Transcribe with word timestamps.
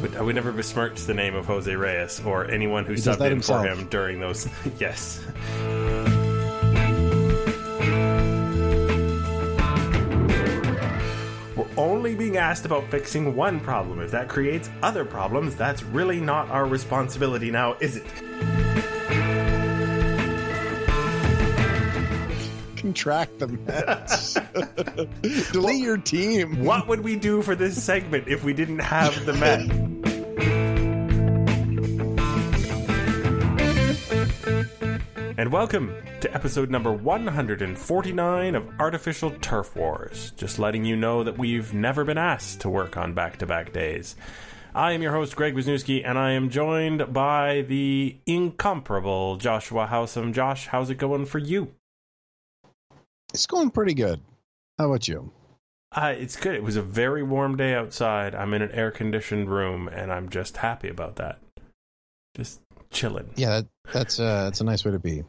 would, 0.00 0.16
I 0.16 0.22
would 0.22 0.34
never 0.34 0.52
besmirch 0.52 1.02
the 1.02 1.14
name 1.14 1.34
of 1.34 1.46
Jose 1.46 1.74
Reyes 1.74 2.20
or 2.24 2.50
anyone 2.50 2.84
who 2.84 2.94
He 2.94 3.00
subbed 3.00 3.30
in 3.30 3.40
for 3.42 3.62
him 3.62 3.86
during 3.88 4.20
those. 4.20 4.48
yes. 4.78 5.20
We're 11.56 11.66
only 11.76 12.14
being 12.14 12.36
asked 12.36 12.64
about 12.64 12.90
fixing 12.90 13.36
one 13.36 13.60
problem. 13.60 14.00
If 14.00 14.10
that 14.12 14.28
creates 14.28 14.70
other 14.82 15.04
problems, 15.04 15.56
that's 15.56 15.82
really 15.82 16.20
not 16.20 16.48
our 16.48 16.66
responsibility 16.66 17.50
now, 17.50 17.76
is 17.80 17.96
it? 17.96 18.06
Contract 22.76 23.38
the 23.38 23.48
Mets. 23.48 24.38
Delete 25.52 25.82
your 25.82 25.98
team. 25.98 26.64
What 26.64 26.88
would 26.88 27.00
we 27.00 27.16
do 27.16 27.42
for 27.42 27.54
this 27.54 27.82
segment 27.82 28.26
if 28.26 28.42
we 28.42 28.54
didn't 28.54 28.78
have 28.78 29.26
the 29.26 29.34
Met? 29.34 29.89
And 35.40 35.50
welcome 35.50 35.94
to 36.20 36.34
episode 36.34 36.68
number 36.68 36.92
149 36.92 38.54
of 38.54 38.68
Artificial 38.78 39.30
Turf 39.40 39.74
Wars. 39.74 40.32
Just 40.36 40.58
letting 40.58 40.84
you 40.84 40.96
know 40.96 41.24
that 41.24 41.38
we've 41.38 41.72
never 41.72 42.04
been 42.04 42.18
asked 42.18 42.60
to 42.60 42.68
work 42.68 42.98
on 42.98 43.14
back 43.14 43.38
to 43.38 43.46
back 43.46 43.72
days. 43.72 44.16
I 44.74 44.92
am 44.92 45.00
your 45.00 45.12
host, 45.12 45.34
Greg 45.36 45.54
Wisniewski, 45.54 46.06
and 46.06 46.18
I 46.18 46.32
am 46.32 46.50
joined 46.50 47.14
by 47.14 47.62
the 47.62 48.18
incomparable 48.26 49.38
Joshua 49.38 49.88
Howsam. 49.90 50.34
Josh, 50.34 50.66
how's 50.66 50.90
it 50.90 50.96
going 50.96 51.24
for 51.24 51.38
you? 51.38 51.72
It's 53.32 53.46
going 53.46 53.70
pretty 53.70 53.94
good. 53.94 54.20
How 54.76 54.90
about 54.90 55.08
you? 55.08 55.32
Uh, 55.90 56.12
it's 56.18 56.36
good. 56.36 56.54
It 56.54 56.62
was 56.62 56.76
a 56.76 56.82
very 56.82 57.22
warm 57.22 57.56
day 57.56 57.72
outside. 57.72 58.34
I'm 58.34 58.52
in 58.52 58.60
an 58.60 58.72
air 58.72 58.90
conditioned 58.90 59.48
room, 59.48 59.88
and 59.88 60.12
I'm 60.12 60.28
just 60.28 60.58
happy 60.58 60.90
about 60.90 61.16
that. 61.16 61.38
Just 62.36 62.60
chilling. 62.92 63.30
Yeah, 63.36 63.60
that, 63.60 63.66
that's 63.92 64.20
uh, 64.20 64.44
that's 64.44 64.60
a 64.60 64.64
nice 64.64 64.84
way 64.84 64.92
to 64.92 64.98
be. 64.98 65.24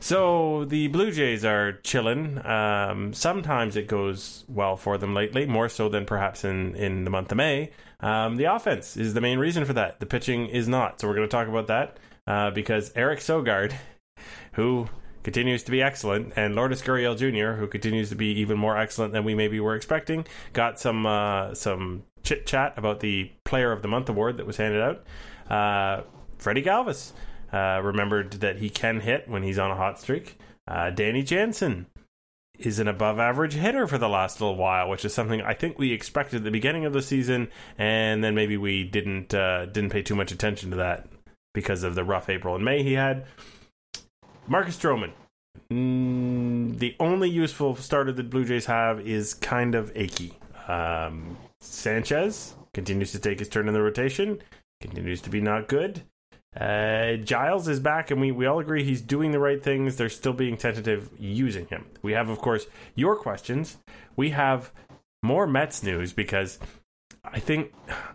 So 0.00 0.64
the 0.64 0.88
Blue 0.88 1.10
Jays 1.10 1.44
are 1.44 1.72
chilling. 1.82 2.44
Um, 2.46 3.12
sometimes 3.12 3.76
it 3.76 3.88
goes 3.88 4.44
well 4.48 4.76
for 4.76 4.96
them 4.96 5.12
lately, 5.14 5.44
more 5.46 5.68
so 5.68 5.88
than 5.88 6.06
perhaps 6.06 6.44
in, 6.44 6.76
in 6.76 7.04
the 7.04 7.10
month 7.10 7.32
of 7.32 7.36
May. 7.36 7.72
Um, 8.00 8.36
the 8.36 8.44
offense 8.44 8.96
is 8.96 9.14
the 9.14 9.20
main 9.20 9.38
reason 9.38 9.64
for 9.64 9.72
that. 9.72 9.98
The 9.98 10.06
pitching 10.06 10.46
is 10.46 10.68
not. 10.68 11.00
So 11.00 11.08
we're 11.08 11.16
going 11.16 11.28
to 11.28 11.30
talk 11.30 11.48
about 11.48 11.66
that 11.66 11.98
uh, 12.28 12.50
because 12.52 12.92
Eric 12.94 13.18
Sogard, 13.18 13.74
who 14.52 14.88
continues 15.24 15.64
to 15.64 15.72
be 15.72 15.82
excellent, 15.82 16.32
and 16.36 16.54
Lourdes 16.54 16.80
Gurriel 16.80 17.16
Jr., 17.16 17.58
who 17.58 17.66
continues 17.66 18.08
to 18.10 18.14
be 18.14 18.38
even 18.40 18.56
more 18.56 18.78
excellent 18.78 19.12
than 19.12 19.24
we 19.24 19.34
maybe 19.34 19.58
were 19.58 19.74
expecting, 19.74 20.26
got 20.52 20.78
some 20.78 21.06
uh, 21.06 21.54
some 21.54 22.04
chit 22.22 22.46
chat 22.46 22.74
about 22.76 23.00
the 23.00 23.32
Player 23.44 23.72
of 23.72 23.82
the 23.82 23.88
Month 23.88 24.08
award 24.08 24.36
that 24.36 24.46
was 24.46 24.56
handed 24.56 24.80
out. 24.80 25.04
Uh, 25.50 26.02
Freddy 26.38 26.62
Galvis 26.62 27.12
uh, 27.52 27.80
remembered 27.82 28.32
that 28.32 28.58
he 28.58 28.70
can 28.70 29.00
hit 29.00 29.28
when 29.28 29.42
he's 29.42 29.58
on 29.58 29.70
a 29.70 29.76
hot 29.76 30.00
streak. 30.00 30.38
Uh, 30.66 30.90
Danny 30.90 31.22
Jansen 31.22 31.86
is 32.58 32.78
an 32.78 32.88
above 32.88 33.18
average 33.18 33.54
hitter 33.54 33.86
for 33.86 33.98
the 33.98 34.08
last 34.08 34.40
little 34.40 34.56
while, 34.56 34.88
which 34.88 35.04
is 35.04 35.14
something 35.14 35.40
I 35.42 35.54
think 35.54 35.78
we 35.78 35.92
expected 35.92 36.38
at 36.38 36.44
the 36.44 36.50
beginning 36.50 36.84
of 36.84 36.92
the 36.92 37.02
season, 37.02 37.48
and 37.78 38.22
then 38.22 38.34
maybe 38.34 38.56
we 38.56 38.84
didn't 38.84 39.32
uh, 39.32 39.66
didn't 39.66 39.90
pay 39.90 40.02
too 40.02 40.16
much 40.16 40.32
attention 40.32 40.70
to 40.70 40.76
that 40.76 41.06
because 41.54 41.82
of 41.82 41.94
the 41.94 42.04
rough 42.04 42.28
April 42.28 42.54
and 42.54 42.64
May 42.64 42.82
he 42.82 42.94
had. 42.94 43.26
Marcus 44.46 44.76
Stroman. 44.76 45.12
Mm, 45.72 46.78
the 46.78 46.96
only 47.00 47.28
useful 47.28 47.76
starter 47.76 48.12
that 48.12 48.30
Blue 48.30 48.44
Jays 48.44 48.66
have 48.66 49.00
is 49.00 49.34
kind 49.34 49.74
of 49.74 49.92
achy. 49.94 50.32
Um, 50.66 51.36
Sanchez 51.60 52.54
continues 52.74 53.12
to 53.12 53.18
take 53.18 53.38
his 53.38 53.48
turn 53.48 53.68
in 53.68 53.74
the 53.74 53.82
rotation, 53.82 54.38
continues 54.80 55.20
to 55.22 55.30
be 55.30 55.40
not 55.40 55.68
good. 55.68 56.02
Uh, 56.58 57.16
Giles 57.16 57.68
is 57.68 57.78
back, 57.78 58.10
and 58.10 58.20
we, 58.20 58.32
we 58.32 58.46
all 58.46 58.58
agree 58.58 58.82
he's 58.82 59.00
doing 59.00 59.30
the 59.30 59.38
right 59.38 59.62
things. 59.62 59.96
They're 59.96 60.08
still 60.08 60.32
being 60.32 60.56
tentative 60.56 61.08
using 61.18 61.66
him. 61.66 61.86
We 62.02 62.12
have, 62.12 62.28
of 62.28 62.38
course, 62.38 62.66
your 62.94 63.16
questions. 63.16 63.76
We 64.16 64.30
have 64.30 64.72
more 65.22 65.46
Mets 65.46 65.82
news 65.82 66.12
because 66.12 66.58
I 67.24 67.38
think 67.38 67.72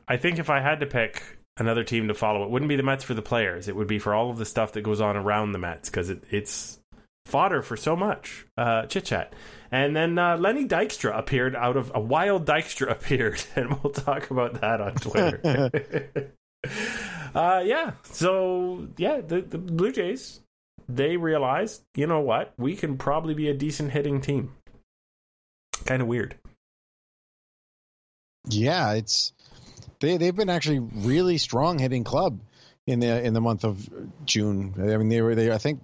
I 0.08 0.18
think 0.18 0.40
if 0.40 0.50
I 0.50 0.60
had 0.60 0.80
to 0.82 0.86
pick 0.86 1.24
another 1.58 1.84
team 1.84 2.08
to 2.08 2.14
follow, 2.14 2.44
it 2.44 2.50
wouldn't 2.50 2.70
be 2.70 2.76
the 2.76 2.84
Mets 2.84 3.04
for 3.04 3.14
the 3.14 3.22
players. 3.22 3.68
It 3.68 3.76
would 3.76 3.88
be 3.88 4.00
for 4.00 4.14
all 4.14 4.30
of 4.30 4.38
the 4.38 4.46
stuff 4.46 4.74
that 4.74 4.82
goes 4.82 5.00
on 5.00 5.16
around 5.16 5.52
the 5.52 5.60
Mets 5.60 5.90
because 5.90 6.10
it, 6.10 6.24
it's 6.30 6.80
fodder 7.26 7.62
for 7.62 7.78
so 7.78 7.96
much 7.96 8.46
uh, 8.58 8.86
chit 8.88 9.06
chat. 9.06 9.34
And 9.72 9.96
then 9.96 10.20
uh, 10.20 10.38
Lenny 10.38 10.68
Dykstra 10.68 11.18
appeared 11.18 11.56
out 11.56 11.78
of 11.78 11.92
a 11.96 12.00
wild 12.00 12.46
Dykstra 12.46 12.92
appeared, 12.92 13.44
and 13.56 13.82
we'll 13.82 13.94
talk 13.94 14.30
about 14.32 14.62
that 14.62 14.82
on 14.82 14.96
Twitter. 14.96 16.32
uh, 17.34 17.64
yeah, 17.66 17.92
so 18.04 18.88
yeah, 18.98 19.22
the, 19.22 19.42
the 19.42 19.58
Blue 19.58 19.92
Jays 19.92 20.42
they 20.90 21.18
realized, 21.18 21.84
you 21.96 22.08
know 22.08 22.20
what, 22.20 22.54
we 22.58 22.76
can 22.76 22.98
probably 22.98 23.34
be 23.34 23.50
a 23.50 23.54
decent 23.54 23.92
hitting 23.92 24.22
team. 24.22 24.54
Kind 25.86 26.02
of 26.02 26.08
weird. 26.08 26.36
Yeah, 28.50 28.94
it's 28.94 29.34
they 30.00 30.18
they've 30.18 30.36
been 30.36 30.50
actually 30.50 30.80
really 30.80 31.38
strong 31.38 31.80
hitting 31.80 32.04
club 32.04 32.40
in 32.86 33.00
the 33.00 33.24
in 33.24 33.34
the 33.34 33.42
month 33.42 33.64
of 33.64 33.90
June. 34.26 34.74
I 34.78 34.98
mean, 34.98 35.10
they 35.10 35.22
were 35.22 35.36
they 35.36 35.52
I 35.52 35.58
think 35.58 35.82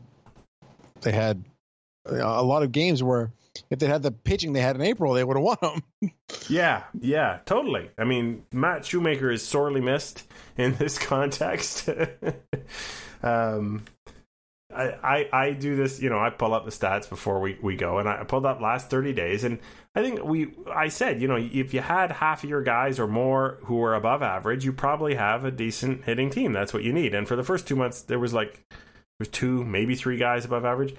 they 1.01 1.11
had 1.11 1.43
a 2.05 2.43
lot 2.43 2.63
of 2.63 2.71
games 2.71 3.01
where 3.01 3.31
if 3.69 3.79
they 3.79 3.87
had 3.87 4.03
the 4.03 4.11
pitching 4.11 4.53
they 4.53 4.61
had 4.61 4.75
in 4.75 4.81
April, 4.81 5.13
they 5.13 5.23
would 5.23 5.37
have 5.37 5.43
won 5.43 5.57
them. 5.61 6.11
Yeah, 6.47 6.83
yeah, 6.99 7.39
totally. 7.45 7.89
I 7.97 8.05
mean, 8.05 8.43
Matt 8.51 8.85
Shoemaker 8.85 9.29
is 9.29 9.43
sorely 9.43 9.81
missed 9.81 10.23
in 10.57 10.75
this 10.75 10.97
context. 10.99 11.89
um, 13.23 13.83
I, 14.73 14.83
I 15.03 15.29
I 15.33 15.51
do 15.53 15.75
this, 15.75 15.99
you 15.99 16.09
know, 16.09 16.19
I 16.19 16.29
pull 16.29 16.53
up 16.53 16.65
the 16.65 16.71
stats 16.71 17.09
before 17.09 17.39
we, 17.39 17.57
we 17.61 17.75
go, 17.75 17.97
and 17.97 18.07
I 18.07 18.23
pulled 18.23 18.45
up 18.45 18.61
last 18.61 18.89
thirty 18.89 19.13
days, 19.13 19.43
and 19.43 19.59
I 19.95 20.03
think 20.03 20.23
we 20.23 20.53
I 20.71 20.89
said, 20.89 21.21
you 21.21 21.27
know, 21.27 21.37
if 21.37 21.73
you 21.73 21.81
had 21.81 22.11
half 22.11 22.43
of 22.43 22.49
your 22.49 22.61
guys 22.61 22.99
or 22.99 23.07
more 23.07 23.57
who 23.65 23.77
were 23.77 23.95
above 23.95 24.21
average, 24.21 24.63
you 24.63 24.71
probably 24.71 25.15
have 25.15 25.45
a 25.45 25.51
decent 25.51 26.05
hitting 26.05 26.29
team. 26.29 26.53
That's 26.53 26.73
what 26.73 26.83
you 26.83 26.93
need. 26.93 27.15
And 27.15 27.27
for 27.27 27.35
the 27.35 27.43
first 27.43 27.67
two 27.67 27.75
months, 27.75 28.03
there 28.03 28.19
was 28.19 28.33
like 28.33 28.63
there 28.69 29.19
was 29.19 29.29
two, 29.29 29.63
maybe 29.65 29.95
three 29.95 30.17
guys 30.17 30.45
above 30.45 30.65
average. 30.65 30.95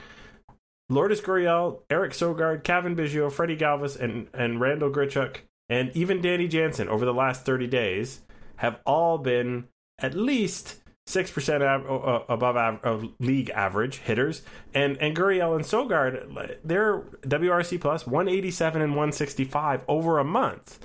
Lourdes 0.91 1.21
Gurriel, 1.21 1.81
Eric 1.89 2.13
Sogard, 2.13 2.65
Cavan 2.65 2.97
Biggio, 2.97 3.31
Freddy 3.31 3.57
Galvis, 3.57 3.99
and, 3.99 4.29
and 4.35 4.61
Randall 4.61 4.91
Grichuk, 4.91 5.39
and 5.69 5.91
even 5.97 6.21
Danny 6.21 6.49
Jansen 6.49 6.89
over 6.89 7.05
the 7.05 7.15
last 7.15 7.47
30 7.47 7.69
days 7.69 8.21
have 8.57 8.81
all 8.85 9.17
been 9.17 9.69
at 10.01 10.15
least 10.15 10.81
6% 11.09 11.63
av- 11.63 11.87
uh, 11.89 12.25
above 12.29 12.57
av- 12.57 13.09
league 13.21 13.51
average 13.51 13.99
hitters. 13.99 14.43
And, 14.75 14.97
and 14.99 15.17
Gurriel 15.17 15.55
and 15.55 15.65
Sogard, 15.65 16.59
they're 16.65 17.01
WRC 17.23 17.81
plus 17.81 18.07
187 18.07 18.83
and 18.83 18.93
165 18.93 19.83
over 19.87 20.19
a 20.19 20.25
month. 20.25 20.85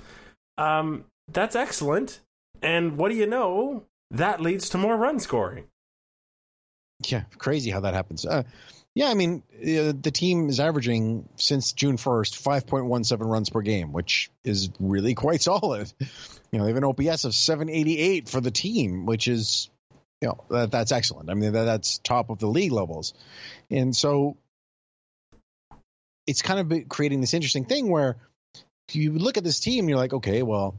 Um, 0.56 1.04
that's 1.28 1.56
excellent. 1.56 2.20
And 2.62 2.96
what 2.96 3.10
do 3.10 3.16
you 3.16 3.26
know? 3.26 3.84
That 4.10 4.40
leads 4.40 4.68
to 4.70 4.78
more 4.78 4.96
run 4.96 5.18
scoring. 5.18 5.64
Yeah, 7.08 7.24
crazy 7.38 7.70
how 7.70 7.80
that 7.80 7.92
happens. 7.92 8.24
Uh, 8.24 8.44
yeah, 8.96 9.10
I 9.10 9.14
mean, 9.14 9.42
uh, 9.54 9.92
the 10.00 10.10
team 10.10 10.48
is 10.48 10.58
averaging 10.58 11.28
since 11.36 11.74
June 11.74 11.98
1st 11.98 12.42
5.17 12.42 13.30
runs 13.30 13.50
per 13.50 13.60
game, 13.60 13.92
which 13.92 14.30
is 14.42 14.70
really 14.80 15.14
quite 15.14 15.42
solid. 15.42 15.92
You 16.50 16.58
know, 16.58 16.64
they 16.64 16.70
have 16.72 16.78
an 16.78 16.84
OPS 16.84 17.24
of 17.24 17.34
788 17.34 18.26
for 18.26 18.40
the 18.40 18.50
team, 18.50 19.04
which 19.04 19.28
is, 19.28 19.68
you 20.22 20.28
know, 20.28 20.44
that, 20.48 20.70
that's 20.70 20.92
excellent. 20.92 21.28
I 21.28 21.34
mean, 21.34 21.52
that, 21.52 21.64
that's 21.64 21.98
top 21.98 22.30
of 22.30 22.38
the 22.38 22.46
league 22.46 22.72
levels. 22.72 23.12
And 23.70 23.94
so 23.94 24.38
it's 26.26 26.40
kind 26.40 26.72
of 26.72 26.88
creating 26.88 27.20
this 27.20 27.34
interesting 27.34 27.66
thing 27.66 27.90
where 27.90 28.16
you 28.92 29.12
look 29.12 29.36
at 29.36 29.44
this 29.44 29.60
team 29.60 29.90
you're 29.90 29.98
like, 29.98 30.14
okay, 30.14 30.42
well, 30.42 30.74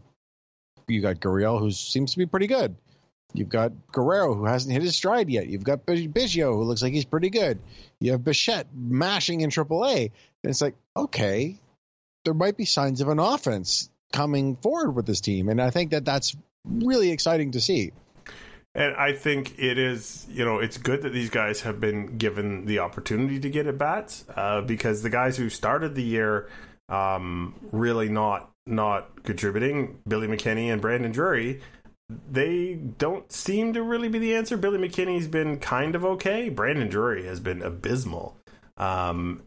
you 0.87 1.03
got 1.03 1.17
Gurriel, 1.17 1.59
who 1.59 1.69
seems 1.69 2.13
to 2.13 2.17
be 2.17 2.25
pretty 2.25 2.47
good. 2.47 2.77
You've 3.33 3.49
got 3.49 3.71
Guerrero, 3.91 4.33
who 4.33 4.45
hasn't 4.45 4.73
hit 4.73 4.81
his 4.81 4.95
stride 4.95 5.29
yet. 5.29 5.47
You've 5.47 5.63
got 5.63 5.85
Bi- 5.85 6.07
Biggio, 6.07 6.53
who 6.53 6.63
looks 6.63 6.81
like 6.81 6.93
he's 6.93 7.05
pretty 7.05 7.29
good. 7.29 7.59
You 7.99 8.13
have 8.13 8.23
Bichette 8.23 8.67
mashing 8.73 9.41
in 9.41 9.49
AAA. 9.49 10.11
And 10.43 10.49
it's 10.49 10.61
like, 10.61 10.75
okay, 10.95 11.59
there 12.25 12.33
might 12.33 12.57
be 12.57 12.65
signs 12.65 13.01
of 13.01 13.09
an 13.09 13.19
offense 13.19 13.89
coming 14.11 14.55
forward 14.55 14.91
with 14.91 15.05
this 15.05 15.21
team. 15.21 15.49
And 15.49 15.61
I 15.61 15.69
think 15.69 15.91
that 15.91 16.05
that's 16.05 16.35
really 16.65 17.11
exciting 17.11 17.51
to 17.51 17.61
see. 17.61 17.91
And 18.73 18.95
I 18.95 19.13
think 19.13 19.57
it 19.57 19.77
is, 19.77 20.25
you 20.29 20.45
know, 20.45 20.59
it's 20.59 20.77
good 20.77 21.01
that 21.01 21.09
these 21.09 21.31
guys 21.31 21.61
have 21.61 21.79
been 21.79 22.17
given 22.17 22.65
the 22.65 22.79
opportunity 22.79 23.39
to 23.39 23.49
get 23.49 23.65
at 23.65 23.77
bats 23.77 24.23
uh, 24.35 24.61
because 24.61 25.01
the 25.01 25.09
guys 25.09 25.35
who 25.35 25.49
started 25.49 25.95
the 25.95 26.03
year 26.03 26.47
um, 26.89 27.55
really 27.71 28.07
not 28.07 28.51
not 28.67 29.23
contributing, 29.23 29.97
Billy 30.07 30.27
McKinney 30.27 30.71
and 30.71 30.81
Brandon 30.81 31.11
Drury, 31.11 31.61
they 32.09 32.75
don't 32.75 33.31
seem 33.31 33.73
to 33.73 33.83
really 33.83 34.07
be 34.07 34.19
the 34.19 34.35
answer. 34.35 34.57
Billy 34.57 34.77
McKinney's 34.77 35.27
been 35.27 35.59
kind 35.59 35.95
of 35.95 36.05
okay. 36.05 36.49
Brandon 36.49 36.87
Drury 36.87 37.25
has 37.25 37.39
been 37.39 37.61
abysmal. 37.61 38.37
Um, 38.77 39.43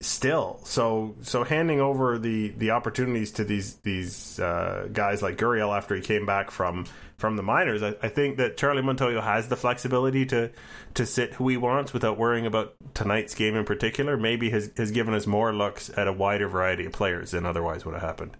still. 0.00 0.60
So 0.64 1.16
so 1.22 1.44
handing 1.44 1.80
over 1.80 2.18
the 2.18 2.50
the 2.50 2.70
opportunities 2.70 3.32
to 3.32 3.44
these 3.44 3.76
these 3.76 4.38
uh, 4.38 4.88
guys 4.92 5.22
like 5.22 5.36
Gurriel 5.36 5.76
after 5.76 5.96
he 5.96 6.02
came 6.02 6.26
back 6.26 6.50
from 6.50 6.86
from 7.18 7.36
the 7.36 7.42
minors, 7.42 7.82
I, 7.82 7.94
I, 8.02 8.08
think 8.10 8.36
that 8.36 8.58
Charlie 8.58 8.82
Montoyo 8.82 9.22
has 9.22 9.48
the 9.48 9.56
flexibility 9.56 10.26
to 10.26 10.50
to 10.94 11.06
sit 11.06 11.32
who 11.34 11.48
he 11.48 11.56
wants 11.56 11.94
without 11.94 12.18
worrying 12.18 12.44
about 12.44 12.74
tonight's 12.92 13.34
game 13.34 13.56
in 13.56 13.64
particular. 13.64 14.16
Maybe 14.16 14.50
has 14.50 14.70
has 14.76 14.90
given 14.90 15.14
us 15.14 15.26
more 15.26 15.52
looks 15.54 15.90
at 15.96 16.08
a 16.08 16.12
wider 16.12 16.46
variety 16.46 16.84
of 16.84 16.92
players 16.92 17.30
than 17.30 17.46
otherwise 17.46 17.84
would 17.84 17.94
have 17.94 18.02
happened. 18.02 18.36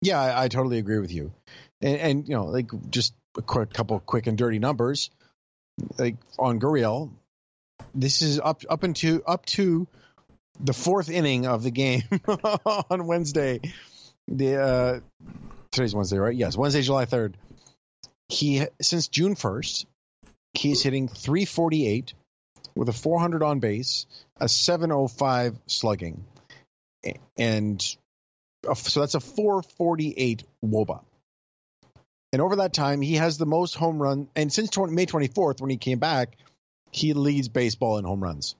Yeah, 0.00 0.20
I, 0.20 0.44
I 0.44 0.48
totally 0.48 0.78
agree 0.78 0.98
with 0.98 1.12
you, 1.12 1.32
and, 1.82 1.96
and 1.96 2.28
you 2.28 2.34
know, 2.34 2.46
like 2.46 2.70
just 2.90 3.14
a 3.36 3.42
quick 3.42 3.72
couple 3.72 3.98
quick 4.00 4.26
and 4.26 4.38
dirty 4.38 4.58
numbers, 4.58 5.10
like 5.98 6.16
on 6.38 6.60
Gurriel, 6.60 7.10
this 7.94 8.22
is 8.22 8.40
up 8.40 8.62
up 8.68 8.84
into 8.84 9.22
up 9.26 9.44
to 9.46 9.86
the 10.60 10.72
fourth 10.72 11.10
inning 11.10 11.46
of 11.46 11.62
the 11.62 11.70
game 11.70 12.02
on 12.26 13.06
Wednesday. 13.06 13.60
The 14.28 14.56
uh, 14.56 15.00
today's 15.72 15.94
Wednesday, 15.94 16.18
right? 16.18 16.34
Yes, 16.34 16.56
Wednesday, 16.56 16.82
July 16.82 17.04
third. 17.04 17.36
He 18.28 18.64
since 18.80 19.08
June 19.08 19.34
first, 19.34 19.86
he's 20.54 20.82
hitting 20.82 21.08
three 21.08 21.44
forty 21.44 21.86
eight 21.86 22.14
with 22.74 22.88
a 22.88 22.92
four 22.92 23.20
hundred 23.20 23.42
on 23.42 23.60
base, 23.60 24.06
a 24.38 24.48
seven 24.48 24.92
oh 24.92 25.08
five 25.08 25.56
slugging, 25.66 26.24
and 27.36 27.82
so 28.74 29.00
that's 29.00 29.14
a 29.14 29.20
four 29.20 29.62
forty 29.62 30.14
eight 30.16 30.44
woba. 30.64 31.02
And 32.34 32.42
over 32.42 32.56
that 32.56 32.74
time, 32.74 33.00
he 33.00 33.14
has 33.14 33.38
the 33.38 33.46
most 33.46 33.74
home 33.74 33.98
run. 34.02 34.28
And 34.36 34.52
since 34.52 34.68
20, 34.70 34.92
May 34.92 35.06
24th, 35.06 35.62
when 35.62 35.70
he 35.70 35.78
came 35.78 35.98
back, 35.98 36.36
he 36.90 37.14
leads 37.14 37.48
baseball 37.48 37.96
in 37.96 38.04
home 38.04 38.22
runs 38.22 38.56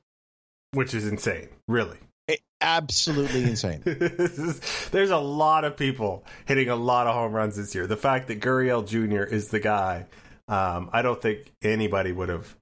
which 0.75 0.95
is 0.95 1.07
insane, 1.07 1.49
really. 1.69 1.99
It, 2.29 2.41
absolutely 2.61 3.43
insane. 3.45 3.83
There's 3.85 5.11
a 5.11 5.19
lot 5.19 5.65
of 5.65 5.77
people 5.77 6.25
hitting 6.47 6.69
a 6.69 6.77
lot 6.77 7.07
of 7.07 7.15
home 7.15 7.33
runs 7.33 7.57
this 7.57 7.75
year. 7.75 7.87
The 7.87 7.97
fact 7.97 8.29
that 8.29 8.41
Gurriel 8.41 8.87
Jr. 8.87 9.23
is 9.23 9.49
the 9.49 9.61
guy, 9.61 10.07
um, 10.49 10.91
I 10.93 11.03
don't 11.03 11.21
think 11.21 11.53
anybody 11.63 12.13
would 12.13 12.29
have 12.29 12.55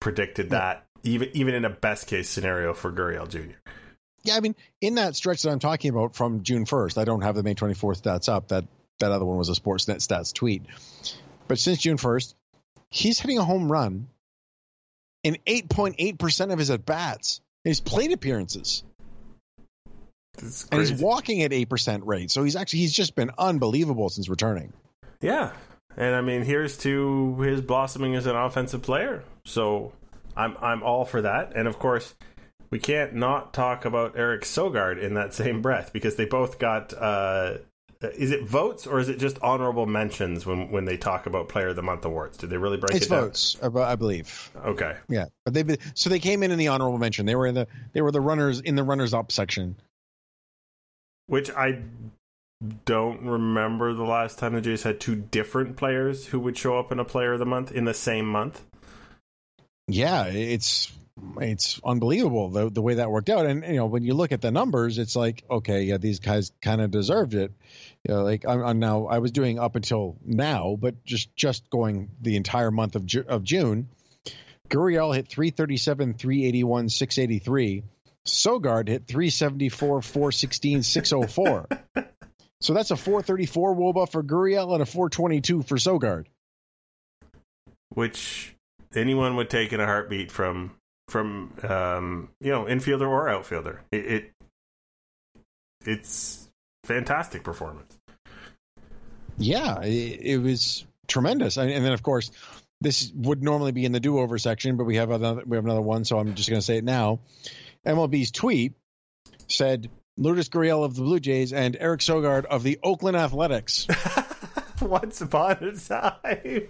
predicted 0.00 0.50
that, 0.50 0.84
even 1.02 1.30
even 1.32 1.54
in 1.54 1.64
a 1.64 1.70
best 1.70 2.06
case 2.06 2.28
scenario 2.28 2.74
for 2.74 2.92
Gurriel 2.92 3.28
Jr. 3.28 3.56
Yeah, 4.22 4.36
I 4.36 4.40
mean, 4.40 4.54
in 4.82 4.96
that 4.96 5.16
stretch 5.16 5.42
that 5.42 5.50
I'm 5.50 5.60
talking 5.60 5.90
about 5.90 6.14
from 6.14 6.42
June 6.42 6.66
1st, 6.66 6.98
I 6.98 7.06
don't 7.06 7.22
have 7.22 7.36
the 7.36 7.42
May 7.42 7.54
24th 7.54 8.02
stats 8.02 8.28
up. 8.28 8.48
That 8.48 8.66
that 9.00 9.12
other 9.12 9.24
one 9.24 9.36
was 9.36 9.48
a 9.48 9.54
Sportsnet 9.54 9.96
stats 9.96 10.32
tweet. 10.32 10.62
But 11.48 11.58
since 11.58 11.78
June 11.78 11.96
1st, 11.96 12.34
he's 12.90 13.18
hitting 13.20 13.38
a 13.38 13.44
home 13.44 13.70
run 13.70 14.08
in 15.22 15.36
8.8% 15.46 16.52
of 16.52 16.58
his 16.58 16.70
at 16.70 16.86
bats 16.86 17.40
his 17.64 17.80
plate 17.80 18.12
appearances. 18.12 18.84
And 20.70 20.80
he's 20.80 20.92
walking 20.92 21.42
at 21.42 21.52
eight 21.52 21.68
percent 21.68 22.06
rate, 22.06 22.30
so 22.30 22.42
he's 22.42 22.56
actually 22.56 22.78
he's 22.78 22.94
just 22.94 23.14
been 23.14 23.30
unbelievable 23.36 24.08
since 24.08 24.28
returning. 24.28 24.72
Yeah, 25.20 25.52
and 25.98 26.14
I 26.14 26.22
mean, 26.22 26.42
here's 26.42 26.78
to 26.78 27.36
his 27.40 27.60
blossoming 27.60 28.14
as 28.14 28.24
an 28.26 28.36
offensive 28.36 28.80
player. 28.80 29.22
So 29.44 29.92
I'm 30.36 30.56
I'm 30.62 30.82
all 30.82 31.04
for 31.04 31.20
that, 31.20 31.54
and 31.56 31.68
of 31.68 31.78
course, 31.78 32.14
we 32.70 32.78
can't 32.78 33.14
not 33.14 33.52
talk 33.52 33.84
about 33.84 34.16
Eric 34.16 34.42
Sogard 34.42 35.02
in 35.02 35.14
that 35.14 35.34
same 35.34 35.60
breath 35.60 35.92
because 35.92 36.16
they 36.16 36.24
both 36.24 36.58
got 36.58 36.94
uh, 36.94 37.58
Uh, 38.02 38.08
is 38.16 38.30
it 38.30 38.44
votes 38.44 38.86
or 38.86 38.98
is 38.98 39.10
it 39.10 39.18
just 39.18 39.38
honorable 39.42 39.84
mentions 39.84 40.46
when 40.46 40.70
when 40.70 40.86
they 40.86 40.96
talk 40.96 41.26
about 41.26 41.48
player 41.48 41.68
of 41.68 41.76
the 41.76 41.82
month 41.82 42.04
awards? 42.04 42.38
Did 42.38 42.48
they 42.48 42.56
really 42.56 42.78
break 42.78 42.96
it's 42.96 43.06
it 43.06 43.10
down? 43.10 43.24
votes, 43.24 43.56
I 43.62 43.94
believe. 43.96 44.50
Okay. 44.56 44.96
Yeah, 45.08 45.26
but 45.44 45.52
they 45.52 45.76
so 45.94 46.08
they 46.08 46.18
came 46.18 46.42
in 46.42 46.50
in 46.50 46.58
the 46.58 46.68
honorable 46.68 46.98
mention. 46.98 47.26
They 47.26 47.34
were 47.34 47.46
in 47.46 47.54
the 47.54 47.66
they 47.92 48.00
were 48.00 48.10
the 48.10 48.20
runners 48.20 48.60
in 48.60 48.74
the 48.74 48.84
runners 48.84 49.12
up 49.12 49.30
section. 49.30 49.76
Which 51.26 51.50
I 51.50 51.82
don't 52.86 53.22
remember 53.22 53.92
the 53.92 54.04
last 54.04 54.38
time 54.38 54.54
the 54.54 54.60
Jays 54.60 54.82
had 54.82 54.98
two 54.98 55.14
different 55.16 55.76
players 55.76 56.26
who 56.26 56.40
would 56.40 56.56
show 56.56 56.78
up 56.78 56.92
in 56.92 56.98
a 56.98 57.04
player 57.04 57.34
of 57.34 57.38
the 57.38 57.46
month 57.46 57.70
in 57.70 57.84
the 57.84 57.94
same 57.94 58.26
month. 58.26 58.62
Yeah, 59.88 60.24
it's 60.24 60.90
it's 61.40 61.80
unbelievable 61.84 62.50
the 62.50 62.70
the 62.70 62.82
way 62.82 62.94
that 62.94 63.10
worked 63.10 63.30
out. 63.30 63.46
And 63.46 63.64
you 63.64 63.76
know, 63.76 63.86
when 63.86 64.02
you 64.02 64.14
look 64.14 64.32
at 64.32 64.40
the 64.40 64.50
numbers, 64.50 64.98
it's 64.98 65.16
like, 65.16 65.44
okay, 65.50 65.82
yeah, 65.82 65.96
these 65.96 66.20
guys 66.20 66.52
kind 66.62 66.80
of 66.80 66.90
deserved 66.90 67.34
it. 67.34 67.52
You 68.06 68.14
know, 68.14 68.22
like 68.22 68.46
I'm, 68.46 68.62
I'm, 68.64 68.78
now, 68.78 69.06
I 69.06 69.18
was 69.18 69.30
doing 69.30 69.58
up 69.58 69.76
until 69.76 70.16
now, 70.24 70.76
but 70.80 71.04
just 71.04 71.34
just 71.36 71.68
going 71.68 72.10
the 72.20 72.36
entire 72.36 72.70
month 72.70 72.96
of 72.96 73.04
Ju- 73.04 73.26
of 73.28 73.44
June. 73.44 73.88
Gurriel 74.70 75.14
hit 75.14 75.28
337, 75.28 76.14
381, 76.14 76.88
683. 76.88 77.82
Sogard 78.26 78.88
hit 78.88 79.06
374, 79.06 80.02
416, 80.02 80.82
604. 80.82 81.66
so 82.60 82.74
that's 82.74 82.90
a 82.90 82.96
434 82.96 83.74
Woba 83.74 84.10
for 84.10 84.22
Gurriel 84.22 84.72
and 84.72 84.82
a 84.82 84.86
422 84.86 85.62
for 85.62 85.76
Sogard. 85.76 86.26
Which 87.90 88.54
anyone 88.94 89.36
would 89.36 89.50
take 89.50 89.72
in 89.72 89.80
a 89.80 89.86
heartbeat 89.86 90.30
from 90.30 90.72
from 91.08 91.52
um, 91.64 92.28
you 92.40 92.50
know 92.50 92.64
infielder 92.64 93.08
or 93.08 93.28
outfielder. 93.28 93.82
It, 93.90 94.04
it 94.06 94.30
it's 95.84 96.49
fantastic 96.90 97.44
performance. 97.44 97.96
Yeah, 99.38 99.80
it, 99.82 100.20
it 100.20 100.38
was 100.38 100.84
tremendous, 101.06 101.56
and 101.56 101.70
then 101.70 101.92
of 101.92 102.02
course 102.02 102.30
this 102.80 103.12
would 103.14 103.42
normally 103.42 103.72
be 103.72 103.84
in 103.84 103.92
the 103.92 104.00
do-over 104.00 104.38
section, 104.38 104.76
but 104.76 104.84
we 104.84 104.96
have 104.96 105.10
another 105.10 105.42
we 105.46 105.56
have 105.56 105.64
another 105.64 105.82
one, 105.82 106.04
so 106.04 106.18
I'm 106.18 106.34
just 106.34 106.48
going 106.48 106.60
to 106.60 106.64
say 106.64 106.78
it 106.78 106.84
now. 106.84 107.20
MLB's 107.86 108.30
tweet 108.30 108.74
said 109.48 109.88
Lourdes 110.16 110.48
Gurriel 110.48 110.84
of 110.84 110.94
the 110.96 111.02
Blue 111.02 111.20
Jays 111.20 111.52
and 111.52 111.76
Eric 111.78 112.00
Sogard 112.00 112.44
of 112.44 112.62
the 112.62 112.78
Oakland 112.82 113.16
Athletics. 113.16 113.86
Once 114.80 115.20
upon 115.20 115.52
a 115.62 115.72
time. 115.72 116.68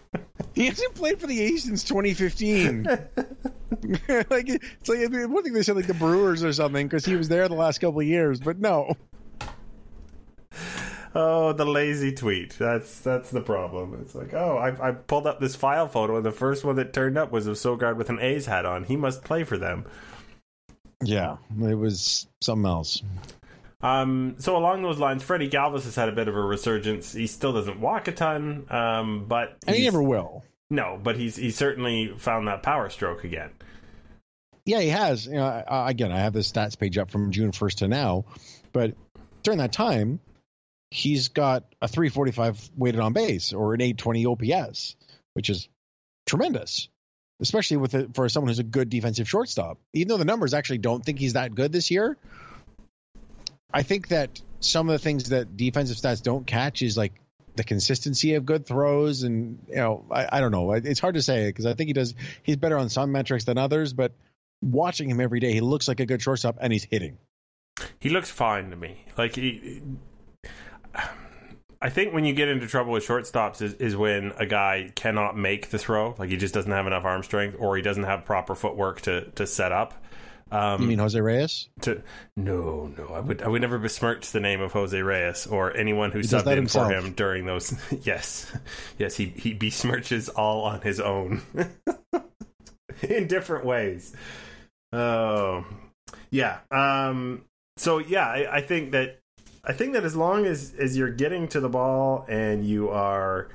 He 0.54 0.66
hasn't 0.66 0.94
played 0.94 1.20
for 1.20 1.26
the 1.26 1.40
A's 1.40 1.64
since 1.64 1.84
2015. 1.84 2.84
like 2.84 4.48
it's 4.48 4.88
like 4.88 5.10
one 5.10 5.42
thing 5.44 5.52
they 5.52 5.62
said 5.62 5.76
like 5.76 5.86
the 5.86 5.94
Brewers 5.94 6.42
or 6.42 6.52
something 6.52 6.86
because 6.86 7.04
he 7.04 7.14
was 7.14 7.28
there 7.28 7.48
the 7.48 7.54
last 7.54 7.78
couple 7.80 8.00
of 8.00 8.06
years, 8.06 8.40
but 8.40 8.58
no. 8.58 8.96
Oh, 11.14 11.52
the 11.52 11.64
lazy 11.64 12.12
tweet. 12.12 12.56
That's 12.58 13.00
that's 13.00 13.30
the 13.30 13.40
problem. 13.40 13.98
It's 14.00 14.14
like, 14.14 14.32
oh, 14.32 14.58
I, 14.58 14.88
I 14.88 14.92
pulled 14.92 15.26
up 15.26 15.40
this 15.40 15.56
file 15.56 15.88
photo, 15.88 16.16
and 16.16 16.24
the 16.24 16.30
first 16.30 16.64
one 16.64 16.76
that 16.76 16.92
turned 16.92 17.18
up 17.18 17.32
was 17.32 17.46
of 17.48 17.56
Sogard 17.56 17.96
with 17.96 18.10
an 18.10 18.20
A's 18.20 18.46
hat 18.46 18.64
on. 18.64 18.84
He 18.84 18.96
must 18.96 19.24
play 19.24 19.42
for 19.42 19.58
them. 19.58 19.86
Yeah, 21.02 21.38
it 21.60 21.74
was 21.74 22.28
something 22.40 22.66
else. 22.66 23.02
Um, 23.82 24.36
so 24.38 24.56
along 24.56 24.82
those 24.82 24.98
lines, 24.98 25.22
Freddy 25.22 25.48
Galvis 25.48 25.84
has 25.84 25.96
had 25.96 26.08
a 26.08 26.12
bit 26.12 26.28
of 26.28 26.36
a 26.36 26.40
resurgence. 26.40 27.12
He 27.12 27.26
still 27.26 27.52
doesn't 27.52 27.80
walk 27.80 28.06
a 28.08 28.12
ton, 28.12 28.66
um, 28.70 29.24
but 29.26 29.56
and 29.66 29.74
he 29.74 29.84
never 29.84 30.02
will. 30.02 30.44
No, 30.68 31.00
but 31.02 31.16
he's 31.16 31.34
he 31.34 31.50
certainly 31.50 32.14
found 32.18 32.46
that 32.46 32.62
power 32.62 32.88
stroke 32.88 33.24
again. 33.24 33.50
Yeah, 34.64 34.80
he 34.80 34.88
has. 34.88 35.26
You 35.26 35.34
know, 35.34 35.46
I, 35.46 35.90
again, 35.90 36.12
I 36.12 36.20
have 36.20 36.34
the 36.34 36.40
stats 36.40 36.78
page 36.78 36.98
up 36.98 37.10
from 37.10 37.32
June 37.32 37.50
first 37.50 37.78
to 37.78 37.88
now, 37.88 38.26
but 38.72 38.94
during 39.42 39.58
that 39.58 39.72
time, 39.72 40.20
he's 40.90 41.28
got 41.28 41.64
a 41.80 41.88
345 41.88 42.70
weighted 42.76 43.00
on 43.00 43.12
base 43.12 43.52
or 43.52 43.74
an 43.74 43.80
820 43.80 44.26
OPS, 44.26 44.96
which 45.34 45.50
is 45.50 45.68
tremendous, 46.26 46.88
especially 47.40 47.76
with 47.76 47.94
it 47.94 48.14
for 48.14 48.28
someone 48.28 48.48
who's 48.48 48.58
a 48.58 48.64
good 48.64 48.90
defensive 48.90 49.28
shortstop. 49.28 49.78
Even 49.92 50.08
though 50.08 50.16
the 50.16 50.24
numbers 50.24 50.54
actually 50.54 50.78
don't 50.78 51.04
think 51.04 51.18
he's 51.18 51.34
that 51.34 51.54
good 51.54 51.72
this 51.72 51.90
year, 51.90 52.16
I 53.72 53.82
think 53.82 54.08
that 54.08 54.40
some 54.60 54.88
of 54.88 54.92
the 54.92 54.98
things 54.98 55.30
that 55.30 55.56
defensive 55.56 55.96
stats 55.96 56.22
don't 56.22 56.46
catch 56.46 56.82
is 56.82 56.96
like 56.96 57.12
the 57.56 57.64
consistency 57.64 58.34
of 58.34 58.44
good 58.44 58.66
throws, 58.66 59.22
and 59.22 59.58
you 59.68 59.76
know, 59.76 60.04
I, 60.10 60.28
I 60.32 60.40
don't 60.40 60.52
know. 60.52 60.72
It's 60.72 61.00
hard 61.00 61.14
to 61.14 61.22
say 61.22 61.48
because 61.48 61.66
I 61.66 61.74
think 61.74 61.88
he 61.88 61.92
does. 61.92 62.14
He's 62.42 62.56
better 62.56 62.78
on 62.78 62.88
some 62.88 63.12
metrics 63.12 63.44
than 63.44 63.58
others, 63.58 63.92
but 63.92 64.12
watching 64.62 65.08
him 65.08 65.20
every 65.20 65.40
day, 65.40 65.52
he 65.52 65.60
looks 65.60 65.88
like 65.88 66.00
a 66.00 66.06
good 66.06 66.22
shortstop, 66.22 66.58
and 66.60 66.72
he's 66.72 66.84
hitting. 66.84 67.18
He 67.98 68.10
looks 68.10 68.30
fine 68.30 68.70
to 68.70 68.76
me. 68.76 69.04
Like 69.16 69.36
he, 69.36 69.82
I 71.82 71.88
think 71.88 72.12
when 72.12 72.24
you 72.24 72.34
get 72.34 72.48
into 72.48 72.66
trouble 72.66 72.92
with 72.92 73.06
shortstops 73.06 73.62
is, 73.62 73.74
is 73.74 73.96
when 73.96 74.32
a 74.36 74.44
guy 74.44 74.92
cannot 74.94 75.36
make 75.36 75.70
the 75.70 75.78
throw, 75.78 76.14
like 76.18 76.28
he 76.28 76.36
just 76.36 76.52
doesn't 76.52 76.70
have 76.70 76.86
enough 76.86 77.04
arm 77.04 77.22
strength, 77.22 77.56
or 77.58 77.74
he 77.76 77.82
doesn't 77.82 78.04
have 78.04 78.24
proper 78.26 78.54
footwork 78.54 79.00
to 79.02 79.30
to 79.36 79.46
set 79.46 79.72
up. 79.72 79.94
Um, 80.52 80.82
you 80.82 80.88
mean 80.88 80.98
Jose 80.98 81.18
Reyes? 81.18 81.68
To 81.82 82.02
no, 82.36 82.92
no, 82.98 83.14
I 83.14 83.20
would 83.20 83.40
I 83.42 83.48
would 83.48 83.62
never 83.62 83.78
besmirch 83.78 84.30
the 84.32 84.40
name 84.40 84.60
of 84.60 84.72
Jose 84.72 85.00
Reyes 85.00 85.46
or 85.46 85.74
anyone 85.74 86.10
who 86.10 86.20
subbed 86.20 86.50
in 86.50 86.56
himself. 86.56 86.88
for 86.88 86.92
him 86.92 87.12
during 87.12 87.46
those. 87.46 87.72
yes, 88.02 88.52
yes, 88.98 89.16
he 89.16 89.26
he 89.26 89.54
besmirches 89.54 90.28
all 90.34 90.64
on 90.64 90.80
his 90.82 91.00
own 91.00 91.42
in 93.02 93.26
different 93.28 93.64
ways. 93.64 94.12
Oh, 94.92 95.64
yeah. 96.30 96.58
Um. 96.70 97.44
So 97.76 97.98
yeah, 97.98 98.26
I, 98.26 98.56
I 98.56 98.60
think 98.60 98.90
that 98.92 99.19
I 99.70 99.72
think 99.72 99.92
that 99.92 100.02
as 100.02 100.16
long 100.16 100.46
as 100.46 100.74
as 100.80 100.96
you're 100.96 101.12
getting 101.12 101.46
to 101.46 101.60
the 101.60 101.68
ball 101.68 102.26
and 102.28 102.66
you 102.66 102.88
are 102.88 103.50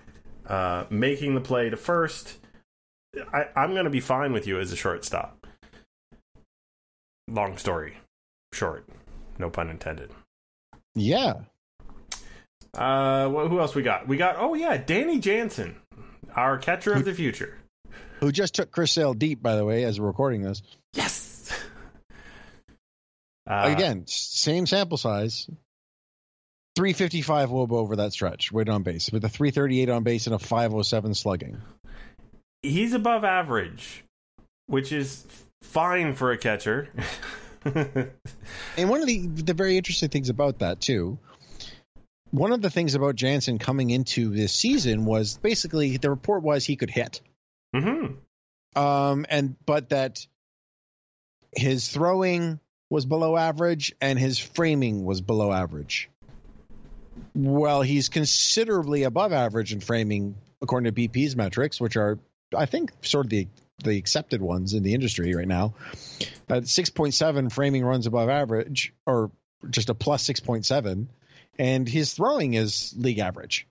uh, 0.48 0.86
making 0.89 1.36
the 1.36 1.41
play 1.41 1.69
to 1.69 1.75
first, 1.75 2.38
I, 3.34 3.48
I'm 3.53 3.74
going 3.74 3.84
to 3.84 3.89
be 3.89 4.00
fine 4.00 4.31
with 4.31 4.48
you 4.48 4.57
as 4.57 4.72
a 4.72 4.77
shortstop 4.77 5.45
long 7.29 7.57
story. 7.57 7.98
short. 8.53 8.88
No 9.39 9.50
pun 9.50 9.69
intended. 9.69 10.10
Yeah. 10.93 11.34
Uh, 12.74 13.27
well, 13.29 13.50
who 13.50 13.60
else 13.60 13.75
we 13.75 13.81
got? 13.84 14.07
We 14.07 14.15
got 14.15 14.38
oh 14.39 14.53
yeah, 14.53 14.77
Danny 14.77 15.19
Jansen, 15.19 15.75
our 16.34 16.57
catcher 16.57 16.93
of 16.93 17.03
the 17.03 17.13
future. 17.13 17.57
Who 18.22 18.31
just 18.31 18.55
took 18.55 18.72
Chris 18.72 18.93
Sale 18.93 19.15
deep, 19.15 19.41
by 19.41 19.57
the 19.57 19.65
way, 19.65 19.84
as 19.84 20.00
we're 20.00 20.07
recording 20.07 20.43
this. 20.43 20.62
Yes. 20.93 21.51
Uh, 23.45 23.74
Again, 23.75 24.05
same 24.07 24.65
sample 24.65 24.98
size. 24.98 25.50
355 26.75 27.51
wob 27.51 27.72
over 27.72 27.96
that 27.98 28.12
stretch, 28.13 28.51
weight 28.51 28.70
on 28.70 28.84
base, 28.84 29.12
with 29.12 29.24
a 29.24 29.29
338 29.29 29.89
on 29.89 30.03
base 30.03 30.27
and 30.27 30.36
a 30.36 30.39
507 30.39 31.13
slugging. 31.13 31.62
he's 32.62 32.94
above 32.94 33.24
average, 33.24 34.03
which 34.67 34.91
is 34.91 35.25
fine 35.62 36.13
for 36.15 36.32
a 36.32 36.38
catcher. 36.38 36.89
And 38.77 38.89
one 38.91 39.01
of 39.01 39.08
the 39.08 39.25
the 39.25 39.55
very 39.55 39.75
interesting 39.75 40.10
things 40.10 40.29
about 40.29 40.60
that 40.60 40.79
too, 40.82 41.17
one 42.29 42.51
of 42.51 42.62
the 42.62 42.70
things 42.70 42.94
about 42.94 43.15
Jansen 43.15 43.58
coming 43.58 43.89
into 43.89 44.29
this 44.29 44.53
season 44.53 45.05
was 45.05 45.39
basically 45.39 45.98
the 45.98 46.12
report 46.12 46.44
was 46.44 46.63
he 46.63 46.75
could 46.75 46.91
hit. 46.91 47.22
hmm 47.75 48.05
Um 48.75 49.25
and 49.29 49.55
but 49.65 49.89
that 49.89 50.27
his 51.55 51.88
throwing 51.89 52.60
was 52.91 53.08
below 53.08 53.36
average 53.36 53.96
and 54.00 54.20
his 54.20 54.38
framing 54.38 55.03
was 55.03 55.22
below 55.22 55.51
average. 55.51 56.12
Well, 57.34 57.81
he's 57.81 58.10
considerably 58.10 59.03
above 59.03 59.34
average 59.34 59.74
in 59.74 59.79
framing 59.79 60.36
according 60.62 60.93
to 60.93 61.07
BP's 61.07 61.36
metrics, 61.36 61.79
which 61.79 61.98
are 61.98 62.19
I 62.55 62.65
think 62.65 62.91
sort 63.01 63.25
of 63.25 63.29
the 63.29 63.48
the 63.84 63.98
accepted 63.98 64.41
ones 64.41 64.74
in 64.74 64.84
the 64.84 64.93
industry 64.93 65.34
right 65.36 65.48
now. 65.48 65.74
At 66.48 66.63
6.7 66.63 67.51
framing 67.51 67.84
runs 67.84 68.07
above 68.07 68.29
average 68.29 68.93
or 69.05 69.31
just 69.69 69.89
a 69.89 69.93
plus 69.93 70.25
6.7 70.25 71.07
and 71.57 71.88
his 71.88 72.13
throwing 72.13 72.53
is 72.53 72.93
league 72.98 73.19
average. 73.19 73.67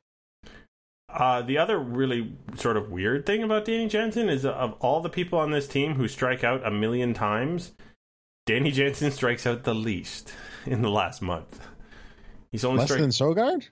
Uh, 1.08 1.42
the 1.42 1.58
other 1.58 1.78
really 1.78 2.32
sort 2.56 2.76
of 2.76 2.90
weird 2.90 3.24
thing 3.24 3.42
about 3.42 3.64
Danny 3.64 3.88
Jansen 3.88 4.28
is 4.28 4.44
of 4.44 4.72
all 4.80 5.00
the 5.00 5.08
people 5.08 5.38
on 5.38 5.52
this 5.52 5.68
team 5.68 5.94
who 5.94 6.08
strike 6.08 6.42
out 6.42 6.66
a 6.66 6.70
million 6.70 7.14
times, 7.14 7.72
Danny 8.46 8.72
Jansen 8.72 9.10
strikes 9.10 9.46
out 9.46 9.64
the 9.64 9.74
least 9.74 10.32
in 10.66 10.82
the 10.82 10.90
last 10.90 11.22
month. 11.22 11.60
He's 12.54 12.64
only 12.64 12.78
Less 12.78 12.88
struck- 12.88 13.00
than 13.00 13.10
Sogard? 13.10 13.66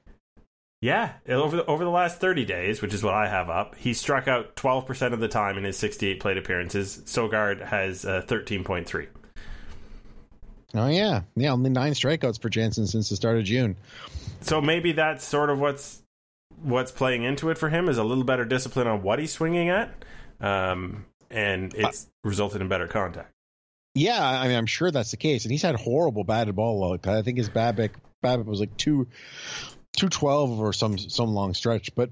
yeah 0.81 1.13
over 1.29 1.59
the, 1.59 1.67
over 1.67 1.85
the 1.85 1.91
last 1.91 2.19
thirty 2.19 2.45
days, 2.45 2.83
which 2.83 2.93
is 2.93 3.05
what 3.05 3.15
I 3.15 3.29
have 3.29 3.49
up. 3.49 3.77
He 3.77 3.95
struck 3.95 4.27
out 4.27 4.57
twelve 4.57 4.87
percent 4.87 5.15
of 5.15 5.21
the 5.21 5.29
time 5.29 5.57
in 5.57 5.63
his 5.63 5.77
sixty-eight 5.79 6.19
plate 6.19 6.37
appearances. 6.37 7.01
Sogard 7.05 7.65
has 7.65 8.05
uh, 8.05 8.23
thirteen 8.27 8.65
point 8.65 8.89
three. 8.89 9.07
Oh 10.75 10.89
yeah. 10.89 11.21
Yeah, 11.37 11.53
only 11.53 11.71
9 11.71 11.93
strikeouts 11.93 12.43
for 12.43 12.49
Jansen 12.49 12.89
since 12.89 13.09
the 13.09 13.15
start 13.15 13.39
of 13.39 13.45
June. 13.45 13.77
So 14.41 14.61
maybe 14.61 14.91
that's 14.91 15.25
sort 15.25 15.49
of 15.49 15.61
what's 15.61 16.03
what's 16.63 16.91
playing 16.91 17.23
into 17.23 17.51
it 17.51 17.59
for 17.59 17.69
him 17.69 17.89
is 17.89 17.99
a 17.99 18.03
little 18.05 18.25
better 18.25 18.45
discipline 18.45 18.89
on 18.89 19.03
what 19.03 19.21
he's 19.21 19.31
swinging 19.31 19.69
at, 19.69 19.95
um, 20.41 21.05
and 21.31 21.73
it's 21.77 22.09
resulted 22.25 22.61
in 22.61 22.67
better 22.67 22.89
contact. 22.89 23.31
Yeah, 23.95 24.21
I 24.29 24.49
mean, 24.49 24.57
I'm 24.57 24.67
sure 24.67 24.91
that's 24.91 25.13
the 25.13 25.17
case. 25.19 25.45
And 25.45 25.53
he's 25.53 25.63
had 25.63 25.77
horrible 25.77 26.25
batted 26.25 26.57
ball 26.57 26.81
luck. 26.81 27.07
I 27.07 27.23
think 27.23 27.39
his 27.39 27.49
BABIP 27.49 27.91
BABIP 28.23 28.45
was 28.47 28.61
like 28.61 28.77
two, 28.77 29.09
two 29.97 30.09
twelve 30.09 30.59
or 30.61 30.73
some 30.73 30.99
some 30.99 31.35
long 31.35 31.55
stretch. 31.55 31.95
But 31.95 32.11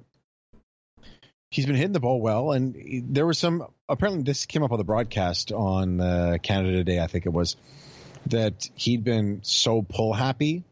he's 1.50 1.66
been 1.66 1.76
hitting 1.76 1.92
the 1.92 2.00
ball 2.00 2.20
well. 2.20 2.52
And 2.52 2.74
he- 2.74 3.02
there 3.04 3.26
was 3.26 3.38
some 3.38 3.66
apparently 3.88 4.22
this 4.24 4.46
came 4.46 4.62
up 4.62 4.72
on 4.72 4.78
the 4.78 4.84
broadcast 4.84 5.52
on 5.52 6.00
uh, 6.00 6.38
Canada 6.42 6.72
Today. 6.78 7.00
I 7.00 7.06
think 7.06 7.26
it 7.26 7.32
was 7.32 7.56
that 8.26 8.68
he'd 8.74 9.02
been 9.04 9.40
so 9.42 9.82
pull 9.82 10.12
happy 10.12 10.64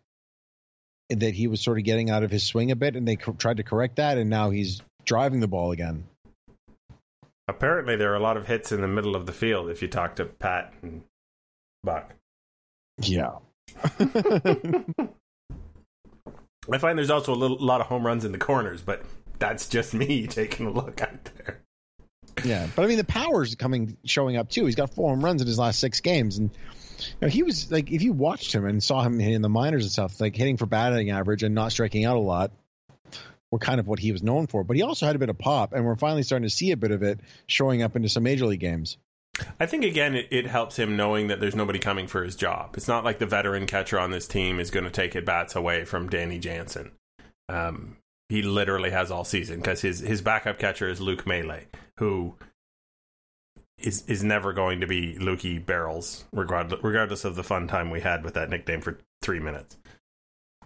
that 1.10 1.32
he 1.34 1.46
was 1.46 1.62
sort 1.62 1.78
of 1.78 1.84
getting 1.84 2.10
out 2.10 2.22
of 2.22 2.30
his 2.30 2.44
swing 2.44 2.70
a 2.70 2.76
bit, 2.76 2.94
and 2.94 3.08
they 3.08 3.16
co- 3.16 3.32
tried 3.32 3.56
to 3.56 3.62
correct 3.62 3.96
that, 3.96 4.18
and 4.18 4.28
now 4.28 4.50
he's 4.50 4.82
driving 5.06 5.40
the 5.40 5.48
ball 5.48 5.72
again. 5.72 6.04
Apparently, 7.48 7.96
there 7.96 8.12
are 8.12 8.16
a 8.16 8.20
lot 8.20 8.36
of 8.36 8.46
hits 8.46 8.72
in 8.72 8.82
the 8.82 8.88
middle 8.88 9.16
of 9.16 9.24
the 9.24 9.32
field 9.32 9.70
if 9.70 9.80
you 9.80 9.88
talk 9.88 10.16
to 10.16 10.26
Pat 10.26 10.74
and 10.82 11.02
Buck. 11.82 12.12
Yeah. 13.00 13.36
I 16.74 16.78
find 16.78 16.98
there's 16.98 17.10
also 17.10 17.32
a 17.32 17.36
little, 17.36 17.58
lot 17.58 17.80
of 17.80 17.86
home 17.86 18.06
runs 18.06 18.24
in 18.24 18.32
the 18.32 18.38
corners, 18.38 18.82
but 18.82 19.02
that's 19.38 19.68
just 19.68 19.94
me 19.94 20.26
taking 20.28 20.66
a 20.66 20.70
look 20.70 21.00
out 21.00 21.24
there. 21.24 21.60
Yeah, 22.44 22.68
but 22.76 22.84
I 22.84 22.86
mean 22.86 22.98
the 22.98 23.04
power's 23.04 23.54
coming 23.56 23.96
showing 24.04 24.36
up 24.36 24.48
too. 24.48 24.66
He's 24.66 24.76
got 24.76 24.94
four 24.94 25.10
home 25.10 25.24
runs 25.24 25.40
in 25.40 25.48
his 25.48 25.58
last 25.58 25.80
six 25.80 26.00
games, 26.00 26.38
and 26.38 26.50
you 26.98 27.06
know, 27.22 27.28
he 27.28 27.42
was 27.42 27.70
like 27.72 27.90
if 27.90 28.02
you 28.02 28.12
watched 28.12 28.54
him 28.54 28.64
and 28.64 28.82
saw 28.82 29.02
him 29.02 29.20
in 29.20 29.42
the 29.42 29.48
minors 29.48 29.84
and 29.84 29.90
stuff, 29.90 30.20
like 30.20 30.36
hitting 30.36 30.56
for 30.56 30.66
batting 30.66 31.10
average 31.10 31.42
and 31.42 31.54
not 31.54 31.72
striking 31.72 32.04
out 32.04 32.16
a 32.16 32.20
lot, 32.20 32.52
were 33.50 33.58
kind 33.58 33.80
of 33.80 33.88
what 33.88 33.98
he 33.98 34.12
was 34.12 34.22
known 34.22 34.46
for. 34.46 34.62
But 34.62 34.76
he 34.76 34.82
also 34.82 35.06
had 35.06 35.16
a 35.16 35.18
bit 35.18 35.30
of 35.30 35.38
pop, 35.38 35.72
and 35.72 35.84
we're 35.84 35.96
finally 35.96 36.22
starting 36.22 36.46
to 36.46 36.54
see 36.54 36.70
a 36.70 36.76
bit 36.76 36.90
of 36.90 37.02
it 37.02 37.20
showing 37.46 37.82
up 37.82 37.96
into 37.96 38.08
some 38.08 38.22
major 38.22 38.46
league 38.46 38.60
games. 38.60 38.98
I 39.60 39.66
think 39.66 39.84
again, 39.84 40.14
it, 40.14 40.28
it 40.30 40.46
helps 40.46 40.78
him 40.78 40.96
knowing 40.96 41.28
that 41.28 41.40
there's 41.40 41.54
nobody 41.54 41.78
coming 41.78 42.06
for 42.06 42.22
his 42.22 42.36
job. 42.36 42.74
It's 42.76 42.88
not 42.88 43.04
like 43.04 43.18
the 43.18 43.26
veteran 43.26 43.66
catcher 43.66 43.98
on 43.98 44.10
this 44.10 44.26
team 44.26 44.60
is 44.60 44.70
going 44.70 44.84
to 44.84 44.90
take 44.90 45.14
at 45.16 45.24
bats 45.24 45.54
away 45.54 45.84
from 45.84 46.08
Danny 46.08 46.38
Jansen. 46.38 46.92
Um, 47.48 47.96
he 48.28 48.42
literally 48.42 48.90
has 48.90 49.10
all 49.10 49.24
season 49.24 49.56
because 49.56 49.80
his 49.80 50.00
his 50.00 50.20
backup 50.20 50.58
catcher 50.58 50.88
is 50.88 51.00
Luke 51.00 51.26
Maile, 51.26 51.60
who 51.98 52.34
is 53.78 54.04
is 54.06 54.22
never 54.22 54.52
going 54.52 54.80
to 54.80 54.86
be 54.86 55.16
Lukey 55.16 55.64
Barrels, 55.64 56.24
regardless 56.32 56.82
regardless 56.82 57.24
of 57.24 57.36
the 57.36 57.44
fun 57.44 57.68
time 57.68 57.90
we 57.90 58.00
had 58.00 58.24
with 58.24 58.34
that 58.34 58.50
nickname 58.50 58.80
for 58.80 58.98
three 59.22 59.40
minutes. 59.40 59.76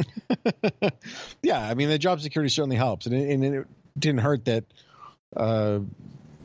yeah, 1.43 1.61
I 1.61 1.75
mean 1.75 1.89
the 1.89 1.99
job 1.99 2.21
security 2.21 2.49
certainly 2.49 2.77
helps, 2.77 3.07
and 3.07 3.15
it, 3.15 3.31
and 3.31 3.45
it 3.45 3.67
didn't 3.99 4.21
hurt 4.21 4.45
that. 4.47 4.65
Uh, 5.37 5.81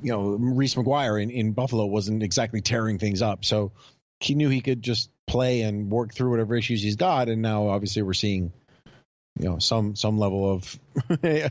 you 0.01 0.11
know, 0.11 0.21
Reese 0.31 0.75
McGuire 0.75 1.21
in, 1.21 1.29
in 1.29 1.53
Buffalo 1.53 1.85
wasn't 1.85 2.23
exactly 2.23 2.61
tearing 2.61 2.99
things 2.99 3.21
up, 3.21 3.45
so 3.45 3.71
he 4.19 4.35
knew 4.35 4.49
he 4.49 4.61
could 4.61 4.81
just 4.81 5.09
play 5.27 5.61
and 5.61 5.91
work 5.91 6.13
through 6.13 6.31
whatever 6.31 6.55
issues 6.55 6.81
he's 6.81 6.95
got. 6.95 7.29
And 7.29 7.41
now, 7.41 7.67
obviously, 7.67 8.01
we're 8.01 8.13
seeing, 8.13 8.51
you 9.39 9.49
know, 9.49 9.59
some 9.59 9.95
some 9.95 10.17
level 10.17 10.51
of 10.51 10.79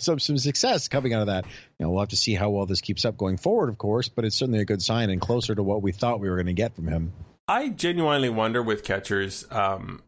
some 0.03 0.19
some 0.19 0.39
success 0.39 0.89
coming 0.89 1.15
out 1.15 1.23
of 1.23 1.27
that. 1.29 1.45
You 1.79 1.87
know, 1.87 1.91
we'll 1.91 2.01
have 2.01 2.09
to 2.11 2.17
see 2.17 2.35
how 2.35 2.51
well 2.51 2.67
this 2.67 2.81
keeps 2.81 3.05
up 3.05 3.17
going 3.17 3.37
forward, 3.37 3.69
of 3.69 3.79
course, 3.79 4.09
but 4.09 4.25
it's 4.25 4.37
certainly 4.37 4.61
a 4.61 4.65
good 4.65 4.83
sign 4.83 5.11
and 5.11 5.21
closer 5.21 5.55
to 5.55 5.63
what 5.63 5.83
we 5.83 5.93
thought 5.93 6.21
we 6.21 6.29
were 6.29 6.37
going 6.37 6.47
to 6.47 6.53
get 6.53 6.75
from 6.75 6.89
him. 6.89 7.13
I 7.49 7.69
genuinely 7.69 8.29
wonder 8.29 8.61
with 8.61 8.83
catchers 8.83 9.47
um, 9.53 10.03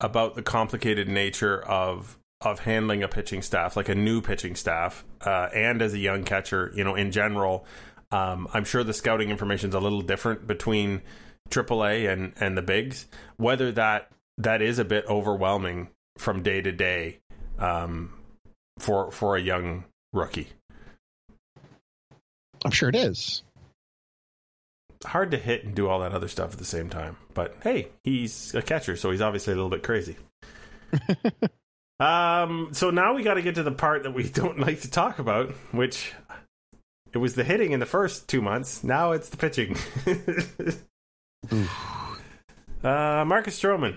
about 0.00 0.34
the 0.34 0.42
complicated 0.42 1.08
nature 1.08 1.62
of 1.62 2.18
of 2.40 2.60
handling 2.60 3.02
a 3.02 3.08
pitching 3.08 3.42
staff, 3.42 3.76
like 3.76 3.88
a 3.88 3.94
new 3.94 4.20
pitching 4.20 4.54
staff, 4.56 5.04
uh, 5.22 5.48
and 5.54 5.80
as 5.80 5.94
a 5.94 5.98
young 5.98 6.24
catcher, 6.24 6.72
you 6.74 6.84
know, 6.84 6.94
in 6.94 7.10
general. 7.10 7.66
Um, 8.10 8.48
I'm 8.52 8.64
sure 8.64 8.84
the 8.84 8.92
scouting 8.92 9.30
information 9.30 9.70
is 9.70 9.74
a 9.74 9.80
little 9.80 10.02
different 10.02 10.46
between 10.46 11.02
AAA 11.50 12.12
and 12.12 12.32
and 12.38 12.56
the 12.56 12.62
bigs. 12.62 13.06
Whether 13.36 13.72
that 13.72 14.10
that 14.38 14.62
is 14.62 14.78
a 14.78 14.84
bit 14.84 15.04
overwhelming 15.08 15.88
from 16.18 16.42
day 16.42 16.60
to 16.60 16.70
day 16.72 17.18
um, 17.58 18.12
for 18.78 19.10
for 19.10 19.36
a 19.36 19.40
young 19.40 19.84
rookie. 20.12 20.48
I'm 22.64 22.70
sure 22.70 22.88
it 22.88 22.96
is. 22.96 23.42
hard 25.04 25.32
to 25.32 25.36
hit 25.38 25.64
and 25.64 25.74
do 25.74 25.88
all 25.88 26.00
that 26.00 26.12
other 26.12 26.28
stuff 26.28 26.52
at 26.52 26.58
the 26.58 26.64
same 26.64 26.88
time. 26.88 27.16
But 27.34 27.56
hey, 27.62 27.88
he's 28.04 28.54
a 28.54 28.62
catcher, 28.62 28.96
so 28.96 29.10
he's 29.10 29.20
obviously 29.20 29.52
a 29.52 29.56
little 29.56 29.70
bit 29.70 29.82
crazy. 29.82 30.16
um, 32.00 32.70
so 32.72 32.90
now 32.90 33.14
we 33.14 33.22
got 33.22 33.34
to 33.34 33.42
get 33.42 33.54
to 33.56 33.62
the 33.62 33.72
part 33.72 34.02
that 34.02 34.12
we 34.12 34.28
don't 34.28 34.58
like 34.58 34.80
to 34.82 34.90
talk 34.90 35.18
about, 35.18 35.50
which 35.72 36.12
it 37.12 37.18
was 37.18 37.34
the 37.34 37.44
hitting 37.44 37.72
in 37.72 37.80
the 37.80 37.86
first 37.86 38.28
two 38.28 38.42
months. 38.42 38.82
Now 38.82 39.12
it's 39.12 39.28
the 39.28 39.36
pitching. 39.36 39.76
uh, 42.82 43.24
Marcus 43.24 43.60
Stroman. 43.60 43.96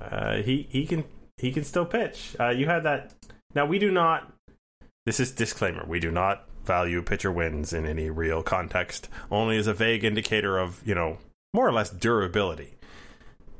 Uh, 0.00 0.36
he 0.38 0.66
he 0.70 0.84
can 0.84 1.04
he 1.36 1.52
can 1.52 1.64
still 1.64 1.86
pitch. 1.86 2.34
Uh, 2.38 2.50
you 2.50 2.66
had 2.66 2.82
that. 2.84 3.12
Now 3.54 3.66
we 3.66 3.78
do 3.78 3.90
not. 3.90 4.32
This 5.06 5.20
is 5.20 5.30
disclaimer. 5.30 5.84
We 5.86 6.00
do 6.00 6.10
not 6.10 6.48
value 6.64 7.02
pitcher 7.02 7.30
wins 7.30 7.72
in 7.72 7.86
any 7.86 8.10
real 8.10 8.42
context. 8.42 9.08
Only 9.30 9.58
as 9.58 9.66
a 9.66 9.74
vague 9.74 10.04
indicator 10.04 10.58
of 10.58 10.82
you 10.84 10.94
know 10.94 11.18
more 11.54 11.68
or 11.68 11.72
less 11.72 11.90
durability. 11.90 12.74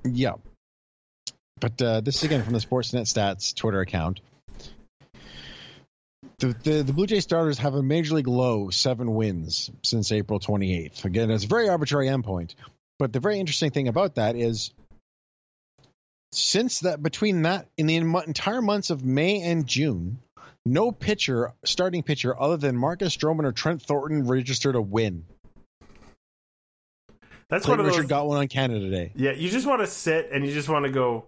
Yeah. 0.05 0.35
But 1.62 1.81
uh, 1.81 2.00
this 2.00 2.16
is 2.16 2.25
again 2.25 2.42
from 2.42 2.54
the 2.54 2.59
Sportsnet 2.59 3.02
Stats 3.02 3.54
Twitter 3.54 3.81
account. 3.81 4.21
The, 6.38 6.49
the, 6.49 6.83
the 6.83 6.92
Blue 6.92 7.07
Jay 7.07 7.21
starters 7.21 7.59
have 7.59 7.75
a 7.75 7.83
major 7.85 8.16
league 8.16 8.26
low 8.26 8.71
seven 8.71 9.14
wins 9.14 9.71
since 9.85 10.11
April 10.11 10.40
28th. 10.40 11.04
Again, 11.04 11.31
it's 11.31 11.45
a 11.45 11.47
very 11.47 11.69
arbitrary 11.69 12.09
endpoint. 12.09 12.57
But 12.99 13.12
the 13.12 13.21
very 13.21 13.38
interesting 13.38 13.71
thing 13.71 13.87
about 13.87 14.16
that 14.16 14.35
is 14.35 14.73
since 16.33 16.81
that 16.81 17.00
between 17.00 17.42
that 17.42 17.69
in 17.76 17.87
the 17.87 17.95
entire 17.95 18.61
months 18.61 18.90
of 18.90 19.04
May 19.04 19.42
and 19.42 19.64
June, 19.64 20.19
no 20.66 20.90
pitcher, 20.90 21.52
starting 21.64 22.02
pitcher 22.02 22.38
other 22.38 22.57
than 22.57 22.76
Marcus 22.76 23.16
Stroman 23.16 23.45
or 23.45 23.52
Trent 23.52 23.83
Thornton 23.83 24.26
registered 24.26 24.75
a 24.75 24.83
win. 24.83 25.26
That's 27.49 27.66
Clayton 27.66 27.69
one 27.69 27.81
of 27.81 27.87
Richard 27.87 28.02
those. 28.04 28.09
got 28.09 28.26
one 28.26 28.38
on 28.38 28.49
Canada 28.49 28.90
Day. 28.90 29.12
Yeah, 29.14 29.31
you 29.31 29.49
just 29.49 29.66
want 29.66 29.81
to 29.83 29.87
sit 29.87 30.31
and 30.33 30.45
you 30.45 30.52
just 30.52 30.69
want 30.69 30.87
to 30.87 30.90
go, 30.90 31.26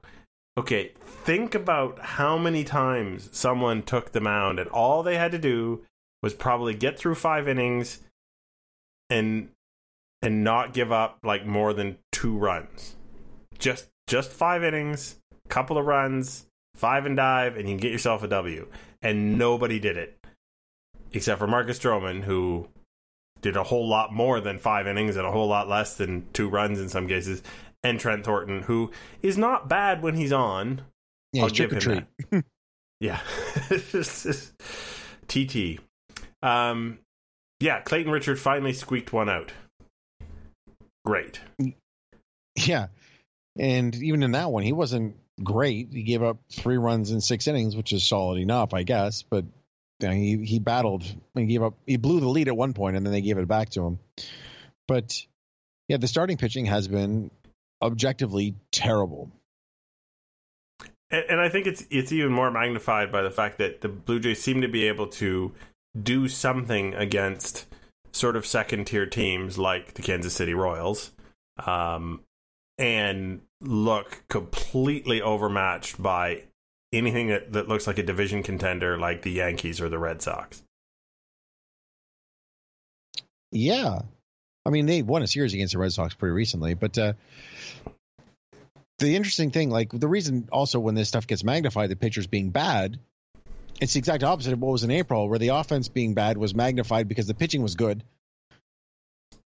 okay, 0.56 0.92
think 1.06 1.54
about 1.54 1.98
how 2.00 2.38
many 2.38 2.64
times 2.64 3.28
someone 3.32 3.82
took 3.82 4.12
the 4.12 4.20
mound 4.20 4.58
and 4.58 4.70
all 4.70 5.02
they 5.02 5.16
had 5.16 5.32
to 5.32 5.38
do 5.38 5.82
was 6.22 6.34
probably 6.34 6.74
get 6.74 6.98
through 6.98 7.14
five 7.14 7.48
innings 7.48 8.00
and 9.10 9.50
and 10.22 10.42
not 10.42 10.72
give 10.72 10.90
up 10.90 11.18
like 11.22 11.44
more 11.44 11.74
than 11.74 11.98
two 12.12 12.36
runs. 12.36 12.96
Just 13.58 13.88
just 14.06 14.30
five 14.30 14.64
innings, 14.64 15.16
couple 15.48 15.76
of 15.76 15.86
runs, 15.86 16.46
five 16.74 17.04
and 17.06 17.16
dive, 17.16 17.56
and 17.56 17.68
you 17.68 17.74
can 17.74 17.80
get 17.80 17.92
yourself 17.92 18.22
a 18.22 18.28
W. 18.28 18.66
And 19.02 19.38
nobody 19.38 19.78
did 19.78 19.96
it. 19.96 20.18
Except 21.12 21.38
for 21.38 21.46
Marcus 21.46 21.78
Stroman, 21.78 22.24
who 22.24 22.68
did 23.42 23.56
a 23.56 23.62
whole 23.62 23.86
lot 23.86 24.12
more 24.12 24.40
than 24.40 24.58
five 24.58 24.86
innings 24.86 25.16
and 25.16 25.26
a 25.26 25.30
whole 25.30 25.46
lot 25.46 25.68
less 25.68 25.96
than 25.96 26.26
two 26.32 26.48
runs 26.48 26.80
in 26.80 26.88
some 26.88 27.06
cases. 27.06 27.42
And 27.84 28.00
Trent 28.00 28.24
Thornton, 28.24 28.62
who 28.62 28.90
is 29.22 29.38
not 29.38 29.68
bad 29.68 30.02
when 30.02 30.14
he's 30.14 30.32
on. 30.32 30.80
Yeah, 31.32 31.42
I'll 31.42 31.48
he's 31.48 31.56
trick 31.56 31.72
or 31.72 31.78
give 31.78 31.88
him 31.88 32.04
treat. 32.30 32.44
Yeah. 33.00 33.20
TT. 35.28 35.80
Um, 36.42 36.98
yeah, 37.60 37.80
Clayton 37.80 38.10
Richard 38.10 38.38
finally 38.38 38.72
squeaked 38.72 39.12
one 39.12 39.28
out. 39.28 39.52
Great. 41.04 41.40
Yeah, 42.56 42.86
and 43.58 43.94
even 43.94 44.22
in 44.22 44.32
that 44.32 44.50
one, 44.50 44.62
he 44.62 44.72
wasn't 44.72 45.16
great. 45.42 45.88
He 45.92 46.02
gave 46.02 46.22
up 46.22 46.38
three 46.50 46.78
runs 46.78 47.10
in 47.10 47.20
six 47.20 47.46
innings, 47.46 47.76
which 47.76 47.92
is 47.92 48.06
solid 48.06 48.38
enough, 48.38 48.72
I 48.72 48.84
guess. 48.84 49.22
But 49.22 49.44
you 50.00 50.08
know, 50.08 50.14
he 50.14 50.44
he 50.44 50.58
battled 50.58 51.04
and 51.34 51.48
gave 51.48 51.62
up. 51.62 51.74
He 51.86 51.96
blew 51.96 52.20
the 52.20 52.28
lead 52.28 52.48
at 52.48 52.56
one 52.56 52.72
point, 52.72 52.96
and 52.96 53.04
then 53.04 53.12
they 53.12 53.20
gave 53.20 53.38
it 53.38 53.48
back 53.48 53.70
to 53.70 53.82
him. 53.84 53.98
But 54.88 55.20
yeah, 55.88 55.98
the 55.98 56.08
starting 56.08 56.36
pitching 56.36 56.66
has 56.66 56.88
been 56.88 57.30
objectively 57.84 58.56
terrible. 58.72 59.30
And, 61.10 61.24
and 61.28 61.40
I 61.40 61.48
think 61.48 61.66
it's 61.66 61.84
it's 61.90 62.10
even 62.10 62.32
more 62.32 62.50
magnified 62.50 63.12
by 63.12 63.22
the 63.22 63.30
fact 63.30 63.58
that 63.58 63.82
the 63.82 63.88
Blue 63.88 64.18
Jays 64.18 64.42
seem 64.42 64.62
to 64.62 64.68
be 64.68 64.88
able 64.88 65.06
to 65.08 65.52
do 66.00 66.26
something 66.26 66.94
against 66.94 67.66
sort 68.12 68.36
of 68.36 68.46
second 68.46 68.86
tier 68.86 69.06
teams 69.06 69.58
like 69.58 69.94
the 69.94 70.02
Kansas 70.02 70.34
City 70.34 70.54
Royals, 70.54 71.12
um, 71.64 72.22
and 72.78 73.42
look 73.60 74.24
completely 74.28 75.20
overmatched 75.20 76.02
by 76.02 76.44
anything 76.92 77.28
that, 77.28 77.52
that 77.52 77.68
looks 77.68 77.86
like 77.86 77.98
a 77.98 78.02
division 78.02 78.42
contender 78.42 78.98
like 78.98 79.22
the 79.22 79.32
Yankees 79.32 79.80
or 79.80 79.88
the 79.88 79.98
Red 79.98 80.22
Sox. 80.22 80.62
Yeah, 83.50 84.00
I 84.66 84.70
mean 84.70 84.86
they 84.86 85.02
won 85.02 85.22
a 85.22 85.26
series 85.26 85.54
against 85.54 85.72
the 85.72 85.78
Red 85.78 85.92
Sox 85.92 86.14
pretty 86.14 86.32
recently, 86.32 86.74
but 86.74 86.96
uh, 86.96 87.12
the 88.98 89.16
interesting 89.16 89.50
thing, 89.50 89.70
like 89.70 89.90
the 89.92 90.08
reason 90.08 90.48
also 90.50 90.80
when 90.80 90.94
this 90.94 91.08
stuff 91.08 91.26
gets 91.26 91.44
magnified, 91.44 91.90
the 91.90 91.96
pitchers 91.96 92.26
being 92.26 92.50
bad, 92.50 92.98
it's 93.80 93.94
the 93.94 93.98
exact 93.98 94.22
opposite 94.22 94.52
of 94.52 94.60
what 94.60 94.72
was 94.72 94.84
in 94.84 94.90
April, 94.90 95.28
where 95.28 95.38
the 95.38 95.48
offense 95.48 95.88
being 95.88 96.14
bad 96.14 96.38
was 96.38 96.54
magnified 96.54 97.08
because 97.08 97.26
the 97.26 97.34
pitching 97.34 97.62
was 97.62 97.74
good. 97.74 98.02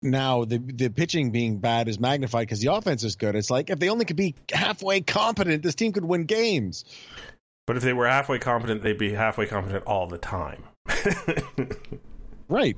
Now 0.02 0.44
the 0.44 0.58
the 0.58 0.88
pitching 0.88 1.30
being 1.30 1.58
bad 1.58 1.88
is 1.88 1.98
magnified 2.00 2.46
because 2.46 2.60
the 2.60 2.72
offense 2.72 3.04
is 3.04 3.16
good. 3.16 3.36
It's 3.36 3.50
like 3.50 3.70
if 3.70 3.78
they 3.78 3.88
only 3.88 4.04
could 4.04 4.16
be 4.16 4.34
halfway 4.52 5.00
competent, 5.00 5.62
this 5.62 5.74
team 5.74 5.92
could 5.92 6.04
win 6.04 6.24
games. 6.24 6.84
But 7.66 7.78
if 7.78 7.82
they 7.82 7.94
were 7.94 8.06
halfway 8.06 8.38
competent, 8.38 8.82
they'd 8.82 8.98
be 8.98 9.12
halfway 9.12 9.46
competent 9.46 9.84
all 9.86 10.06
the 10.06 10.18
time. 10.18 10.64
Right. 12.48 12.76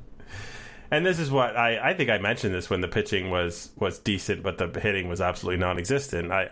And 0.90 1.04
this 1.04 1.18
is 1.18 1.30
what 1.30 1.56
I, 1.56 1.90
I 1.90 1.94
think 1.94 2.10
I 2.10 2.18
mentioned 2.18 2.54
this 2.54 2.70
when 2.70 2.80
the 2.80 2.88
pitching 2.88 3.30
was 3.30 3.70
was 3.76 3.98
decent, 3.98 4.42
but 4.42 4.58
the 4.58 4.80
hitting 4.80 5.08
was 5.08 5.20
absolutely 5.20 5.58
non-existent. 5.58 6.30
I 6.32 6.50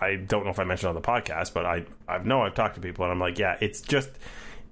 I 0.00 0.16
don't 0.16 0.44
know 0.44 0.50
if 0.50 0.58
I 0.58 0.64
mentioned 0.64 0.90
on 0.90 0.94
the 0.94 1.00
podcast, 1.00 1.54
but 1.54 1.66
I 1.66 1.84
I 2.06 2.18
know 2.18 2.42
I've 2.42 2.54
talked 2.54 2.74
to 2.74 2.80
people 2.80 3.04
and 3.04 3.12
I'm 3.12 3.20
like, 3.20 3.38
yeah, 3.38 3.56
it's 3.60 3.80
just 3.80 4.10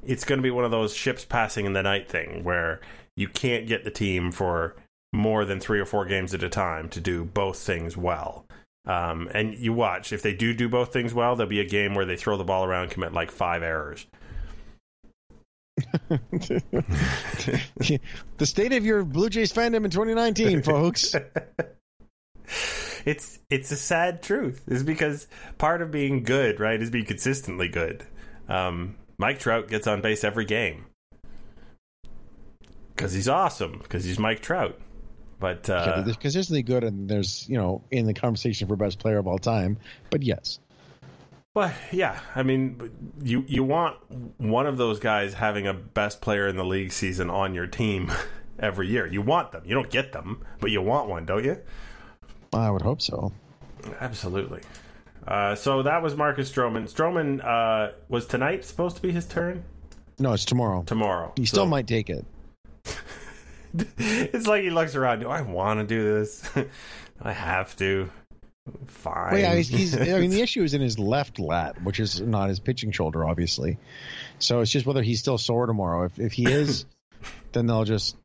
it's 0.04 0.24
going 0.24 0.38
to 0.38 0.42
be 0.42 0.50
one 0.50 0.64
of 0.64 0.70
those 0.70 0.94
ships 0.94 1.24
passing 1.24 1.66
in 1.66 1.72
the 1.72 1.82
night 1.82 2.08
thing 2.08 2.44
where 2.44 2.80
you 3.16 3.28
can't 3.28 3.66
get 3.66 3.84
the 3.84 3.90
team 3.90 4.30
for 4.30 4.76
more 5.12 5.44
than 5.44 5.58
three 5.58 5.80
or 5.80 5.86
four 5.86 6.04
games 6.04 6.34
at 6.34 6.42
a 6.42 6.48
time 6.48 6.88
to 6.90 7.00
do 7.00 7.24
both 7.24 7.58
things 7.58 7.96
well. 7.96 8.46
Um, 8.86 9.28
and 9.34 9.54
you 9.54 9.72
watch 9.72 10.12
if 10.12 10.22
they 10.22 10.32
do 10.32 10.54
do 10.54 10.68
both 10.68 10.92
things 10.92 11.12
well, 11.12 11.34
there'll 11.34 11.50
be 11.50 11.60
a 11.60 11.64
game 11.64 11.94
where 11.94 12.04
they 12.04 12.16
throw 12.16 12.36
the 12.36 12.44
ball 12.44 12.64
around, 12.64 12.84
and 12.84 12.92
commit 12.92 13.12
like 13.12 13.30
five 13.30 13.62
errors. 13.62 14.06
The 18.38 18.46
state 18.46 18.72
of 18.72 18.84
your 18.84 19.04
Blue 19.04 19.28
Jays 19.28 19.52
fandom 19.52 19.84
in 19.84 19.90
2019, 19.90 20.62
folks. 20.62 21.14
it's 23.04 23.38
it's 23.50 23.70
a 23.70 23.76
sad 23.76 24.22
truth. 24.22 24.64
Is 24.68 24.82
because 24.82 25.26
part 25.58 25.82
of 25.82 25.90
being 25.90 26.22
good, 26.22 26.60
right, 26.60 26.80
is 26.80 26.90
being 26.90 27.04
consistently 27.04 27.68
good. 27.68 28.04
Um, 28.48 28.96
Mike 29.18 29.38
Trout 29.38 29.68
gets 29.68 29.86
on 29.86 30.00
base 30.00 30.24
every 30.24 30.44
game 30.44 30.86
because 32.94 33.12
he's 33.12 33.28
awesome. 33.28 33.78
Because 33.82 34.04
he's 34.04 34.18
Mike 34.18 34.40
Trout. 34.40 34.78
But 35.38 35.68
uh, 35.68 36.02
they're 36.02 36.14
consistently 36.14 36.62
good, 36.62 36.82
and 36.82 37.08
there's 37.08 37.46
you 37.48 37.58
know 37.58 37.82
in 37.90 38.06
the 38.06 38.14
conversation 38.14 38.68
for 38.68 38.76
best 38.76 38.98
player 38.98 39.18
of 39.18 39.26
all 39.26 39.38
time. 39.38 39.76
But 40.08 40.22
yes, 40.22 40.60
Well, 41.56 41.72
yeah, 41.90 42.20
I 42.34 42.42
mean, 42.42 43.14
you 43.22 43.42
you 43.48 43.64
want 43.64 43.96
one 44.38 44.66
of 44.66 44.76
those 44.76 44.98
guys 45.00 45.32
having 45.32 45.66
a 45.66 45.72
best 45.72 46.20
player 46.20 46.46
in 46.46 46.56
the 46.56 46.66
league 46.66 46.92
season 46.92 47.30
on 47.30 47.54
your 47.54 47.66
team 47.66 48.12
every 48.58 48.88
year. 48.88 49.06
You 49.06 49.22
want 49.22 49.52
them. 49.52 49.62
You 49.64 49.74
don't 49.74 49.88
get 49.88 50.12
them, 50.12 50.44
but 50.60 50.70
you 50.70 50.82
want 50.82 51.08
one, 51.08 51.24
don't 51.24 51.46
you? 51.46 51.56
I 52.52 52.70
would 52.70 52.82
hope 52.82 53.00
so. 53.00 53.32
Absolutely. 54.00 54.60
Uh, 55.26 55.54
so 55.54 55.82
that 55.82 56.02
was 56.02 56.14
Marcus 56.14 56.52
Stroman. 56.52 56.92
Stroman 56.92 57.42
uh, 57.42 57.92
was 58.10 58.26
tonight 58.26 58.66
supposed 58.66 58.96
to 58.96 59.00
be 59.00 59.10
his 59.10 59.24
turn. 59.24 59.64
No, 60.18 60.34
it's 60.34 60.44
tomorrow. 60.44 60.82
Tomorrow. 60.82 61.32
He 61.36 61.46
still 61.46 61.62
So- 61.64 61.70
might 61.70 61.86
take 61.86 62.10
it. 62.10 62.26
it's 63.96 64.46
like 64.46 64.62
he 64.62 64.68
looks 64.68 64.94
around. 64.94 65.20
Do 65.20 65.30
I 65.30 65.40
want 65.40 65.80
to 65.80 65.86
do 65.86 66.04
this? 66.04 66.46
I 67.22 67.32
have 67.32 67.74
to. 67.76 68.10
Fine. 68.86 69.32
Well, 69.32 69.40
yeah, 69.40 69.54
he's, 69.54 69.68
he's. 69.68 69.96
I 69.96 70.18
mean, 70.18 70.30
the 70.30 70.40
issue 70.42 70.62
is 70.62 70.74
in 70.74 70.80
his 70.80 70.98
left 70.98 71.38
lat, 71.38 71.82
which 71.82 72.00
is 72.00 72.20
not 72.20 72.48
his 72.48 72.58
pitching 72.60 72.90
shoulder, 72.90 73.24
obviously. 73.24 73.78
So 74.38 74.60
it's 74.60 74.70
just 74.70 74.86
whether 74.86 75.02
he's 75.02 75.20
still 75.20 75.38
sore 75.38 75.66
tomorrow. 75.66 76.04
If 76.04 76.18
if 76.18 76.32
he 76.32 76.50
is, 76.50 76.84
then 77.52 77.66
they'll 77.66 77.84
just. 77.84 78.16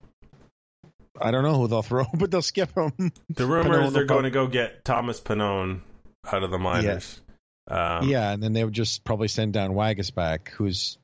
I 1.20 1.30
don't 1.30 1.44
know 1.44 1.56
who 1.56 1.68
they'll 1.68 1.84
throw, 1.84 2.06
but 2.14 2.32
they'll 2.32 2.42
skip 2.42 2.76
him. 2.76 3.12
the 3.30 3.46
rumor 3.46 3.70
Pannone 3.70 3.88
is 3.88 3.94
they're 3.94 4.04
will 4.04 4.08
going 4.08 4.24
to 4.24 4.32
go 4.32 4.48
get 4.48 4.84
Thomas 4.84 5.22
Pannone 5.22 5.82
out 6.32 6.44
of 6.44 6.50
the 6.50 6.58
minors. 6.58 7.22
Um, 7.68 8.10
yeah, 8.10 8.32
and 8.32 8.42
then 8.42 8.54
they 8.54 8.64
would 8.64 8.74
just 8.74 9.04
probably 9.04 9.28
send 9.28 9.54
down 9.54 9.72
Waguespack, 9.72 10.50
who's 10.50 10.98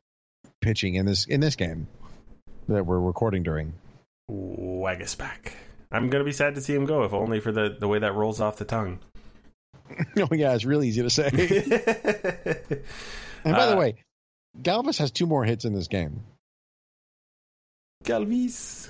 pitching 0.62 0.95
in 0.95 1.06
this 1.06 1.26
in 1.26 1.39
this 1.39 1.56
game 1.56 1.88
that 2.67 2.86
we're 2.86 3.00
recording 3.00 3.43
during. 3.43 3.73
Waguespack. 4.30 5.52
I'm 5.91 6.10
going 6.10 6.21
to 6.21 6.26
be 6.26 6.34
sad 6.34 6.56
to 6.56 6.62
see 6.62 6.73
him 6.73 6.86
go, 6.86 7.04
if 7.04 7.13
only 7.13 7.39
for 7.39 7.52
the, 7.52 7.78
the 7.80 7.88
way 7.88 8.00
that 8.00 8.13
rolls 8.13 8.41
off 8.41 8.58
the 8.58 8.65
tongue. 8.65 9.00
oh 10.17 10.28
yeah, 10.34 10.54
it's 10.54 10.65
really 10.65 10.88
easy 10.88 11.02
to 11.04 11.10
say. 11.10 11.28
and 13.43 13.56
by 13.56 13.65
the 13.67 13.73
Uh, 13.76 13.80
way, 13.80 13.95
Galvis 14.62 14.97
has 15.00 15.12
two 15.12 15.26
more 15.28 15.43
hits 15.43 15.65
in 15.65 15.73
this 15.73 15.88
game, 15.88 16.21
Galvis. 18.04 18.89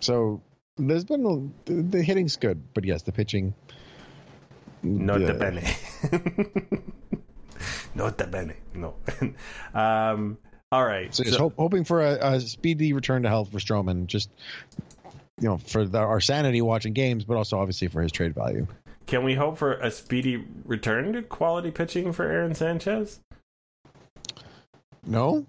so 0.00 0.40
there's 0.76 1.04
been 1.04 1.24
a, 1.26 1.70
the, 1.70 1.82
the 1.82 2.02
hitting's 2.02 2.36
good, 2.36 2.62
but 2.74 2.84
yes, 2.84 3.02
the 3.02 3.12
pitching. 3.12 3.54
Nota 4.82 5.24
yeah. 5.24 5.32
bene. 5.32 5.62
the 7.94 8.26
bene. 8.26 8.54
No. 8.74 8.94
um, 9.74 10.38
all 10.70 10.84
right. 10.84 11.12
So, 11.12 11.24
just 11.24 11.38
hope, 11.38 11.54
hoping 11.58 11.82
for 11.84 12.00
a, 12.04 12.34
a 12.34 12.40
speedy 12.40 12.92
return 12.92 13.22
to 13.24 13.28
health 13.28 13.50
for 13.50 13.58
Stroman, 13.58 14.06
just 14.06 14.30
you 15.40 15.48
know, 15.48 15.58
for 15.58 15.84
the, 15.84 15.98
our 15.98 16.20
sanity 16.20 16.62
watching 16.62 16.92
games, 16.92 17.24
but 17.24 17.36
also 17.36 17.58
obviously 17.58 17.88
for 17.88 18.02
his 18.02 18.12
trade 18.12 18.34
value. 18.34 18.66
Can 19.08 19.24
we 19.24 19.34
hope 19.34 19.56
for 19.56 19.72
a 19.72 19.90
speedy 19.90 20.44
return 20.66 21.14
to 21.14 21.22
quality 21.22 21.70
pitching 21.70 22.12
for 22.12 22.24
Aaron 22.30 22.54
Sanchez? 22.54 23.20
No, 25.06 25.46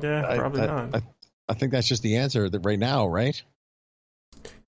Yeah, 0.00 0.26
I- 0.28 0.36
probably 0.38 0.60
I, 0.60 0.66
not. 0.66 0.94
I, 0.96 1.02
I 1.48 1.54
think 1.54 1.72
that's 1.72 1.88
just 1.88 2.02
the 2.02 2.16
answer 2.18 2.48
that 2.50 2.60
right 2.60 2.78
now, 2.78 3.06
right? 3.08 3.42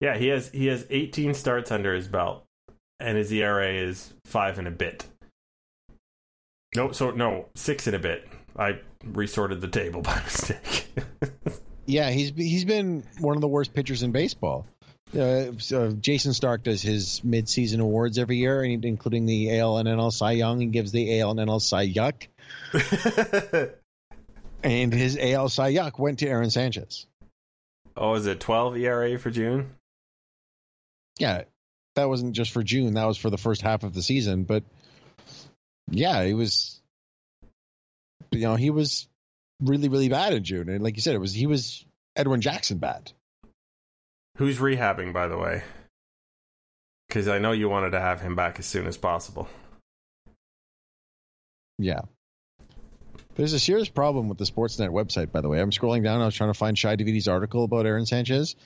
yeah, 0.00 0.16
he 0.16 0.28
has 0.28 0.50
he 0.50 0.66
has 0.66 0.86
18 0.90 1.34
starts 1.34 1.70
under 1.70 1.94
his 1.94 2.08
belt, 2.08 2.44
and 2.98 3.16
his 3.18 3.30
ERA 3.30 3.70
is 3.72 4.14
five 4.24 4.58
and 4.58 4.66
a 4.66 4.70
bit. 4.72 5.04
No, 6.74 6.90
so 6.92 7.10
no, 7.10 7.46
six 7.54 7.86
and 7.86 7.94
a 7.94 7.98
bit. 7.98 8.26
I 8.58 8.80
resorted 9.04 9.60
the 9.60 9.68
table 9.68 10.00
by 10.02 10.16
mistake. 10.24 10.86
Yeah, 11.84 12.10
he's 12.10 12.30
he's 12.34 12.64
been 12.64 13.04
one 13.20 13.36
of 13.36 13.42
the 13.42 13.48
worst 13.48 13.74
pitchers 13.74 14.02
in 14.02 14.12
baseball. 14.12 14.66
Uh, 15.12 15.52
so 15.58 15.92
Jayson 15.92 16.32
Stark 16.32 16.62
does 16.62 16.80
his 16.80 17.20
midseason 17.20 17.80
awards 17.80 18.18
every 18.18 18.36
year, 18.36 18.64
including 18.64 19.26
the 19.26 19.58
AL 19.58 19.78
and 19.78 19.88
NL 19.88 20.12
Cy 20.12 20.32
Young, 20.32 20.62
and 20.62 20.72
gives 20.72 20.90
the 20.92 21.20
AL 21.20 21.32
and 21.32 21.40
NL 21.40 21.60
Cy 21.60 21.88
Yuck. 21.88 22.28
And 24.64 24.92
his 24.92 25.18
AL 25.18 25.48
Cy 25.48 25.72
Yuck 25.72 25.98
went 25.98 26.20
to 26.20 26.28
Aaron 26.28 26.50
Sanchez. 26.50 27.06
oh, 27.96 28.14
is 28.14 28.26
it 28.26 28.38
12 28.38 28.76
ERA 28.76 29.18
for 29.18 29.30
June? 29.30 29.74
yeah, 31.18 31.42
that 31.94 32.08
wasn't 32.08 32.34
just 32.34 32.52
for 32.52 32.62
June. 32.62 32.94
That 32.94 33.04
was 33.04 33.18
for 33.18 33.30
the 33.30 33.38
first 33.38 33.62
half 33.62 33.82
of 33.82 33.92
the 33.94 34.02
season. 34.02 34.44
But 34.44 34.64
yeah, 35.90 36.24
he 36.24 36.34
was, 36.34 36.80
you 38.30 38.40
know, 38.40 38.56
he 38.56 38.70
was 38.70 39.08
really, 39.60 39.88
really 39.88 40.08
bad 40.08 40.32
in 40.32 40.44
June. 40.44 40.68
And 40.68 40.82
like 40.82 40.96
you 40.96 41.02
said, 41.02 41.14
it 41.14 41.20
was 41.20 41.34
he 41.34 41.46
was 41.46 41.84
Edwin 42.16 42.40
Jackson 42.40 42.78
bad. 42.78 43.12
Who's 44.38 44.58
rehabbing, 44.58 45.12
by 45.12 45.28
the 45.28 45.36
way? 45.38 45.62
Because 47.08 47.28
I 47.28 47.38
know 47.38 47.52
you 47.52 47.68
wanted 47.68 47.90
to 47.90 48.00
have 48.00 48.20
him 48.20 48.34
back 48.34 48.58
as 48.58 48.66
soon 48.66 48.86
as 48.86 48.96
possible. 48.96 49.48
Yeah. 51.78 52.00
There's 53.34 53.54
a 53.54 53.58
serious 53.58 53.88
problem 53.88 54.28
with 54.28 54.38
the 54.38 54.44
Sportsnet 54.44 54.90
website, 54.90 55.32
by 55.32 55.40
the 55.40 55.48
way. 55.48 55.60
I'm 55.60 55.70
scrolling 55.70 56.04
down. 56.04 56.20
I 56.20 56.26
was 56.26 56.34
trying 56.34 56.50
to 56.50 56.58
find 56.58 56.78
Shi 56.78 56.88
Davidi's 56.88 57.28
article 57.28 57.64
about 57.64 57.86
Aaron 57.86 58.04
Sanchez, 58.04 58.56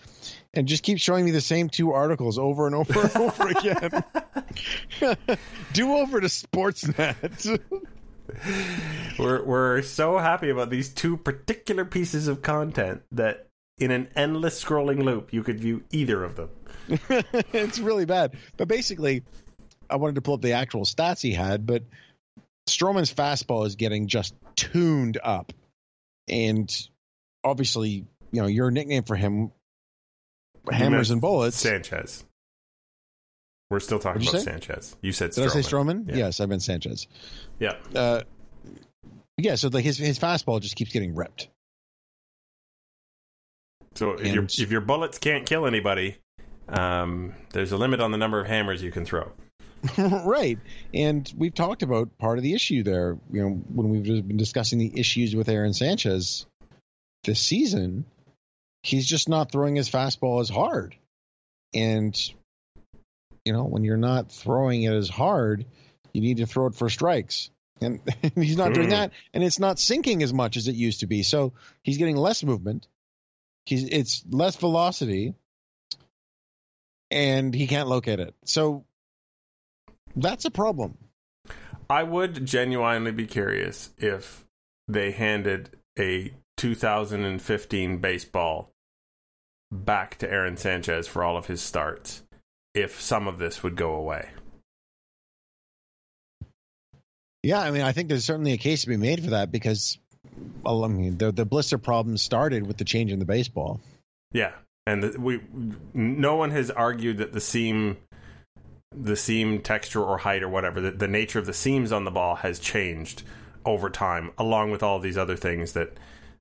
and 0.54 0.66
just 0.66 0.82
keep 0.82 0.98
showing 0.98 1.24
me 1.24 1.30
the 1.30 1.40
same 1.40 1.68
two 1.68 1.92
articles 1.92 2.36
over 2.36 2.66
and 2.66 2.74
over 2.74 3.00
and 3.00 3.16
over 3.16 3.48
again. 3.50 4.04
Do 5.72 5.96
over 5.96 6.20
to 6.20 6.26
Sportsnet. 6.26 7.60
we're 9.18 9.44
we're 9.44 9.82
so 9.82 10.18
happy 10.18 10.50
about 10.50 10.70
these 10.70 10.88
two 10.88 11.16
particular 11.16 11.84
pieces 11.84 12.26
of 12.26 12.42
content 12.42 13.02
that 13.12 13.45
in 13.78 13.90
an 13.90 14.08
endless 14.16 14.62
scrolling 14.62 15.02
loop 15.02 15.32
you 15.32 15.42
could 15.42 15.60
view 15.60 15.82
either 15.90 16.24
of 16.24 16.36
them. 16.36 16.50
it's 17.52 17.78
really 17.78 18.04
bad. 18.04 18.36
But 18.56 18.68
basically, 18.68 19.24
I 19.90 19.96
wanted 19.96 20.16
to 20.16 20.22
pull 20.22 20.34
up 20.34 20.42
the 20.42 20.52
actual 20.52 20.84
stats 20.84 21.20
he 21.20 21.32
had, 21.32 21.66
but 21.66 21.82
Stroman's 22.68 23.12
fastball 23.12 23.66
is 23.66 23.76
getting 23.76 24.06
just 24.06 24.34
tuned 24.56 25.18
up. 25.22 25.52
And 26.28 26.70
obviously, 27.44 28.06
you 28.32 28.42
know, 28.42 28.46
your 28.46 28.70
nickname 28.70 29.04
for 29.04 29.16
him, 29.16 29.52
Hammers 30.70 31.10
and 31.10 31.20
Bullets. 31.20 31.56
Sanchez. 31.56 32.24
We're 33.70 33.80
still 33.80 33.98
talking 33.98 34.22
about 34.22 34.40
Sanchez. 34.42 34.96
You 35.00 35.12
said 35.12 35.32
Did 35.32 35.44
Stroman. 35.44 35.46
I 35.46 35.60
say 35.60 35.60
Stroman? 35.60 36.08
Yeah. 36.08 36.16
Yes, 36.16 36.40
I 36.40 36.46
meant 36.46 36.62
Sanchez. 36.62 37.08
Yeah. 37.58 37.74
Uh, 37.94 38.22
yeah, 39.38 39.56
so 39.56 39.68
like 39.68 39.84
his 39.84 39.98
his 39.98 40.18
fastball 40.18 40.60
just 40.60 40.76
keeps 40.76 40.92
getting 40.92 41.14
ripped. 41.14 41.48
So 43.96 44.12
if 44.12 44.34
your 44.34 44.44
if 44.44 44.70
your 44.70 44.80
bullets 44.80 45.18
can't 45.18 45.46
kill 45.46 45.66
anybody, 45.66 46.16
um, 46.68 47.34
there's 47.52 47.72
a 47.72 47.76
limit 47.76 48.00
on 48.00 48.10
the 48.10 48.18
number 48.18 48.40
of 48.40 48.46
hammers 48.46 48.82
you 48.82 48.90
can 48.90 49.04
throw. 49.04 49.32
right. 49.98 50.58
And 50.92 51.30
we've 51.36 51.54
talked 51.54 51.82
about 51.82 52.18
part 52.18 52.38
of 52.38 52.44
the 52.44 52.54
issue 52.54 52.82
there, 52.82 53.18
you 53.32 53.42
know, 53.42 53.50
when 53.50 53.88
we've 53.90 54.26
been 54.26 54.36
discussing 54.36 54.78
the 54.78 54.98
issues 54.98 55.36
with 55.36 55.48
Aaron 55.48 55.74
Sanchez 55.74 56.46
this 57.24 57.40
season, 57.40 58.04
he's 58.82 59.06
just 59.06 59.28
not 59.28 59.52
throwing 59.52 59.76
his 59.76 59.90
fastball 59.90 60.40
as 60.40 60.48
hard. 60.48 60.96
And 61.74 62.16
you 63.44 63.52
know, 63.52 63.64
when 63.64 63.84
you're 63.84 63.96
not 63.96 64.32
throwing 64.32 64.82
it 64.82 64.92
as 64.92 65.08
hard, 65.08 65.64
you 66.12 66.20
need 66.20 66.38
to 66.38 66.46
throw 66.46 66.66
it 66.66 66.74
for 66.74 66.90
strikes. 66.90 67.50
And 67.80 68.00
he's 68.34 68.56
not 68.56 68.74
doing 68.74 68.88
hmm. 68.88 68.92
that, 68.92 69.12
and 69.32 69.44
it's 69.44 69.60
not 69.60 69.78
sinking 69.78 70.22
as 70.22 70.32
much 70.32 70.56
as 70.56 70.66
it 70.66 70.74
used 70.74 71.00
to 71.00 71.06
be. 71.06 71.22
So 71.22 71.52
he's 71.82 71.98
getting 71.98 72.16
less 72.16 72.42
movement. 72.42 72.88
He's 73.66 73.84
it's 73.84 74.24
less 74.30 74.56
velocity, 74.56 75.34
and 77.10 77.52
he 77.52 77.66
can't 77.66 77.88
locate 77.88 78.20
it. 78.20 78.34
So 78.44 78.84
that's 80.14 80.44
a 80.44 80.50
problem. 80.50 80.96
I 81.90 82.02
would 82.02 82.46
genuinely 82.46 83.12
be 83.12 83.26
curious 83.26 83.90
if 83.98 84.44
they 84.88 85.12
handed 85.12 85.76
a 85.98 86.32
2015 86.56 87.98
baseball 87.98 88.70
back 89.70 90.16
to 90.18 90.30
Aaron 90.30 90.56
Sanchez 90.56 91.06
for 91.06 91.22
all 91.22 91.36
of 91.36 91.46
his 91.46 91.60
starts, 91.60 92.22
if 92.74 93.00
some 93.00 93.28
of 93.28 93.38
this 93.38 93.62
would 93.62 93.76
go 93.76 93.94
away. 93.94 94.30
Yeah, 97.42 97.60
I 97.60 97.70
mean, 97.70 97.82
I 97.82 97.92
think 97.92 98.08
there's 98.08 98.24
certainly 98.24 98.52
a 98.52 98.58
case 98.58 98.82
to 98.82 98.88
be 98.88 98.96
made 98.96 99.22
for 99.22 99.30
that 99.30 99.52
because, 99.52 99.98
well, 100.62 100.84
I 100.84 100.88
mean, 100.88 101.18
the 101.18 101.32
the 101.32 101.44
blister 101.44 101.78
problem 101.78 102.16
started 102.16 102.66
with 102.66 102.76
the 102.76 102.84
change 102.84 103.12
in 103.12 103.18
the 103.18 103.24
baseball. 103.24 103.80
Yeah, 104.32 104.52
and 104.86 105.02
the, 105.02 105.20
we 105.20 105.40
no 105.94 106.36
one 106.36 106.50
has 106.50 106.70
argued 106.70 107.18
that 107.18 107.32
the 107.32 107.40
seam 107.40 107.96
the 108.96 109.16
seam 109.16 109.60
texture 109.60 110.02
or 110.02 110.18
height 110.18 110.42
or 110.42 110.48
whatever, 110.48 110.80
the, 110.80 110.90
the 110.90 111.08
nature 111.08 111.38
of 111.38 111.46
the 111.46 111.52
seams 111.52 111.92
on 111.92 112.04
the 112.04 112.10
ball 112.10 112.36
has 112.36 112.58
changed 112.58 113.22
over 113.64 113.90
time, 113.90 114.30
along 114.38 114.70
with 114.70 114.82
all 114.82 114.98
these 114.98 115.18
other 115.18 115.36
things 115.36 115.72
that 115.72 115.98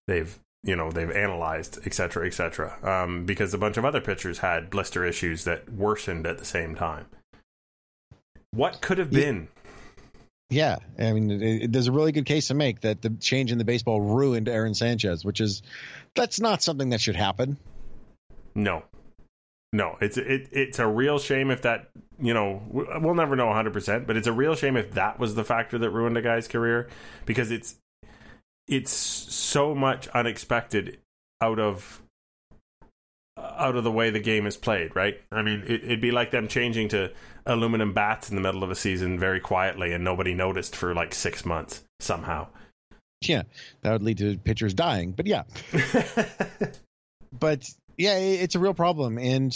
they've 0.07 0.39
you 0.63 0.75
know 0.75 0.91
they've 0.91 1.11
analyzed, 1.11 1.79
et 1.85 1.93
cetera, 1.93 2.25
et 2.25 2.33
cetera. 2.33 2.77
Um, 2.83 3.25
because 3.25 3.53
a 3.53 3.57
bunch 3.57 3.77
of 3.77 3.85
other 3.85 4.01
pitchers 4.01 4.39
had 4.39 4.69
blister 4.69 5.05
issues 5.05 5.43
that 5.43 5.71
worsened 5.71 6.25
at 6.25 6.37
the 6.37 6.45
same 6.45 6.75
time. 6.75 7.05
What 8.51 8.81
could 8.81 8.97
have 8.97 9.11
been? 9.11 9.49
Yeah, 9.53 9.64
I 10.99 11.13
mean, 11.13 11.31
it, 11.31 11.41
it, 11.41 11.71
there's 11.71 11.87
a 11.87 11.91
really 11.91 12.11
good 12.11 12.25
case 12.25 12.47
to 12.47 12.53
make 12.53 12.81
that 12.81 13.01
the 13.01 13.09
change 13.09 13.51
in 13.51 13.57
the 13.57 13.65
baseball 13.65 13.99
ruined 13.99 14.47
Aaron 14.47 14.73
Sanchez, 14.73 15.25
which 15.25 15.41
is 15.41 15.61
that's 16.13 16.39
not 16.39 16.61
something 16.61 16.89
that 16.89 17.01
should 17.01 17.15
happen. 17.15 17.57
No, 18.53 18.83
no, 19.75 19.97
it's 19.99 20.17
it, 20.17 20.47
it's 20.53 20.79
a 20.79 20.87
real 20.87 21.19
shame 21.19 21.51
if 21.51 21.63
that 21.63 21.89
you 22.17 22.33
know 22.33 22.61
we'll 22.69 23.13
never 23.13 23.35
know 23.35 23.47
100, 23.47 23.73
percent 23.73 24.07
but 24.07 24.15
it's 24.15 24.27
a 24.27 24.31
real 24.31 24.55
shame 24.55 24.77
if 24.77 24.91
that 24.93 25.19
was 25.19 25.35
the 25.35 25.43
factor 25.43 25.77
that 25.77 25.89
ruined 25.89 26.15
a 26.15 26.21
guy's 26.21 26.47
career 26.47 26.87
because 27.25 27.51
it's 27.51 27.75
it's 28.67 28.91
so 28.91 29.75
much 29.75 30.07
unexpected 30.09 30.99
out 31.41 31.59
of 31.59 32.01
out 33.37 33.75
of 33.75 33.83
the 33.83 33.91
way 33.91 34.11
the 34.11 34.19
game 34.21 34.45
is 34.45 34.55
played, 34.55 34.95
right? 34.95 35.19
I 35.29 35.41
mean, 35.41 35.63
it, 35.67 35.85
would 35.87 36.01
be 36.01 36.11
like 36.11 36.31
them 36.31 36.47
changing 36.47 36.87
to 36.89 37.11
aluminum 37.45 37.93
bats 37.93 38.29
in 38.29 38.35
the 38.35 38.41
middle 38.41 38.63
of 38.63 38.71
a 38.71 38.75
season 38.75 39.19
very 39.19 39.39
quietly, 39.39 39.93
and 39.93 40.03
nobody 40.03 40.33
noticed 40.33 40.75
for 40.75 40.93
like 40.93 41.13
six 41.13 41.45
months 41.45 41.83
somehow. 41.99 42.47
Yeah, 43.21 43.43
that 43.81 43.91
would 43.91 44.03
lead 44.03 44.17
to 44.19 44.37
pitchers 44.37 44.73
dying, 44.73 45.11
but 45.11 45.25
yeah. 45.25 45.43
but 47.39 47.69
yeah, 47.97 48.17
it's 48.17 48.55
a 48.55 48.59
real 48.59 48.73
problem, 48.73 49.17
and 49.17 49.55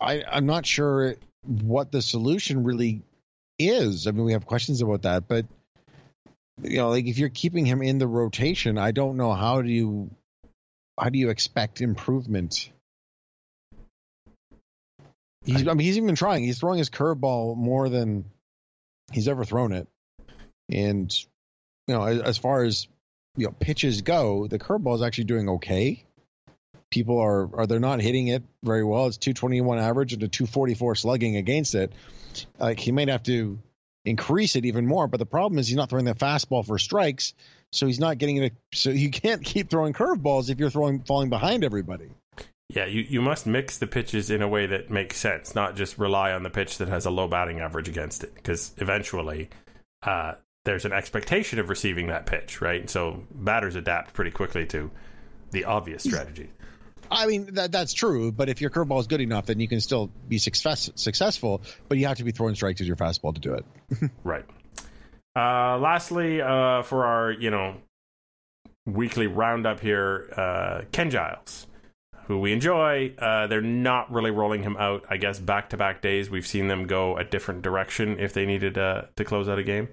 I, 0.00 0.22
I'm 0.30 0.46
not 0.46 0.66
sure 0.66 1.16
what 1.42 1.92
the 1.92 2.02
solution 2.02 2.64
really 2.64 3.02
is. 3.58 4.06
I 4.06 4.10
mean, 4.10 4.24
we 4.24 4.32
have 4.32 4.46
questions 4.46 4.82
about 4.82 5.02
that, 5.02 5.28
but 5.28 5.46
you 6.62 6.78
know, 6.78 6.90
like 6.90 7.06
if 7.06 7.18
you're 7.18 7.28
keeping 7.28 7.66
him 7.66 7.82
in 7.82 7.98
the 7.98 8.06
rotation, 8.06 8.78
I 8.78 8.92
don't 8.92 9.16
know 9.16 9.32
how 9.32 9.62
do 9.62 9.68
you 9.68 10.10
how 10.98 11.08
do 11.08 11.18
you 11.18 11.30
expect 11.30 11.80
improvement? 11.80 12.70
He's, 15.44 15.66
I 15.66 15.74
mean, 15.74 15.86
he's 15.86 15.96
even 15.96 16.14
trying. 16.14 16.44
He's 16.44 16.58
throwing 16.58 16.78
his 16.78 16.90
curveball 16.90 17.56
more 17.56 17.88
than 17.88 18.24
he's 19.12 19.28
ever 19.28 19.44
thrown 19.44 19.72
it, 19.72 19.88
and 20.70 21.12
you 21.86 21.94
know, 21.94 22.04
as, 22.04 22.20
as 22.20 22.38
far 22.38 22.64
as 22.64 22.88
you 23.36 23.46
know, 23.46 23.52
pitches 23.52 24.02
go, 24.02 24.46
the 24.46 24.58
curveball 24.58 24.94
is 24.94 25.02
actually 25.02 25.24
doing 25.24 25.48
okay 25.48 26.04
people 26.94 27.18
are 27.18 27.50
are 27.54 27.66
they're 27.66 27.80
not 27.80 28.00
hitting 28.00 28.28
it 28.28 28.44
very 28.62 28.84
well. 28.84 29.06
It's 29.06 29.16
221 29.18 29.78
average 29.78 30.12
and 30.12 30.22
a 30.22 30.28
244 30.28 30.94
slugging 30.94 31.36
against 31.36 31.74
it. 31.74 31.92
Like 32.58 32.78
he 32.78 32.92
might 32.92 33.08
have 33.08 33.24
to 33.24 33.58
increase 34.04 34.54
it 34.54 34.64
even 34.64 34.86
more, 34.86 35.08
but 35.08 35.18
the 35.18 35.26
problem 35.26 35.58
is 35.58 35.66
he's 35.66 35.76
not 35.76 35.90
throwing 35.90 36.04
the 36.04 36.14
fastball 36.14 36.64
for 36.64 36.78
strikes, 36.78 37.34
so 37.72 37.86
he's 37.86 37.98
not 37.98 38.18
getting 38.18 38.36
it. 38.38 38.52
So 38.72 38.90
you 38.90 39.10
can't 39.10 39.42
keep 39.42 39.68
throwing 39.68 39.92
curveballs 39.92 40.50
if 40.50 40.58
you're 40.60 40.70
throwing 40.70 41.00
falling 41.00 41.30
behind 41.30 41.64
everybody. 41.64 42.10
Yeah, 42.70 42.86
you, 42.86 43.02
you 43.02 43.20
must 43.20 43.46
mix 43.46 43.78
the 43.78 43.86
pitches 43.86 44.30
in 44.30 44.40
a 44.40 44.48
way 44.48 44.66
that 44.66 44.90
makes 44.90 45.18
sense, 45.18 45.54
not 45.54 45.76
just 45.76 45.98
rely 45.98 46.32
on 46.32 46.42
the 46.42 46.50
pitch 46.50 46.78
that 46.78 46.88
has 46.88 47.04
a 47.04 47.10
low 47.10 47.28
batting 47.28 47.60
average 47.60 47.88
against 47.88 48.24
it, 48.24 48.34
because 48.34 48.72
eventually 48.78 49.50
uh, 50.02 50.34
there's 50.64 50.84
an 50.84 50.92
expectation 50.92 51.58
of 51.58 51.68
receiving 51.68 52.06
that 52.06 52.26
pitch, 52.26 52.60
right? 52.60 52.88
So 52.88 53.22
batters 53.30 53.76
adapt 53.76 54.14
pretty 54.14 54.30
quickly 54.30 54.66
to 54.66 54.90
the 55.50 55.64
obvious 55.64 56.02
strategy. 56.02 56.50
I 57.10 57.26
mean 57.26 57.54
that 57.54 57.70
that's 57.70 57.92
true, 57.92 58.32
but 58.32 58.48
if 58.48 58.60
your 58.60 58.70
curveball 58.70 59.00
is 59.00 59.06
good 59.06 59.20
enough, 59.20 59.46
then 59.46 59.60
you 59.60 59.68
can 59.68 59.80
still 59.80 60.10
be 60.28 60.38
success, 60.38 60.90
successful. 60.94 61.62
But 61.88 61.98
you 61.98 62.06
have 62.06 62.16
to 62.16 62.24
be 62.24 62.32
throwing 62.32 62.54
strikes 62.54 62.80
with 62.80 62.88
your 62.88 62.96
fastball 62.96 63.34
to 63.34 63.40
do 63.40 63.54
it. 63.54 64.10
right. 64.24 64.44
Uh, 65.36 65.78
lastly, 65.78 66.40
uh, 66.40 66.82
for 66.82 67.04
our 67.04 67.30
you 67.32 67.50
know 67.50 67.76
weekly 68.86 69.26
roundup 69.26 69.80
here, 69.80 70.32
uh, 70.36 70.82
Ken 70.92 71.10
Giles, 71.10 71.66
who 72.26 72.38
we 72.38 72.52
enjoy. 72.52 73.14
Uh, 73.18 73.46
they're 73.46 73.60
not 73.60 74.12
really 74.12 74.30
rolling 74.30 74.62
him 74.62 74.76
out. 74.76 75.04
I 75.08 75.16
guess 75.16 75.38
back 75.38 75.70
to 75.70 75.76
back 75.76 76.02
days, 76.02 76.30
we've 76.30 76.46
seen 76.46 76.68
them 76.68 76.86
go 76.86 77.16
a 77.16 77.24
different 77.24 77.62
direction 77.62 78.18
if 78.18 78.32
they 78.32 78.46
needed 78.46 78.78
uh, 78.78 79.02
to 79.16 79.24
close 79.24 79.48
out 79.48 79.58
a 79.58 79.64
game. 79.64 79.88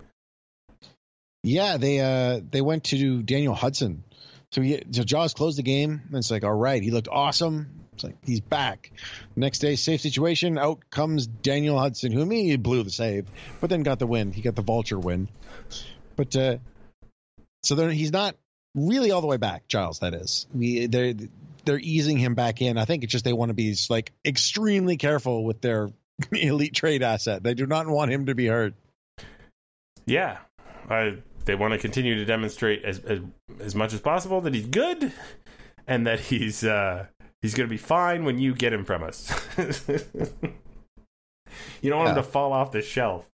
Yeah, 1.44 1.78
they 1.78 2.00
uh, 2.00 2.41
they 2.50 2.62
went 2.62 2.84
to 2.86 3.24
Daniel 3.24 3.56
Hudson 3.56 4.04
so, 4.52 4.62
he, 4.62 4.84
so 4.91 5.04
Jaws 5.04 5.34
closed 5.34 5.58
the 5.58 5.63
game. 5.63 6.02
And 6.08 6.17
it's 6.17 6.30
like, 6.30 6.44
all 6.44 6.54
right, 6.54 6.82
he 6.82 6.91
looked 6.91 7.08
awesome. 7.10 7.88
It's 7.94 8.04
like 8.04 8.17
he's 8.24 8.41
back. 8.41 8.91
Next 9.36 9.60
day, 9.60 9.76
safe 9.76 10.02
situation. 10.02 10.58
Out 10.58 10.89
comes 10.89 11.28
Daniel 11.28 11.80
Hudson, 11.80 12.12
who 12.12 12.26
me 12.26 12.56
blew 12.58 12.84
the 12.84 12.89
save, 12.89 13.28
but 13.60 13.70
then 13.70 13.84
got 13.84 14.00
the 14.00 14.08
win. 14.08 14.32
He 14.32 14.41
got 14.41 14.56
the 14.56 14.62
vulture 14.62 15.00
win. 15.00 15.30
But 16.15 16.36
uh, 16.36 16.58
so 17.63 17.76
then 17.76 17.91
he's 17.91 18.12
not 18.12 18.36
really 18.76 19.12
all 19.12 19.22
the 19.22 19.28
way 19.28 19.38
back, 19.38 19.67
Giles. 19.67 20.00
That 20.00 20.13
is, 20.13 20.48
we, 20.54 20.88
they're 21.65 21.80
easing 21.80 22.17
him 22.17 22.36
back 22.36 22.62
in. 22.62 22.78
I 22.78 22.86
think 22.86 23.04
it's 23.04 23.12
just 23.12 23.26
they 23.26 23.34
want 23.34 23.50
to 23.50 23.54
be 23.54 23.76
like 23.89 24.12
extremely 24.26 24.97
careful 24.97 25.43
with 25.43 25.62
their 25.62 25.89
elite 26.32 26.74
trade 26.74 27.04
asset. 27.04 27.43
They 27.43 27.54
do 27.54 27.65
not 27.65 27.88
want 27.88 28.12
him 28.12 28.28
to 28.28 28.36
be 28.36 28.47
hurt. 28.47 28.74
Yeah, 30.06 30.38
I, 30.89 31.17
they 31.45 31.56
want 31.56 31.74
to 31.74 31.78
continue 31.78 32.15
to 32.15 32.26
demonstrate 32.26 32.84
as, 32.84 33.00
as 33.00 33.19
as 33.60 33.76
much 33.76 33.93
as 33.93 34.02
possible 34.02 34.41
that 34.41 34.54
he's 34.54 34.67
good 34.67 35.12
and 35.88 36.08
that 36.08 36.19
he's 36.19 36.63
uh, 36.63 37.06
he's 37.41 37.54
going 37.54 37.67
to 37.67 37.71
be 37.71 37.78
fine 37.78 38.26
when 38.26 38.39
you 38.39 38.54
get 38.54 38.74
him 38.74 38.86
from 38.86 39.04
us. 39.04 39.32
you 41.82 41.89
don't 41.89 42.00
want 42.00 42.10
him 42.10 42.15
to 42.15 42.24
fall 42.24 42.54
off 42.54 42.71
the 42.71 42.82
shelf. 42.82 43.31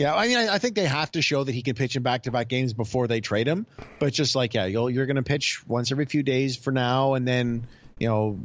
Yeah, 0.00 0.14
I 0.14 0.28
mean, 0.28 0.38
I, 0.38 0.54
I 0.54 0.58
think 0.58 0.76
they 0.76 0.86
have 0.86 1.12
to 1.12 1.20
show 1.20 1.44
that 1.44 1.52
he 1.52 1.60
can 1.60 1.74
pitch 1.74 1.94
in 1.94 2.02
back-to-back 2.02 2.48
games 2.48 2.72
before 2.72 3.06
they 3.06 3.20
trade 3.20 3.46
him. 3.46 3.66
But 3.98 4.14
just 4.14 4.34
like, 4.34 4.54
yeah, 4.54 4.64
you'll, 4.64 4.88
you're 4.88 5.04
going 5.04 5.16
to 5.16 5.22
pitch 5.22 5.62
once 5.68 5.92
every 5.92 6.06
few 6.06 6.22
days 6.22 6.56
for 6.56 6.70
now, 6.70 7.12
and 7.12 7.28
then 7.28 7.66
you 7.98 8.08
know, 8.08 8.40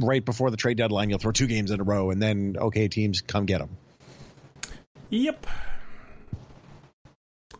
right 0.00 0.24
before 0.24 0.50
the 0.50 0.56
trade 0.56 0.78
deadline, 0.78 1.10
you'll 1.10 1.18
throw 1.18 1.32
two 1.32 1.46
games 1.46 1.72
in 1.72 1.78
a 1.78 1.84
row, 1.84 2.10
and 2.10 2.22
then 2.22 2.56
okay, 2.58 2.88
teams 2.88 3.20
come 3.20 3.44
get 3.44 3.60
him. 3.60 3.68
Yep. 5.10 5.46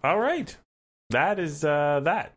All 0.02 0.18
right, 0.18 0.56
that 1.10 1.38
is 1.38 1.66
uh, 1.66 2.00
that. 2.04 2.32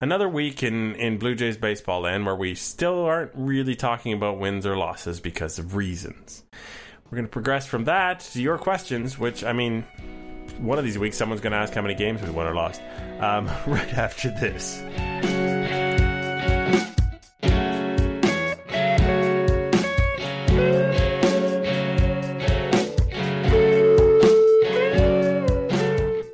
Another 0.00 0.28
week 0.28 0.64
in, 0.64 0.96
in 0.96 1.18
Blue 1.18 1.36
Jays 1.36 1.56
baseball 1.56 2.00
land 2.00 2.26
where 2.26 2.34
we 2.34 2.56
still 2.56 3.04
aren't 3.04 3.30
really 3.34 3.76
talking 3.76 4.12
about 4.12 4.40
wins 4.40 4.66
or 4.66 4.76
losses 4.76 5.20
because 5.20 5.60
of 5.60 5.76
reasons. 5.76 6.42
We're 7.14 7.18
going 7.18 7.26
to 7.26 7.32
progress 7.32 7.64
from 7.64 7.84
that 7.84 8.18
to 8.32 8.42
your 8.42 8.58
questions, 8.58 9.16
which, 9.16 9.44
I 9.44 9.52
mean, 9.52 9.84
one 10.58 10.80
of 10.80 10.84
these 10.84 10.98
weeks 10.98 11.16
someone's 11.16 11.40
going 11.40 11.52
to 11.52 11.58
ask 11.58 11.72
how 11.72 11.80
many 11.80 11.94
games 11.94 12.20
we 12.20 12.28
won 12.30 12.48
or 12.48 12.56
lost. 12.56 12.82
Um, 13.20 13.46
right 13.68 13.94
after 13.94 14.30
this. 14.30 14.82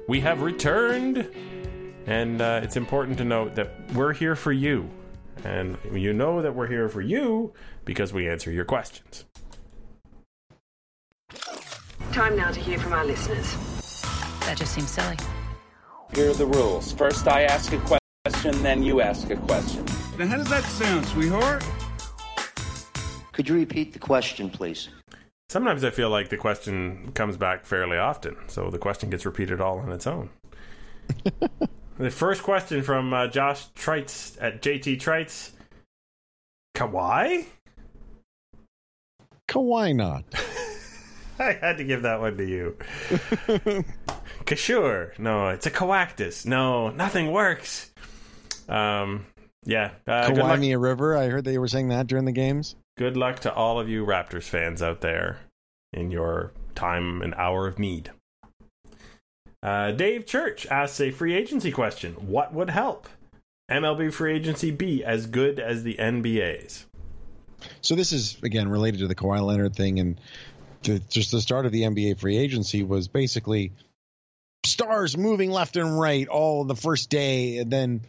We 0.09 0.21
have 0.21 0.41
returned, 0.41 1.31
and 2.07 2.41
uh, 2.41 2.61
it's 2.63 2.79
important 2.79 3.19
to 3.19 3.25
note 3.27 3.55
that 3.57 3.93
we're 3.93 4.15
here 4.15 4.35
for 4.35 4.51
you. 4.51 4.89
And 5.45 5.77
you 5.93 6.15
know 6.15 6.41
that 6.41 6.55
we're 6.55 6.69
here 6.69 6.89
for 6.89 7.03
you 7.03 7.53
because 7.85 8.15
we 8.15 8.31
answer 8.31 8.51
your 8.51 8.65
questions. 8.65 9.27
Time 12.13 12.37
now 12.37 12.51
to 12.51 12.59
hear 12.59 12.77
from 12.77 12.93
our 12.93 13.05
listeners. 13.05 13.55
That 14.41 14.57
just 14.57 14.75
seems 14.75 14.91
silly. 14.91 15.17
Here 16.13 16.31
are 16.31 16.35
the 16.35 16.47
rules. 16.47 16.93
First, 16.93 17.29
I 17.29 17.43
ask 17.45 17.73
a 17.73 18.01
question, 18.25 18.63
then 18.65 18.83
you 18.83 19.01
ask 19.01 19.31
a 19.31 19.37
question. 19.37 19.85
Now, 20.19 20.27
how 20.27 20.37
does 20.39 20.49
that 20.51 20.65
sound, 20.65 21.07
sweetheart? 21.07 21.65
Could 23.33 23.49
you 23.49 23.55
repeat 23.55 23.93
the 23.93 24.01
question, 24.01 24.51
please? 24.51 24.89
Sometimes 25.49 25.85
I 25.85 25.91
feel 25.91 26.11
like 26.11 26.31
the 26.31 26.37
question 26.37 27.13
comes 27.15 27.37
back 27.37 27.65
fairly 27.65 27.97
often, 27.97 28.37
so 28.49 28.71
the 28.71 28.79
question 28.79 29.09
gets 29.09 29.25
repeated 29.25 29.61
all 29.61 29.79
on 29.79 29.93
its 29.93 30.09
own. 30.09 30.31
the 31.99 32.11
first 32.11 32.43
question 32.43 32.83
from 32.83 33.15
uh, 33.15 33.29
Josh 33.29 33.69
Trites 33.77 34.37
at 34.41 34.63
JT 34.63 35.01
Trites 35.01 35.53
Kawhi? 36.75 37.47
Kawhi 39.49 39.95
not. 39.95 40.25
I 41.51 41.53
had 41.53 41.79
to 41.79 41.85
give 41.85 42.03
that 42.03 42.21
one 42.21 42.37
to 42.37 42.45
you. 42.45 42.77
Kashur. 44.45 45.19
No, 45.19 45.49
it's 45.49 45.65
a 45.65 45.71
coactus. 45.71 46.45
No, 46.45 46.91
nothing 46.91 47.33
works. 47.33 47.91
Um, 48.69 49.25
yeah. 49.65 49.93
Uh, 50.07 50.31
luck, 50.35 50.61
River. 50.61 51.17
I 51.17 51.29
heard 51.29 51.45
they 51.45 51.57
were 51.57 51.69
saying 51.69 51.89
that 51.89 52.07
during 52.07 52.27
the 52.27 52.33
games. 52.33 52.77
good 52.99 53.17
luck 53.17 53.41
to 53.41 53.55
all 53.55 53.81
of 53.81 53.89
you 53.89 54.05
Raptors 54.05 54.43
fans 54.43 54.83
out 54.83 55.01
there 55.01 55.39
in 55.95 56.11
your 56.11 56.53
time 56.75 57.23
and 57.23 57.35
hour 57.35 57.67
of 57.67 57.79
need. 57.79 58.11
Uh, 59.63 59.93
Dave 59.93 60.27
Church 60.27 60.67
asks 60.67 61.01
a 61.01 61.11
free 61.11 61.35
agency 61.35 61.71
question. 61.71 62.13
What 62.15 62.53
would 62.53 62.69
help 62.71 63.09
MLB 63.71 64.13
free 64.13 64.35
agency 64.35 64.71
be 64.71 65.03
as 65.03 65.27
good 65.27 65.59
as 65.59 65.85
the 65.85 65.95
NBA's? 65.95 66.87
So 67.81 67.95
this 67.95 68.13
is 68.13 68.37
again 68.43 68.69
related 68.69 69.01
to 69.01 69.09
the 69.09 69.15
Kawhi 69.15 69.45
Leonard 69.45 69.77
thing, 69.77 69.99
and 70.01 70.21
to, 70.85 70.99
just 70.99 71.31
the 71.31 71.41
start 71.41 71.67
of 71.67 71.73
the 71.73 71.83
NBA 71.83 72.19
free 72.19 72.37
agency 72.37 72.83
was 72.83 73.09
basically 73.09 73.73
stars 74.65 75.17
moving 75.17 75.51
left 75.51 75.77
and 75.77 75.99
right 75.99 76.27
all 76.29 76.65
the 76.65 76.77
first 76.77 77.11
day, 77.11 77.59
and 77.59 77.71
then 77.71 78.03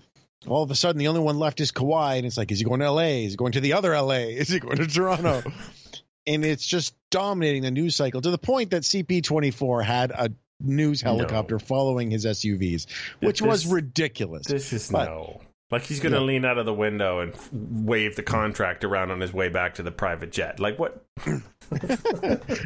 all 0.47 0.63
of 0.63 0.71
a 0.71 0.75
sudden 0.75 0.97
the 0.99 1.07
only 1.07 1.21
one 1.21 1.39
left 1.39 1.61
is 1.61 1.71
Kawhi, 1.71 2.17
and 2.17 2.25
it's 2.25 2.37
like, 2.37 2.51
is 2.51 2.59
he 2.59 2.65
going 2.65 2.79
to 2.79 2.91
LA? 2.91 3.01
Is 3.25 3.31
he 3.33 3.37
going 3.37 3.53
to 3.53 3.61
the 3.61 3.73
other 3.73 3.91
LA? 3.99 4.13
Is 4.15 4.49
he 4.49 4.59
going 4.59 4.77
to 4.77 4.87
Toronto? 4.87 5.43
and 6.27 6.45
it's 6.45 6.65
just 6.65 6.95
dominating 7.09 7.61
the 7.63 7.71
news 7.71 7.95
cycle 7.95 8.21
to 8.21 8.31
the 8.31 8.37
point 8.37 8.71
that 8.71 8.83
CP24 8.83 9.83
had 9.83 10.11
a 10.11 10.31
news 10.59 11.01
helicopter 11.01 11.55
No. 11.55 11.59
following 11.59 12.11
his 12.11 12.25
SUVs, 12.25 12.85
which 13.19 13.39
This- 13.39 13.47
was 13.47 13.65
ridiculous. 13.67 14.45
This 14.47 14.73
is 14.73 14.89
But- 14.89 15.05
no. 15.05 15.41
Like 15.71 15.83
he's 15.83 15.99
going 16.01 16.11
to 16.11 16.19
Yeah. 16.19 16.25
lean 16.25 16.45
out 16.45 16.57
of 16.57 16.65
the 16.65 16.73
window 16.73 17.19
and 17.19 17.33
f- 17.33 17.49
wave 17.53 18.15
the 18.17 18.23
contract 18.23 18.83
around 18.83 19.09
on 19.11 19.21
his 19.21 19.31
way 19.33 19.47
back 19.49 19.75
to 19.75 19.83
the 19.83 19.91
private 19.91 20.31
jet. 20.31 20.59
Like 20.59 20.77
what? 20.77 21.03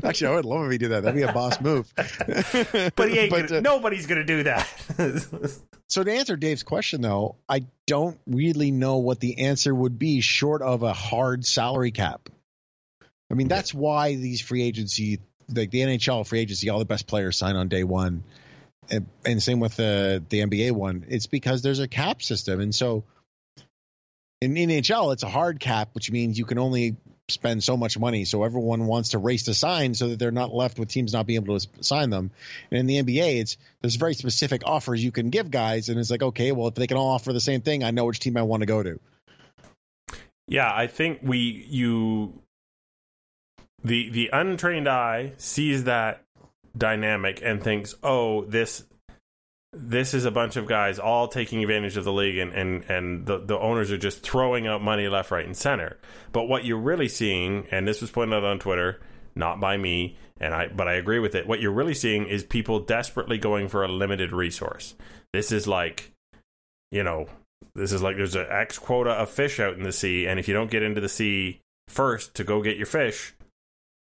Actually, 0.04 0.28
I 0.28 0.36
would 0.36 0.46
love 0.46 0.66
if 0.66 0.72
he 0.72 0.78
did 0.78 0.90
that. 0.92 1.04
That'd 1.04 1.16
be 1.16 1.22
a 1.24 1.32
boss 1.34 1.62
move. 1.62 1.92
But 2.96 3.10
he 3.10 3.20
ain't. 3.20 3.30
But, 3.32 3.48
gonna, 3.50 3.58
uh, 3.58 3.62
nobody's 3.62 4.08
going 4.08 4.20
to 4.20 4.26
do 4.26 4.44
that. 4.44 4.68
So 5.88 6.04
to 6.04 6.12
answer 6.12 6.36
Dave's 6.36 6.64
question, 6.64 7.02
though, 7.02 7.36
I 7.48 7.68
don't 7.86 8.20
really 8.26 8.72
know 8.72 8.98
what 8.98 9.20
the 9.20 9.46
answer 9.46 9.74
would 9.74 10.00
be 10.00 10.20
short 10.20 10.64
of 10.64 10.82
a 10.82 10.94
hard 10.94 11.46
salary 11.46 11.92
cap. 11.92 12.28
I 13.32 13.36
mean, 13.36 13.48
that's 13.48 13.72
why 13.72 14.16
these 14.16 14.42
free 14.42 14.64
agency, 14.64 15.20
like 15.48 15.70
the 15.70 15.82
NHL 15.82 16.26
free 16.26 16.40
agency, 16.40 16.72
all 16.72 16.80
the 16.80 16.86
best 16.86 17.06
players 17.06 17.38
sign 17.38 17.56
on 17.56 17.68
day 17.68 17.84
one, 17.84 18.24
and, 18.90 19.08
and 19.26 19.42
same 19.42 19.60
with 19.60 19.76
the 19.76 20.24
the 20.30 20.42
NBA 20.42 20.72
one. 20.72 21.06
It's 21.10 21.28
because 21.28 21.62
there's 21.62 21.80
a 21.80 21.88
cap 21.88 22.22
system, 22.22 22.60
and 22.60 22.74
so 22.74 23.04
in 24.42 24.54
NHL 24.54 25.14
it's 25.14 25.24
a 25.24 25.30
hard 25.30 25.60
cap, 25.60 25.90
which 25.94 26.12
means 26.12 26.38
you 26.38 26.46
can 26.46 26.58
only 26.58 26.98
spend 27.30 27.64
so 27.64 27.76
much 27.76 27.98
money. 27.98 28.26
So 28.26 28.44
everyone 28.44 28.86
wants 28.86 29.10
to 29.10 29.18
race 29.18 29.44
to 29.44 29.54
sign 29.54 29.96
so 29.96 30.10
that 30.10 30.20
they're 30.20 30.32
not 30.32 30.54
left 30.54 30.78
with 30.78 30.90
teams 30.90 31.14
not 31.14 31.26
being 31.26 31.42
able 31.42 31.60
to 31.60 31.68
sign 31.82 32.10
them. 32.10 32.32
And 32.70 32.80
in 32.80 32.86
the 32.86 33.02
NBA, 33.02 33.42
it's 33.42 33.58
there's 33.82 33.96
very 33.96 34.14
specific 34.14 34.62
offers 34.66 35.04
you 35.04 35.12
can 35.12 35.30
give 35.30 35.50
guys, 35.50 35.90
and 35.90 36.00
it's 36.00 36.12
like, 36.12 36.22
okay, 36.22 36.52
well, 36.52 36.68
if 36.68 36.76
they 36.76 36.88
can 36.88 36.98
all 36.98 37.10
offer 37.10 37.34
the 37.34 37.40
same 37.40 37.62
thing, 37.62 37.84
I 37.84 37.92
know 37.92 38.06
which 38.06 38.20
team 38.20 38.38
I 38.38 38.44
want 38.44 38.62
to 38.62 38.68
go 38.68 38.84
to. 38.84 39.00
yeah, 40.48 40.72
I 40.74 40.88
think 40.88 41.20
we 41.24 41.66
you 41.70 42.42
the 43.84 44.10
the 44.10 44.30
untrained 44.32 44.88
eye 44.88 45.34
sees 45.38 45.86
that 45.86 46.25
dynamic 46.78 47.42
and 47.44 47.64
thinks, 47.64 47.96
"Oh, 48.04 48.46
this 48.46 48.84
this 49.74 50.14
is 50.14 50.24
a 50.24 50.32
bunch 50.32 50.56
of 50.56 50.68
guys 50.68 51.00
all 51.00 51.28
taking 51.28 51.62
advantage 51.62 51.98
of 51.98 52.06
the 52.06 52.14
league 52.14 52.38
and 52.38 52.54
and 52.54 52.84
and 52.90 53.26
the 53.26 53.40
the 53.40 53.60
owners 53.60 53.92
are 53.92 53.98
just 53.98 54.24
throwing 54.24 54.68
out 54.68 54.82
money 54.82 55.08
left, 55.08 55.32
right, 55.32 55.46
and 55.46 55.56
center." 55.56 55.98
But 56.32 56.48
what 56.48 56.66
you're 56.66 56.78
really 56.78 57.10
seeing, 57.10 57.68
and 57.72 57.88
this 57.88 58.02
was 58.02 58.12
pointed 58.12 58.36
out 58.36 58.44
on 58.44 58.60
Twitter, 58.60 59.02
not 59.36 59.60
by 59.60 59.78
me, 59.78 60.18
and 60.40 60.54
I 60.54 60.68
but 60.68 60.88
I 60.88 60.94
agree 60.94 61.20
with 61.20 61.36
it. 61.36 61.48
What 61.48 61.62
you're 61.62 61.72
really 61.72 61.94
seeing 61.94 62.28
is 62.28 62.44
people 62.44 62.80
desperately 62.80 63.38
going 63.38 63.68
for 63.68 63.84
a 63.84 63.88
limited 63.88 64.32
resource. 64.32 64.96
This 65.34 65.52
is 65.52 65.68
like, 65.68 66.12
you 66.92 67.04
know, 67.04 67.28
this 67.74 67.92
is 67.92 68.02
like 68.02 68.16
there's 68.16 68.36
an 68.36 68.48
X 68.50 68.78
quota 68.78 69.12
of 69.12 69.30
fish 69.30 69.60
out 69.60 69.76
in 69.76 69.84
the 69.84 69.92
sea, 69.92 70.28
and 70.28 70.40
if 70.40 70.48
you 70.48 70.54
don't 70.54 70.72
get 70.72 70.84
into 70.84 71.02
the 71.02 71.10
sea 71.10 71.62
first 71.88 72.36
to 72.36 72.44
go 72.44 72.62
get 72.62 72.78
your 72.78 72.86
fish, 72.86 73.34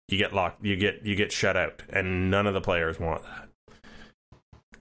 you 0.08 0.18
get 0.18 0.34
locked. 0.34 0.63
You 0.63 0.76
get 0.76 1.06
you 1.06 1.15
get 1.15 1.32
shut 1.32 1.58
out, 1.58 1.82
and 1.89 2.30
none 2.32 2.48
of 2.48 2.54
the 2.54 2.62
players 2.62 3.00
want 3.00 3.24
that. 3.24 3.50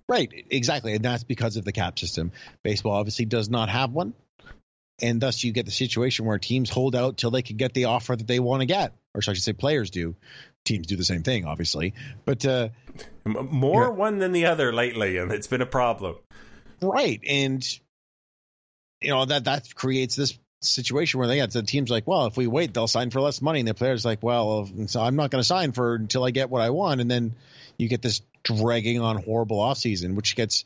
Right, 0.08 0.30
exactly, 0.50 0.94
and 0.94 1.04
that's 1.04 1.24
because 1.24 1.56
of 1.56 1.64
the 1.64 1.72
cap 1.72 1.98
system. 1.98 2.32
Baseball 2.62 2.92
obviously 2.92 3.24
does 3.24 3.48
not 3.48 3.70
have 3.70 3.90
one, 3.92 4.12
and 5.00 5.18
thus 5.20 5.42
you 5.42 5.52
get 5.52 5.64
the 5.64 5.72
situation 5.72 6.26
where 6.26 6.38
teams 6.38 6.68
hold 6.68 6.94
out 6.94 7.16
till 7.16 7.30
they 7.30 7.40
can 7.40 7.56
get 7.56 7.72
the 7.72 7.86
offer 7.86 8.14
that 8.14 8.26
they 8.26 8.38
want 8.38 8.60
to 8.60 8.66
get, 8.66 8.92
or 9.14 9.22
so 9.22 9.30
I 9.30 9.34
should 9.34 9.44
say, 9.44 9.54
players 9.54 9.90
do. 9.90 10.14
Teams 10.66 10.86
do 10.86 10.96
the 10.96 11.04
same 11.04 11.22
thing, 11.22 11.46
obviously, 11.46 11.94
but 12.26 12.44
uh, 12.44 12.68
More 13.24 13.84
Yeah. 13.84 13.88
one 13.90 14.18
than 14.18 14.32
the 14.32 14.44
other 14.46 14.72
lately, 14.74 15.16
and 15.16 15.32
it's 15.32 15.46
been 15.46 15.62
a 15.62 15.66
problem. 15.66 16.16
right, 16.82 17.20
and 17.26 17.66
you 19.00 19.08
know 19.10 19.24
that 19.24 19.44
that 19.44 19.74
creates 19.74 20.16
this 20.16 20.38
situation 20.64 21.18
where 21.18 21.28
they 21.28 21.36
got 21.36 21.50
the 21.50 21.62
teams 21.62 21.90
like, 21.90 22.06
well, 22.06 22.26
if 22.26 22.36
we 22.36 22.46
wait, 22.46 22.74
they'll 22.74 22.88
sign 22.88 23.10
for 23.10 23.20
less 23.20 23.40
money, 23.42 23.60
and 23.60 23.68
the 23.68 23.74
players 23.74 24.04
like, 24.04 24.22
well, 24.22 24.68
so 24.86 25.00
I'm 25.00 25.16
not 25.16 25.30
going 25.30 25.40
to 25.40 25.46
sign 25.46 25.72
for 25.72 25.94
until 25.94 26.24
I 26.24 26.30
get 26.30 26.50
what 26.50 26.62
I 26.62 26.70
want, 26.70 27.00
and 27.00 27.10
then 27.10 27.34
you 27.78 27.88
get 27.88 28.02
this 28.02 28.22
dragging 28.42 29.00
on 29.00 29.22
horrible 29.22 29.58
offseason, 29.58 30.14
which 30.14 30.36
gets 30.36 30.64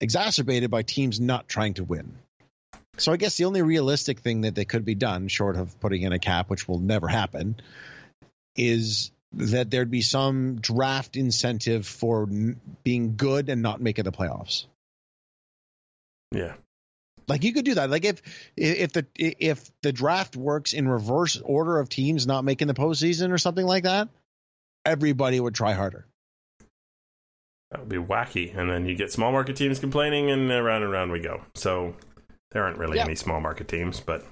exacerbated 0.00 0.70
by 0.70 0.82
teams 0.82 1.20
not 1.20 1.48
trying 1.48 1.74
to 1.74 1.84
win. 1.84 2.16
So 2.96 3.12
I 3.12 3.16
guess 3.16 3.36
the 3.36 3.46
only 3.46 3.62
realistic 3.62 4.20
thing 4.20 4.42
that 4.42 4.54
they 4.54 4.64
could 4.64 4.84
be 4.84 4.94
done, 4.94 5.28
short 5.28 5.56
of 5.56 5.80
putting 5.80 6.02
in 6.02 6.12
a 6.12 6.18
cap, 6.18 6.48
which 6.48 6.68
will 6.68 6.78
never 6.78 7.08
happen, 7.08 7.56
is 8.56 9.10
that 9.32 9.70
there'd 9.70 9.90
be 9.90 10.02
some 10.02 10.60
draft 10.60 11.16
incentive 11.16 11.86
for 11.86 12.28
being 12.84 13.16
good 13.16 13.48
and 13.48 13.62
not 13.62 13.80
making 13.80 14.04
the 14.04 14.12
playoffs. 14.12 14.66
Yeah, 16.30 16.54
Like 17.28 17.44
you 17.44 17.52
could 17.52 17.64
do 17.64 17.74
that. 17.74 17.90
Like 17.90 18.04
if 18.04 18.22
if 18.56 18.92
the 18.92 19.06
if 19.16 19.70
the 19.82 19.92
draft 19.92 20.36
works 20.36 20.72
in 20.72 20.88
reverse 20.88 21.40
order 21.42 21.78
of 21.78 21.88
teams 21.88 22.26
not 22.26 22.44
making 22.44 22.68
the 22.68 22.74
postseason 22.74 23.32
or 23.32 23.38
something 23.38 23.66
like 23.66 23.84
that, 23.84 24.08
everybody 24.84 25.40
would 25.40 25.54
try 25.54 25.72
harder. 25.72 26.06
That 27.70 27.80
would 27.80 27.88
be 27.88 27.96
wacky. 27.96 28.56
And 28.56 28.70
then 28.70 28.86
you 28.86 28.94
get 28.94 29.10
small 29.10 29.32
market 29.32 29.56
teams 29.56 29.78
complaining, 29.78 30.30
and 30.30 30.50
around 30.50 30.82
and 30.82 30.92
around 30.92 31.10
we 31.12 31.20
go. 31.20 31.42
So 31.54 31.96
there 32.52 32.62
aren't 32.64 32.78
really 32.78 32.98
Yeah. 32.98 33.04
any 33.04 33.14
small 33.16 33.40
market 33.40 33.66
teams, 33.68 34.00
but 34.00 34.24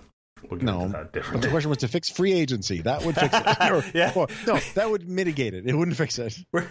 we'll 0.51 0.59
get 0.61 0.67
No, 0.67 0.89
the 0.89 1.49
question 1.51 1.69
was 1.71 1.79
to 1.79 1.89
fix 1.89 2.11
free 2.11 2.33
agency. 2.33 2.83
That 2.83 3.05
would 3.05 3.15
fix 3.15 3.35
it. 3.35 3.57
Or- 3.73 3.85
Yeah. 3.95 4.13
no, 4.47 4.59
that 4.75 4.91
would 4.91 5.09
mitigate 5.09 5.55
it. 5.55 5.67
It 5.67 5.75
wouldn't 5.75 5.97
fix 5.97 6.19
it. 6.19 6.37
We're, 6.53 6.71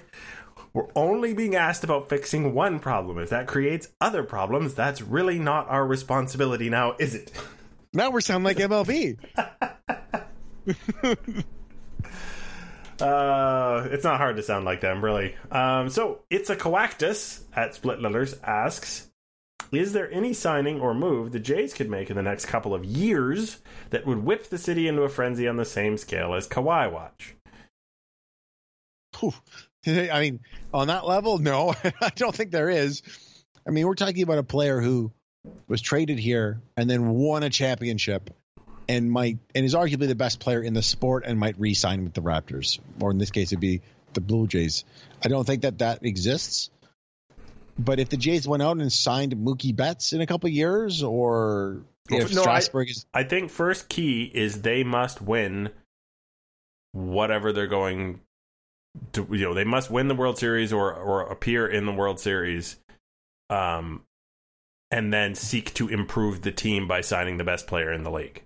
we're 0.74 0.88
only 0.96 1.34
being 1.34 1.56
asked 1.56 1.84
about 1.84 2.10
fixing 2.10 2.54
one 2.54 2.80
problem. 2.80 3.18
If 3.18 3.30
that 3.30 3.48
creates 3.48 3.88
other 4.00 4.24
problems, 4.24 4.74
that's 4.74 5.02
really 5.02 5.40
not 5.40 5.70
our 5.70 5.86
responsibility 5.86 6.70
now, 6.70 6.96
is 7.00 7.16
it? 7.16 7.32
Now 7.94 8.12
we're 8.12 8.22
sounding 8.22 8.46
like 8.46 8.58
MLB. 8.58 9.18
Uh, 13.00 13.88
it's 13.90 14.04
not 14.04 14.18
hard 14.18 14.36
to 14.36 14.44
sound 14.44 14.64
like 14.64 14.80
them, 14.82 15.04
really. 15.04 15.34
Um, 15.50 15.90
so, 15.90 16.20
it's 16.30 16.52
a 16.52 16.56
coactus 16.56 17.44
at 17.52 17.74
Split 17.74 18.00
Letters 18.00 18.36
asks 18.44 19.10
Is 19.72 19.94
there 19.94 20.12
any 20.12 20.34
signing 20.34 20.82
or 20.82 20.94
move 20.94 21.32
the 21.32 21.40
Jays 21.40 21.74
could 21.74 21.90
make 21.90 22.10
in 22.10 22.18
the 22.18 22.22
next 22.22 22.46
couple 22.46 22.74
of 22.74 22.84
years 22.84 23.60
that 23.92 24.06
would 24.06 24.24
whip 24.24 24.50
the 24.50 24.58
city 24.58 24.88
into 24.88 25.04
a 25.04 25.10
frenzy 25.10 25.48
on 25.48 25.56
the 25.56 25.66
same 25.66 25.98
scale 25.98 26.34
as 26.34 26.48
Kawhi 26.48 26.92
Watch? 26.92 27.36
I 29.88 30.20
mean, 30.20 30.40
on 30.74 30.88
that 30.88 31.08
level, 31.08 31.38
no, 31.38 31.74
I 32.02 32.10
don't 32.16 32.36
think 32.36 32.52
there 32.52 32.70
is. 32.70 33.02
I 33.66 33.72
mean, 33.72 33.88
we're 33.88 33.96
talking 33.96 34.24
about 34.24 34.40
a 34.40 34.44
player 34.44 34.82
who 34.82 35.12
was 35.68 35.82
traded 35.82 36.20
here 36.20 36.62
and 36.76 36.90
then 36.90 37.10
won 37.10 37.44
a 37.44 37.50
championship 37.50 38.30
and 38.90 39.10
might 39.10 39.38
and 39.56 39.66
is 39.66 39.74
arguably 39.74 40.08
the 40.08 40.16
best 40.16 40.40
player 40.40 40.62
in 40.62 40.74
the 40.74 40.82
sport 40.82 41.24
and 41.26 41.40
might 41.40 41.60
re-sign 41.60 42.04
with 42.04 42.14
the 42.14 42.22
Raptors, 42.22 42.80
or 43.00 43.12
in 43.12 43.18
this 43.18 43.32
case, 43.32 43.50
it'd 43.50 43.60
be 43.60 43.82
the 44.14 44.22
Blue 44.22 44.48
Jays. 44.48 44.84
I 45.24 45.30
don't 45.30 45.46
think 45.46 45.62
that 45.62 45.80
that 45.80 46.06
exists. 46.06 46.70
But 47.78 48.00
if 48.00 48.10
the 48.10 48.18
Jays 48.18 48.48
went 48.48 48.64
out 48.64 48.78
and 48.78 48.92
signed 48.92 49.34
Mookie 49.36 49.76
Betts 49.76 50.14
in 50.14 50.22
a 50.22 50.28
couple 50.28 50.50
years, 50.50 51.04
or 51.04 51.82
if 52.10 52.34
No, 52.34 52.42
I- 52.42 52.44
Strasburg 52.44 52.90
is 52.90 53.06
I 53.14 53.24
think 53.24 53.50
first 53.50 53.90
key 53.90 54.24
is 54.34 54.62
they 54.62 54.84
must 54.84 55.22
win 55.22 55.72
whatever 56.94 57.54
they're 57.54 57.68
going 57.68 58.20
to 59.14 59.26
you 59.32 59.46
know 59.46 59.54
they 59.54 59.64
must 59.64 59.90
win 59.90 60.08
the 60.10 60.16
World 60.16 60.38
Series 60.38 60.74
or 60.74 60.94
or 60.94 61.22
appear 61.22 61.66
in 61.68 61.86
the 61.86 61.94
World 61.94 62.20
Series 62.20 62.76
um 63.50 64.04
and 64.92 65.14
then 65.14 65.34
seek 65.36 65.74
to 65.76 65.88
improve 65.88 66.42
the 66.42 66.52
team 66.52 66.88
by 66.90 67.00
signing 67.00 67.38
the 67.38 67.46
best 67.46 67.66
player 67.66 67.94
in 67.94 68.04
the 68.04 68.12
league. 68.12 68.44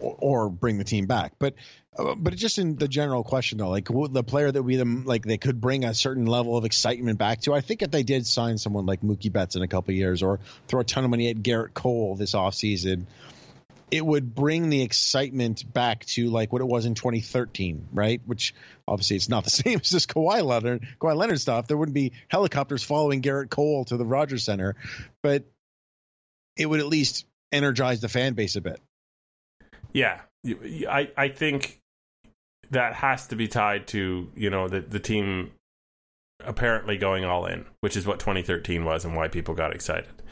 Or, 0.00 0.48
bring 0.48 0.78
the 0.78 0.84
team 0.84 1.06
back. 1.06 1.32
But 1.38 1.54
uh, 1.98 2.14
but 2.14 2.36
just 2.36 2.58
in 2.58 2.76
the 2.76 2.86
general 2.86 3.24
question 3.24 3.58
though, 3.58 3.70
like 3.70 3.88
the 3.88 4.22
player 4.22 4.50
that 4.50 4.62
we 4.62 4.76
them 4.76 5.04
like 5.04 5.24
they 5.24 5.38
could 5.38 5.60
bring 5.60 5.84
a 5.84 5.92
certain 5.94 6.26
level 6.26 6.56
of 6.56 6.64
excitement 6.64 7.18
back 7.18 7.40
to. 7.42 7.54
I 7.54 7.60
think 7.60 7.82
if 7.82 7.90
they 7.90 8.04
did 8.04 8.26
sign 8.26 8.58
someone 8.58 8.86
like 8.86 9.00
Mookie 9.00 9.32
Betts 9.32 9.56
in 9.56 9.62
a 9.62 9.68
couple 9.68 9.94
years, 9.94 10.22
or 10.22 10.38
throw 10.68 10.80
a 10.80 10.84
ton 10.84 11.04
of 11.04 11.10
money 11.10 11.28
at 11.28 11.36
Gerrit 11.36 11.74
Cole 11.74 12.14
this 12.14 12.34
offseason, 12.34 13.06
it 13.90 14.04
would 14.04 14.34
bring 14.34 14.70
the 14.70 14.82
excitement 14.82 15.70
back 15.72 16.04
to 16.06 16.28
like 16.28 16.52
what 16.52 16.62
it 16.62 16.66
was 16.66 16.84
in 16.84 16.94
2013, 16.94 17.88
right? 17.92 18.20
Which 18.26 18.54
obviously 18.86 19.16
it's 19.16 19.28
not 19.28 19.44
the 19.44 19.50
same 19.50 19.80
as 19.80 19.90
this 19.90 20.06
Kawhi 20.06 20.44
Leonard, 20.44 20.86
Kawhi 21.00 21.16
Leonard 21.16 21.40
stuff. 21.40 21.66
There 21.66 21.76
wouldn't 21.76 21.94
be 21.94 22.12
helicopters 22.28 22.82
following 22.82 23.22
Gerrit 23.22 23.50
Cole 23.50 23.84
to 23.86 23.96
the 23.96 24.04
Rogers 24.04 24.44
Center, 24.44 24.76
but 25.22 25.44
it 26.56 26.66
would 26.66 26.80
at 26.80 26.86
least 26.86 27.24
energize 27.52 28.00
the 28.00 28.08
fan 28.08 28.34
base 28.34 28.56
a 28.56 28.60
bit. 28.60 28.80
Yeah, 29.92 30.20
I 30.88 31.10
I 31.16 31.28
think 31.28 31.80
that 32.70 32.94
has 32.94 33.28
to 33.28 33.36
be 33.36 33.48
tied 33.48 33.86
to 33.88 34.30
you 34.34 34.50
know 34.50 34.68
the 34.68 34.80
the 34.80 35.00
team 35.00 35.52
apparently 36.44 36.96
going 36.96 37.24
all 37.24 37.46
in, 37.46 37.66
which 37.80 37.96
is 37.96 38.06
what 38.06 38.20
2013 38.20 38.84
was 38.84 39.04
and 39.04 39.16
why 39.16 39.28
people 39.28 39.54
got 39.54 39.74
excited. 39.74 40.22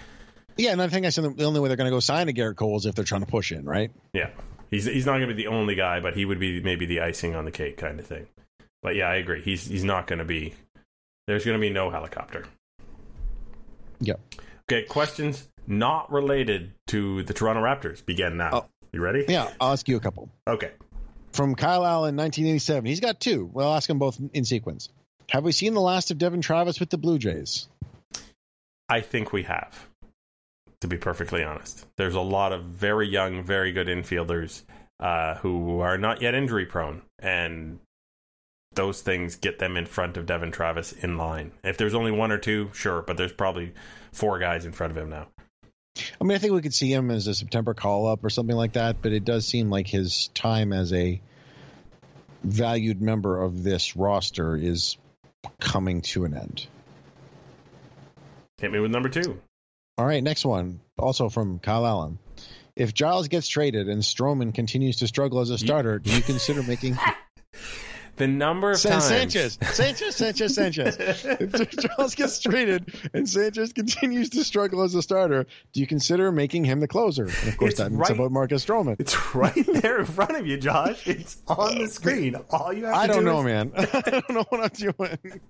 Yeah, 0.57 0.73
and 0.73 0.81
I 0.81 0.88
think 0.88 1.05
I 1.05 1.11
said 1.11 1.37
the 1.37 1.45
only 1.45 1.61
way 1.61 1.69
they're 1.69 1.77
going 1.77 1.90
to 1.90 1.95
go 1.95 2.01
sign 2.01 2.29
a 2.29 2.33
Gerrit 2.33 2.57
Cole 2.57 2.77
is 2.77 2.87
if 2.87 2.95
they're 2.95 3.05
trying 3.05 3.21
to 3.23 3.27
push 3.27 3.53
in, 3.53 3.64
right? 3.64 3.90
Yeah, 4.12 4.31
he's 4.71 4.87
he's 4.87 5.07
not 5.07 5.19
going 5.19 5.29
to 5.29 5.35
be 5.35 5.42
the 5.42 5.49
only 5.49 5.75
guy, 5.75 6.01
but 6.01 6.14
he 6.14 6.25
would 6.25 6.40
be 6.40 6.62
maybe 6.62 6.87
the 6.87 7.01
icing 7.01 7.35
on 7.35 7.45
the 7.45 7.51
cake 7.51 7.77
kind 7.77 7.99
of 7.99 8.07
thing. 8.07 8.27
But 8.83 8.95
yeah, 8.95 9.09
I 9.09 9.16
agree. 9.16 9.42
He's 9.42 9.66
he's 9.66 9.85
not 9.85 10.07
going 10.07 10.19
to 10.21 10.25
be. 10.25 10.55
There's 11.27 11.45
going 11.45 11.57
to 11.57 11.61
be 11.61 11.71
no 11.71 11.90
helicopter. 11.90 12.45
Yep. 14.01 14.21
Okay, 14.71 14.83
questions 14.85 15.49
not 15.66 16.11
related 16.12 16.73
to 16.88 17.23
the 17.25 17.35
Toronto 17.35 17.62
Raptors 17.62 18.05
begin 18.05 18.37
now. 18.37 18.51
Oh. 18.53 18.66
You 18.92 19.01
ready? 19.01 19.25
Yeah, 19.29 19.53
I'll 19.61 19.72
ask 19.72 19.88
you 19.88 19.96
a 19.96 20.01
couple. 20.01 20.31
Okay. 20.46 20.72
From 21.33 21.55
Kyle 21.55 21.85
Allen, 21.85 22.16
1987. 22.16 22.87
He's 22.87 23.01
got 23.01 23.20
two. 23.20 23.51
Well, 23.53 23.68
I'll 23.68 23.77
ask 23.77 23.88
them 23.88 23.99
both 23.99 24.18
in 24.33 24.44
sequence. 24.44 24.88
Have 25.29 25.44
we 25.44 25.53
seen 25.53 25.75
the 25.75 25.81
last 25.81 26.11
of 26.11 26.18
Devon 26.18 26.40
Travis 26.40 26.81
with 26.81 26.90
the 26.90 26.99
Blue 26.99 27.18
Jays? 27.18 27.68
I 28.88 29.01
think 29.01 29.33
we 29.33 29.42
have. 29.42 29.87
To 30.83 30.88
be 30.88 30.99
perfectly 30.99 31.42
honest, 31.42 31.87
there's 31.96 32.14
a 32.14 32.20
lot 32.20 32.53
of 32.53 32.62
very 32.62 33.09
young, 33.09 33.42
very 33.42 33.72
good 33.72 33.88
infielders 33.88 34.62
uh, 35.01 35.35
who 35.37 35.81
are 35.81 35.99
not 35.99 36.22
yet 36.22 36.35
injury 36.35 36.66
prone, 36.66 37.03
and 37.18 37.81
those 38.75 39.01
things 39.01 39.37
get 39.37 39.59
them 39.59 39.77
in 39.77 39.87
front 39.87 40.16
of 40.16 40.27
Devon 40.27 40.53
Travis 40.53 40.92
in 40.92 41.16
line. 41.16 41.53
If 41.64 41.79
there's 41.79 41.94
only 41.94 42.12
one 42.12 42.31
or 42.31 42.38
two, 42.38 42.70
sure, 42.75 43.03
but 43.03 43.16
there's 43.16 43.33
probably 43.33 43.72
four 44.12 44.38
guys 44.38 44.64
in 44.64 44.72
front 44.72 44.90
of 44.90 44.96
him 44.96 45.11
now. 45.11 45.29
I 46.20 46.24
mean, 46.24 46.35
I 46.35 46.38
think 46.38 46.52
we 46.52 46.62
could 46.62 46.74
see 46.74 46.92
him 46.92 47.11
as 47.11 47.26
a 47.26 47.35
September 47.35 47.74
call 47.74 48.06
up 48.06 48.24
or 48.24 48.30
something 48.30 48.56
like 48.56 48.74
that, 48.74 49.02
but 49.02 49.12
it 49.12 49.24
does 49.24 49.46
seem 49.46 49.70
like 49.70 49.87
his 49.87 50.28
time 50.35 50.72
as 50.72 50.92
a 50.92 51.20
valued 52.42 53.00
member 53.00 53.42
of 53.42 53.62
this 53.62 53.96
roster 53.96 54.56
is 54.56 54.96
coming 55.61 56.02
to 56.02 56.24
an 56.24 56.35
end. 56.35 56.66
Hit 58.59 58.72
me 58.72 58.80
with 58.80 58.90
number 58.90 59.09
two. 59.09 59.40
All 59.98 60.06
right, 60.06 60.22
next 60.22 60.44
one, 60.44 60.80
also 60.98 61.28
from 61.28 61.59
Kyle 61.59 61.87
Allen. 61.87 62.18
If 62.74 62.92
Giles 62.92 63.28
gets 63.28 63.48
traded 63.48 63.88
and 63.88 64.02
Stroman 64.02 64.54
continues 64.54 64.96
to 64.96 65.06
struggle 65.06 65.40
as 65.40 65.48
a 65.48 65.56
starter, 65.56 65.98
do 65.98 66.14
you 66.14 66.20
consider 66.20 66.62
making 66.62 66.98
The 68.16 68.26
number 68.26 68.70
of 68.70 68.79
San- 68.79 68.92
times 68.92 69.05
Sanchez, 69.05 69.59
Sanchez, 69.72 70.16
Sanchez, 70.16 70.55
Sanchez? 70.55 70.96
if 70.98 71.70
Giles 71.76 72.14
gets 72.14 72.38
traded 72.40 72.94
and 73.12 73.29
Sanchez 73.29 73.72
continues 73.74 74.31
to 74.31 74.42
struggle 74.42 74.83
as 74.83 74.94
a 74.94 75.02
starter, 75.02 75.46
do 75.72 75.81
you 75.81 75.87
consider 75.87 76.33
making 76.33 76.64
him 76.64 76.81
the 76.81 76.88
closer? 76.88 77.24
And 77.24 77.48
of 77.48 77.57
course, 77.59 77.72
It's 77.72 77.79
that 77.81 77.90
means 77.90 78.00
right- 78.00 78.12
about 78.12 78.33
Marcus 78.33 78.64
Stroman. 78.64 78.96
It's 78.98 79.35
right 79.35 79.66
there 79.83 79.98
in 80.00 80.07
front 80.07 80.35
of 80.35 80.46
you, 80.46 80.57
Josh. 80.57 81.07
It's 81.07 81.42
on 81.46 81.76
the 81.79 81.88
screen. 81.88 82.37
All 82.50 82.72
you 82.72 82.87
have 82.87 82.94
to 82.94 82.98
do. 82.98 83.02
I 83.02 83.07
don't 83.07 83.18
do 83.18 83.31
know, 83.31 83.38
is- 83.40 83.44
man. 83.44 83.72
I 83.76 84.11
don't 84.11 84.31
know 84.31 84.44
what 84.48 84.61
I'm 84.62 84.94
doing. 84.94 85.40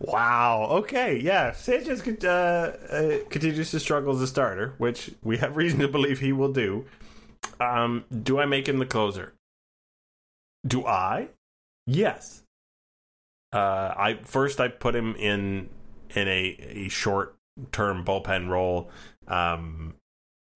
Wow. 0.00 0.66
Okay. 0.70 1.18
Yeah. 1.18 1.52
Sanchez 1.52 2.02
could, 2.02 2.24
uh, 2.24 2.72
uh, 2.90 3.18
continues 3.30 3.70
to 3.72 3.80
struggle 3.80 4.14
as 4.14 4.20
a 4.22 4.26
starter, 4.26 4.74
which 4.78 5.10
we 5.22 5.36
have 5.38 5.56
reason 5.56 5.78
to 5.80 5.88
believe 5.88 6.20
he 6.20 6.32
will 6.32 6.52
do. 6.52 6.84
Um, 7.60 8.04
do 8.22 8.38
I 8.40 8.46
make 8.46 8.68
him 8.68 8.78
the 8.78 8.86
closer? 8.86 9.34
Do 10.66 10.86
I? 10.86 11.28
Yes. 11.86 12.42
Uh, 13.52 13.94
I 13.96 14.18
first 14.24 14.60
I 14.60 14.68
put 14.68 14.94
him 14.94 15.14
in 15.16 15.68
in 16.14 16.28
a, 16.28 16.56
a 16.58 16.88
short 16.88 17.36
term 17.72 18.04
bullpen 18.04 18.48
role. 18.48 18.90
Um, 19.28 19.94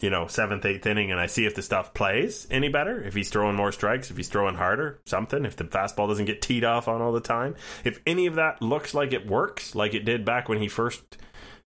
you 0.00 0.10
know, 0.10 0.28
seventh, 0.28 0.64
eighth 0.64 0.86
inning, 0.86 1.10
and 1.10 1.20
I 1.20 1.26
see 1.26 1.44
if 1.44 1.56
the 1.56 1.62
stuff 1.62 1.92
plays 1.92 2.46
any 2.50 2.68
better. 2.68 3.02
If 3.02 3.14
he's 3.14 3.30
throwing 3.30 3.56
more 3.56 3.72
strikes, 3.72 4.10
if 4.10 4.16
he's 4.16 4.28
throwing 4.28 4.54
harder, 4.54 5.00
something. 5.06 5.44
If 5.44 5.56
the 5.56 5.64
fastball 5.64 6.06
doesn't 6.06 6.26
get 6.26 6.40
teed 6.40 6.62
off 6.62 6.86
on 6.86 7.02
all 7.02 7.12
the 7.12 7.20
time, 7.20 7.56
if 7.84 8.00
any 8.06 8.26
of 8.26 8.36
that 8.36 8.62
looks 8.62 8.94
like 8.94 9.12
it 9.12 9.26
works, 9.26 9.74
like 9.74 9.94
it 9.94 10.04
did 10.04 10.24
back 10.24 10.48
when 10.48 10.58
he 10.58 10.68
first 10.68 11.18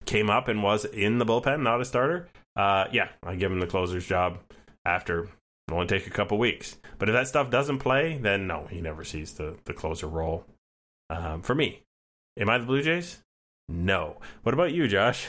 came 0.06 0.30
up 0.30 0.48
and 0.48 0.62
was 0.62 0.86
in 0.86 1.18
the 1.18 1.26
bullpen, 1.26 1.62
not 1.62 1.82
a 1.82 1.84
starter, 1.84 2.28
uh, 2.56 2.86
yeah, 2.90 3.08
I 3.22 3.36
give 3.36 3.52
him 3.52 3.60
the 3.60 3.66
closer's 3.66 4.06
job 4.06 4.38
after 4.84 5.28
it'll 5.68 5.80
only 5.80 5.88
take 5.88 6.06
a 6.06 6.10
couple 6.10 6.38
weeks. 6.38 6.76
But 6.98 7.08
if 7.08 7.14
that 7.14 7.28
stuff 7.28 7.50
doesn't 7.50 7.78
play, 7.78 8.18
then 8.18 8.46
no, 8.46 8.66
he 8.70 8.80
never 8.80 9.04
sees 9.04 9.34
the 9.34 9.56
the 9.64 9.72
closer 9.74 10.06
role. 10.06 10.44
Um, 11.10 11.42
for 11.42 11.54
me, 11.54 11.82
am 12.38 12.48
I 12.48 12.58
the 12.58 12.66
Blue 12.66 12.82
Jays? 12.82 13.18
No. 13.68 14.16
What 14.42 14.54
about 14.54 14.72
you, 14.72 14.88
Josh? 14.88 15.26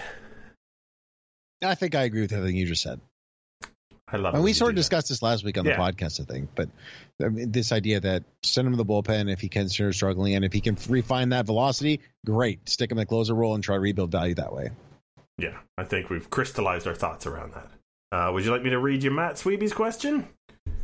I 1.64 1.76
think 1.76 1.96
I 1.96 2.04
agree 2.04 2.22
with 2.22 2.34
everything 2.34 2.58
you 2.58 2.66
just 2.66 2.82
said. 2.82 3.00
I 4.08 4.18
love. 4.18 4.36
And 4.36 4.44
we 4.44 4.54
sort 4.54 4.70
of 4.70 4.76
do 4.76 4.80
that. 4.80 4.82
discussed 4.82 5.10
this 5.10 5.22
last 5.22 5.44
week 5.44 5.58
on 5.58 5.66
Yeah. 5.66 5.78
the 5.78 5.82
podcast, 5.82 6.20
I 6.22 6.26
think. 6.26 6.50
But 6.56 6.70
I 7.24 7.30
mean, 7.30 7.52
this 7.52 7.72
idea 7.72 8.00
that 8.02 8.24
send 8.44 8.68
him 8.68 8.74
to 8.74 8.78
the 8.78 8.86
bullpen 8.86 9.32
if 9.32 9.40
he 9.40 9.50
start 9.70 9.96
struggling, 9.96 10.36
and 10.36 10.44
if 10.44 10.52
he 10.54 10.62
can 10.62 10.78
refine 10.90 11.30
that 11.30 11.46
velocity, 11.46 12.02
great. 12.26 12.68
Stick 12.68 12.92
him 12.92 12.98
in 12.98 13.04
the 13.04 13.06
closer 13.06 13.34
role 13.34 13.56
and 13.56 13.64
try 13.64 13.76
to 13.76 13.80
rebuild 13.80 14.12
value 14.12 14.36
that 14.36 14.54
way. 14.54 14.70
Yeah, 15.38 15.58
I 15.78 15.84
think 15.84 16.10
we've 16.10 16.30
crystallized 16.30 16.86
our 16.86 16.94
thoughts 16.96 17.26
around 17.26 17.54
that. 17.54 17.72
Uh, 18.14 18.32
would 18.32 18.46
you 18.46 18.52
like 18.52 18.62
me 18.62 18.70
to 18.70 18.78
read 18.78 19.02
you 19.02 19.10
Matt 19.10 19.38
Sweeby's 19.38 19.74
question? 19.74 20.28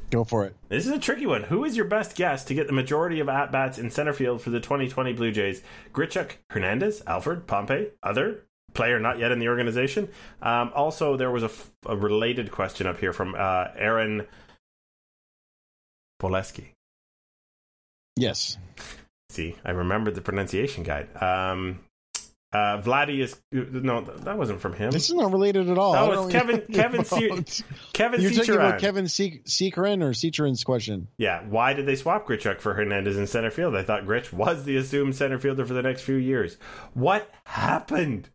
Go 0.09 0.23
for 0.23 0.47
it. 0.47 0.55
This 0.67 0.87
is 0.87 0.91
a 0.91 0.97
tricky 0.97 1.27
one. 1.27 1.43
Who 1.43 1.63
is 1.63 1.75
your 1.75 1.85
best 1.85 2.15
guess 2.15 2.43
to 2.45 2.55
get 2.55 2.65
the 2.65 2.73
majority 2.73 3.19
of 3.19 3.29
at 3.29 3.51
bats 3.51 3.77
in 3.77 3.91
center 3.91 4.13
field 4.13 4.41
for 4.41 4.49
the 4.49 4.59
2020 4.59 5.13
Blue 5.13 5.31
Jays? 5.31 5.61
Grichuk, 5.93 6.31
Hernandez, 6.49 7.03
Alford, 7.05 7.45
Pompey, 7.45 7.89
other, 8.01 8.45
player 8.73 8.99
not 8.99 9.19
yet 9.19 9.31
in 9.31 9.37
the 9.37 9.47
organization. 9.47 10.09
Um, 10.41 10.71
also, 10.73 11.17
there 11.17 11.29
was 11.29 11.43
a, 11.43 11.45
f- 11.45 11.69
a 11.85 11.95
related 11.95 12.51
question 12.51 12.87
up 12.87 12.99
here 12.99 13.13
from 13.13 13.35
uh, 13.37 13.67
Aaron 13.77 14.25
Poleski. 16.19 16.69
Yes. 18.17 18.57
See, 19.29 19.55
I 19.63 19.69
remembered 19.69 20.15
the 20.15 20.21
pronunciation 20.21 20.83
guide. 20.83 21.09
Um, 21.21 21.81
uh, 22.51 22.81
Vladdy 22.81 23.19
is 23.21 23.39
no, 23.51 24.01
that 24.01 24.37
wasn't 24.37 24.59
from 24.59 24.73
him. 24.73 24.89
This 24.91 25.09
is 25.09 25.15
not 25.15 25.31
related 25.31 25.69
at 25.69 25.77
all. 25.77 25.93
That 25.93 26.07
was 26.07 26.31
Kevin- 26.31 26.65
Kevin 26.73 27.05
Se- 27.05 27.63
Kevin 27.93 28.21
You're 28.21 28.31
talking 28.31 28.55
about 28.55 28.79
Kevin 28.79 29.07
Se- 29.07 29.41
or 29.43 30.13
Seacheran's 30.13 30.63
question. 30.63 31.07
Yeah, 31.17 31.43
why 31.43 31.73
did 31.73 31.85
they 31.85 31.95
swap 31.95 32.27
Grichuk 32.27 32.59
for 32.59 32.73
Hernandez 32.73 33.17
in 33.17 33.27
center 33.27 33.51
field? 33.51 33.75
I 33.75 33.83
thought 33.83 34.05
Gritch 34.05 34.33
was 34.33 34.63
the 34.63 34.77
assumed 34.77 35.15
center 35.15 35.37
fielder 35.37 35.65
for 35.65 35.73
the 35.73 35.83
next 35.83 36.01
few 36.01 36.15
years. 36.15 36.57
What 36.93 37.29
happened? 37.43 38.29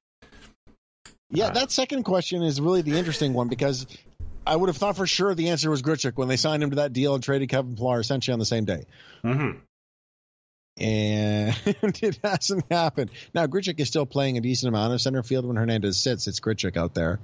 Yeah, 1.30 1.46
Uh, 1.46 1.50
that 1.54 1.70
second 1.72 2.04
question 2.04 2.42
is 2.42 2.60
really 2.60 2.82
the 2.82 2.96
interesting 2.96 3.34
one 3.34 3.48
because 3.48 3.86
I 4.46 4.54
would 4.54 4.68
have 4.68 4.76
thought 4.76 4.96
for 4.96 5.06
sure 5.06 5.34
the 5.34 5.48
answer 5.48 5.70
was 5.70 5.82
Grichuk 5.82 6.16
when 6.16 6.28
they 6.28 6.36
signed 6.36 6.62
him 6.62 6.70
to 6.70 6.76
that 6.76 6.92
deal 6.92 7.14
and 7.14 7.24
traded 7.24 7.48
Kevin 7.48 7.74
Pillar 7.74 7.98
essentially 7.98 8.32
on 8.32 8.38
the 8.38 8.44
same 8.44 8.64
day. 8.64 8.84
Mm-hmm. 9.24 9.58
And 10.76 11.56
it 11.66 12.18
hasn't 12.22 12.64
happened. 12.70 13.10
Now, 13.32 13.46
Grichuk 13.46 13.78
is 13.78 13.88
still 13.88 14.06
playing 14.06 14.38
a 14.38 14.40
decent 14.40 14.68
amount 14.68 14.92
of 14.92 15.00
center 15.00 15.22
field 15.22 15.46
when 15.46 15.56
Hernandez 15.56 15.96
sits. 15.96 16.26
It's 16.26 16.40
Grichuk 16.40 16.76
out 16.76 16.94
there. 16.94 17.20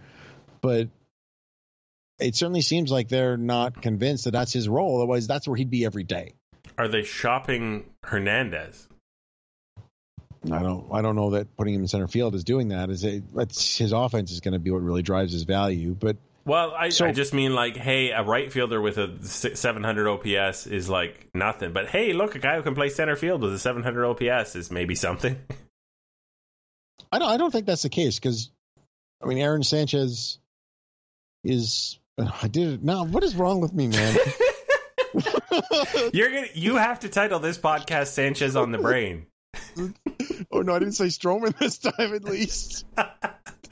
But 0.60 0.88
it 2.20 2.36
certainly 2.36 2.60
seems 2.60 2.90
like 2.90 3.08
they're 3.08 3.36
not 3.36 3.80
convinced 3.80 4.24
that 4.24 4.32
that's 4.32 4.52
his 4.52 4.68
role. 4.68 4.98
Otherwise, 4.98 5.26
that's 5.26 5.48
where 5.48 5.56
he'd 5.56 5.70
be 5.70 5.84
every 5.84 6.04
day. 6.04 6.34
Are 6.78 6.88
they 6.88 7.02
shopping 7.02 7.90
Hernandez? 8.04 8.88
I 10.44 10.62
don't. 10.62 10.86
I 10.92 11.02
don't 11.02 11.16
know 11.16 11.30
that 11.30 11.54
putting 11.56 11.74
him 11.74 11.82
in 11.82 11.88
center 11.88 12.08
field 12.08 12.34
is 12.34 12.44
doing 12.44 12.68
that. 12.68 12.88
Is 12.88 13.04
it? 13.04 13.34
That's 13.34 13.76
his 13.76 13.92
offense 13.92 14.32
is 14.32 14.40
going 14.40 14.54
to 14.54 14.58
be 14.58 14.70
what 14.70 14.82
really 14.82 15.02
drives 15.02 15.32
his 15.32 15.42
value. 15.42 15.94
But 15.98 16.16
Well, 16.44 16.72
I, 16.76 16.88
So- 16.88 17.06
I 17.06 17.12
just 17.12 17.34
mean 17.34 17.54
like, 17.54 17.76
hey, 17.76 18.10
a 18.10 18.22
right 18.22 18.50
fielder 18.52 18.80
with 18.80 18.98
a 18.98 19.22
700 19.22 20.08
OPS 20.08 20.66
is 20.66 20.88
like 20.88 21.28
nothing. 21.34 21.72
But 21.72 21.88
hey, 21.88 22.12
look, 22.12 22.34
a 22.34 22.38
guy 22.38 22.56
who 22.56 22.62
can 22.62 22.74
play 22.74 22.88
center 22.88 23.16
field 23.16 23.42
with 23.42 23.52
a 23.54 23.58
700 23.58 24.04
OPS 24.04 24.56
is 24.56 24.70
maybe 24.70 24.94
something. 24.94 25.38
I 27.12 27.18
don't. 27.18 27.28
I 27.28 27.36
don't 27.36 27.50
think 27.50 27.66
that's 27.66 27.82
the 27.82 27.88
case 27.88 28.18
because, 28.18 28.50
I 29.22 29.26
mean, 29.26 29.38
Aaron 29.38 29.62
Sanchez 29.64 30.38
is. 31.44 31.98
I 32.18 32.48
did 32.48 32.74
it 32.74 32.82
now. 32.84 33.04
What 33.04 33.24
is 33.24 33.34
wrong 33.34 33.60
with 33.60 33.72
me, 33.72 33.88
man? 33.88 34.16
You're 36.12 36.30
gonna, 36.30 36.46
you 36.54 36.76
have 36.76 37.00
to 37.00 37.08
title 37.08 37.40
this 37.40 37.58
podcast 37.58 38.08
"Sanchez 38.08 38.54
on 38.56 38.70
the 38.70 38.78
Brain." 38.78 39.26
oh 40.52 40.60
no, 40.60 40.74
I 40.74 40.78
didn't 40.78 40.94
say 40.94 41.06
Stroman 41.06 41.56
this 41.58 41.78
time. 41.78 42.14
At 42.14 42.24
least 42.24 42.84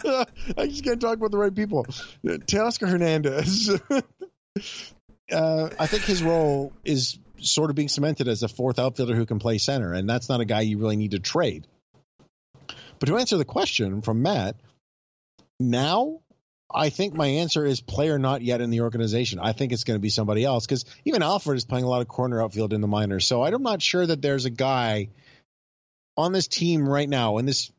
I 0.57 0.67
just 0.67 0.85
can't 0.85 1.01
talk 1.01 1.17
about 1.17 1.31
the 1.31 1.39
right 1.39 1.55
people. 1.55 1.87
Teoscar 2.25 2.89
Hernandez. 2.89 3.71
uh, 5.33 5.71
I 5.79 5.87
think 5.87 6.05
his 6.05 6.23
role 6.23 6.73
is 6.85 7.19
sort 7.41 7.71
of 7.71 7.77
being 7.77 7.89
cemented 7.89 8.29
as 8.29 8.43
a 8.43 8.49
fourth 8.49 8.79
outfielder 8.79 9.15
who 9.15 9.27
can 9.27 9.39
play 9.39 9.59
center, 9.59 9.93
and 9.93 10.09
that's 10.09 10.29
not 10.29 10.41
a 10.41 10.45
guy 10.45 10.63
you 10.63 10.79
really 10.79 10.97
need 10.97 11.13
to 11.13 11.19
trade. 11.19 11.67
But 12.99 13.07
to 13.07 13.17
answer 13.17 13.37
the 13.37 13.45
question 13.45 14.03
from 14.03 14.23
Matt, 14.23 14.57
now 15.61 16.21
I 16.73 16.91
think 16.91 17.15
my 17.15 17.27
answer 17.27 17.65
is 17.65 17.81
player 17.81 18.19
not 18.19 18.43
yet 18.43 18.61
in 18.61 18.71
the 18.71 18.83
organization. 18.83 19.39
I 19.39 19.53
think 19.53 19.73
it's 19.73 19.85
going 19.85 19.97
to 19.97 20.03
be 20.03 20.11
somebody 20.11 20.45
else 20.45 20.67
because 20.67 20.85
even 21.05 21.23
Alford 21.23 21.57
is 21.57 21.65
playing 21.65 21.85
a 21.85 21.89
lot 21.89 22.03
of 22.03 22.09
corner 22.09 22.43
outfield 22.43 22.73
in 22.73 22.81
the 22.81 22.89
minors. 22.89 23.27
So 23.27 23.43
I'm 23.43 23.63
not 23.63 23.81
sure 23.81 24.05
that 24.05 24.21
there's 24.21 24.45
a 24.45 24.51
guy 24.51 25.09
on 26.17 26.33
this 26.33 26.49
team 26.49 26.87
right 26.87 27.09
now, 27.09 27.39
in 27.39 27.47
this, 27.47 27.71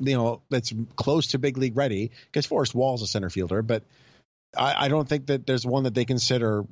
you 0.00 0.16
know, 0.16 0.42
that's 0.50 0.72
close 0.96 1.28
to 1.28 1.38
big 1.38 1.56
league 1.58 1.76
ready 1.76 2.10
because 2.26 2.46
Forrest 2.46 2.74
Wall's 2.74 3.02
a 3.02 3.06
center 3.06 3.30
fielder, 3.30 3.62
but 3.62 3.82
I, 4.56 4.86
I 4.86 4.88
don't 4.88 5.08
think 5.08 5.26
that 5.26 5.46
there's 5.46 5.66
one 5.66 5.84
that 5.84 5.94
they 5.94 6.04
consider 6.04 6.64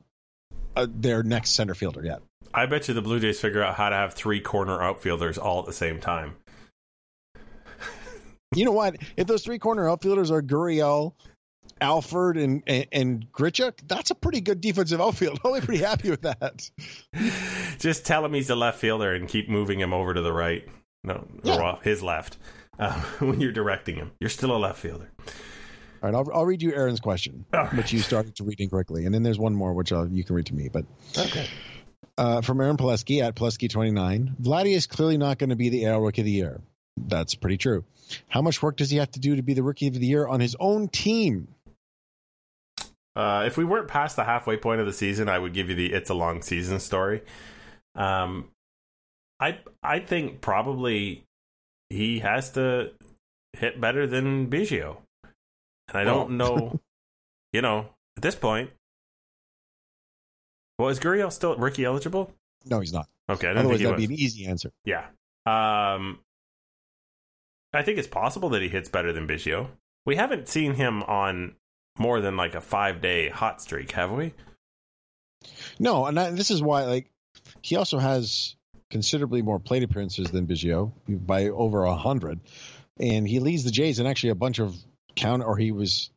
uh, 0.76 0.86
their 0.88 1.22
next 1.22 1.50
center 1.50 1.74
fielder 1.74 2.04
yet. 2.04 2.20
I 2.54 2.66
bet 2.66 2.88
you 2.88 2.94
the 2.94 3.02
Blue 3.02 3.18
Jays 3.20 3.40
figure 3.40 3.62
out 3.62 3.74
how 3.76 3.88
to 3.88 3.96
have 3.96 4.14
three 4.14 4.40
corner 4.40 4.82
outfielders 4.82 5.38
all 5.38 5.60
at 5.60 5.66
the 5.66 5.72
same 5.72 6.00
time. 6.00 6.34
You 8.54 8.66
know 8.66 8.72
what? 8.72 8.96
If 9.16 9.26
those 9.26 9.42
three 9.42 9.58
corner 9.58 9.88
outfielders 9.88 10.30
are 10.30 10.42
Gurriel, 10.42 11.14
Alford, 11.80 12.36
and, 12.36 12.62
and 12.66 12.86
and 12.92 13.32
Grichuk, 13.32 13.72
that's 13.88 14.10
a 14.10 14.14
pretty 14.14 14.42
good 14.42 14.60
defensive 14.60 15.00
outfield. 15.00 15.40
I'll 15.44 15.58
be 15.58 15.64
pretty 15.64 15.82
happy 15.82 16.10
with 16.10 16.20
that. 16.20 16.68
Just 17.78 18.04
tell 18.04 18.22
him 18.24 18.34
he's 18.34 18.50
a 18.50 18.54
left 18.54 18.78
fielder 18.78 19.14
and 19.14 19.26
keep 19.26 19.48
moving 19.48 19.80
him 19.80 19.94
over 19.94 20.12
to 20.12 20.20
the 20.20 20.34
right. 20.34 20.68
No, 21.02 21.26
Yeah. 21.42 21.76
his 21.82 22.02
left. 22.02 22.36
Uh, 22.82 23.00
when 23.20 23.40
you're 23.40 23.52
directing 23.52 23.94
him, 23.96 24.10
you're 24.20 24.30
still 24.30 24.54
a 24.56 24.58
left 24.58 24.78
fielder. 24.78 25.08
All 26.02 26.10
right, 26.10 26.14
I'll, 26.14 26.28
I'll 26.34 26.44
read 26.46 26.62
you 26.62 26.74
Aaron's 26.74 26.98
question, 27.00 27.44
right. 27.52 27.72
which 27.74 27.92
you 27.92 28.00
started 28.00 28.34
to 28.36 28.44
read 28.44 28.60
incorrectly, 28.60 29.06
and 29.06 29.14
then 29.14 29.22
there's 29.22 29.38
one 29.38 29.54
more 29.54 29.72
which 29.72 29.92
i 29.92 30.04
you 30.04 30.24
can 30.24 30.34
read 30.34 30.46
to 30.46 30.54
me. 30.54 30.68
But 30.68 30.84
Okay. 31.16 31.46
uh, 32.18 32.40
from 32.40 32.60
Aaron 32.60 32.76
Pileski 32.76 33.22
at 33.22 33.36
Pileski29, 33.36 34.40
Vladdy 34.40 34.74
is 34.74 34.88
clearly 34.88 35.16
not 35.16 35.38
going 35.38 35.50
to 35.50 35.56
be 35.56 35.68
the 35.68 35.86
AL 35.86 36.00
Rookie 36.00 36.22
of 36.22 36.24
the 36.24 36.32
Year. 36.32 36.60
That's 36.96 37.36
pretty 37.36 37.56
true. 37.56 37.84
How 38.28 38.42
much 38.42 38.60
work 38.62 38.76
does 38.76 38.90
he 38.90 38.96
have 38.96 39.12
to 39.12 39.20
do 39.20 39.36
to 39.36 39.42
be 39.42 39.54
the 39.54 39.62
Rookie 39.62 39.86
of 39.86 39.94
the 39.94 40.06
Year 40.06 40.26
on 40.26 40.40
his 40.40 40.56
own 40.58 40.88
team? 40.88 41.46
Uh, 43.14 43.44
if 43.46 43.56
we 43.56 43.64
weren't 43.64 43.88
past 43.88 44.16
the 44.16 44.24
halfway 44.24 44.56
point 44.56 44.80
of 44.80 44.86
the 44.86 44.92
season, 44.92 45.28
I 45.28 45.38
would 45.38 45.52
give 45.52 45.68
you 45.68 45.76
the 45.76 45.92
"It's 45.92 46.10
a 46.10 46.14
long 46.14 46.42
season" 46.42 46.80
story. 46.80 47.22
Um, 47.94 48.48
I 49.38 49.58
I 49.82 50.00
think 50.00 50.40
probably 50.40 51.24
he 51.92 52.18
has 52.20 52.50
to 52.52 52.92
hit 53.52 53.80
better 53.80 54.06
than 54.06 54.48
Biggio, 54.48 54.96
and 55.88 55.98
I 55.98 56.04
don't 56.04 56.36
know. 56.36 56.78
You 57.54 57.60
know, 57.60 57.84
at 58.16 58.22
this 58.22 58.34
point, 58.34 58.70
well, 60.78 60.88
is 60.88 60.98
Gurriel 60.98 61.30
still 61.30 61.54
rookie 61.56 61.84
eligible? 61.84 62.32
No, 62.64 62.80
he's 62.80 62.94
not. 62.94 63.06
Okay, 63.28 63.48
I 63.48 63.50
Otherwise, 63.50 63.76
think 63.76 63.90
that'd 63.90 64.00
he 64.00 64.06
be 64.06 64.14
an 64.14 64.20
easy 64.20 64.46
answer. 64.46 64.72
Yeah. 64.86 65.04
Um, 65.44 66.20
I 67.74 67.82
think 67.82 67.98
it's 67.98 68.08
possible 68.08 68.48
that 68.48 68.62
he 68.62 68.68
hits 68.68 68.88
better 68.88 69.12
than 69.12 69.28
Biggio. 69.28 69.68
We 70.06 70.16
haven't 70.16 70.48
seen 70.48 70.72
him 70.72 71.02
on 71.02 71.56
more 71.98 72.22
than 72.22 72.38
like 72.38 72.54
a 72.54 72.62
five 72.62 73.02
day 73.02 73.28
hot 73.28 73.60
streak, 73.60 73.92
have 73.92 74.10
we? 74.12 74.32
No, 75.78 76.06
and 76.06 76.18
I, 76.18 76.30
this 76.30 76.50
is 76.50 76.62
why, 76.62 76.84
like, 76.84 77.10
he 77.60 77.76
also 77.76 77.98
has 77.98 78.56
considerably 78.92 79.40
more 79.40 79.58
plate 79.58 79.82
appearances 79.82 80.30
than 80.30 80.46
Biggio 80.46 80.92
by 81.08 81.48
over 81.48 81.84
a 81.84 81.96
hundred, 81.96 82.38
and 83.00 83.26
he 83.26 83.40
leads 83.40 83.64
the 83.64 83.70
Jays 83.70 83.98
in 83.98 84.06
actually 84.06 84.30
a 84.30 84.36
bunch 84.36 84.60
of 84.60 84.76
count, 85.16 85.42
or 85.42 85.56
he 85.56 85.72
was 85.72 86.10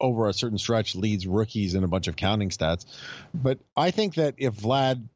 over 0.00 0.28
a 0.28 0.32
certain 0.32 0.58
stretch 0.58 0.96
leads 0.96 1.26
rookies 1.26 1.74
in 1.74 1.84
a 1.84 1.88
bunch 1.88 2.08
of 2.08 2.16
counting 2.16 2.50
stats. 2.50 2.84
But 3.32 3.60
I 3.76 3.92
think 3.92 4.16
that 4.16 4.34
if 4.38 4.56
Vlad 4.56 5.08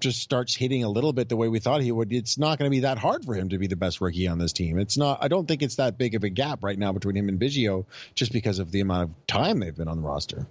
just 0.00 0.22
starts 0.22 0.56
hitting 0.56 0.84
a 0.84 0.88
little 0.88 1.12
bit 1.12 1.28
the 1.28 1.36
way 1.36 1.48
we 1.48 1.60
thought 1.60 1.82
he 1.82 1.92
would, 1.92 2.10
it's 2.12 2.38
not 2.38 2.58
going 2.58 2.70
to 2.70 2.74
be 2.74 2.80
that 2.80 2.96
hard 2.96 3.24
for 3.26 3.34
him 3.34 3.50
to 3.50 3.58
be 3.58 3.66
the 3.66 3.76
best 3.76 4.00
rookie 4.00 4.26
on 4.26 4.38
this 4.38 4.54
team. 4.54 4.78
It's 4.78 4.96
not. 4.96 5.18
I 5.22 5.28
don't 5.28 5.46
think 5.46 5.62
it's 5.62 5.76
that 5.76 5.98
big 5.98 6.14
of 6.14 6.24
a 6.24 6.30
gap 6.30 6.64
right 6.64 6.78
now 6.78 6.92
between 6.92 7.16
him 7.16 7.28
and 7.28 7.38
Biggio, 7.38 7.84
just 8.14 8.32
because 8.32 8.58
of 8.58 8.70
the 8.70 8.80
amount 8.80 9.10
of 9.10 9.26
time 9.26 9.60
they've 9.60 9.76
been 9.76 9.88
on 9.88 9.98
the 9.98 10.08
roster. 10.08 10.46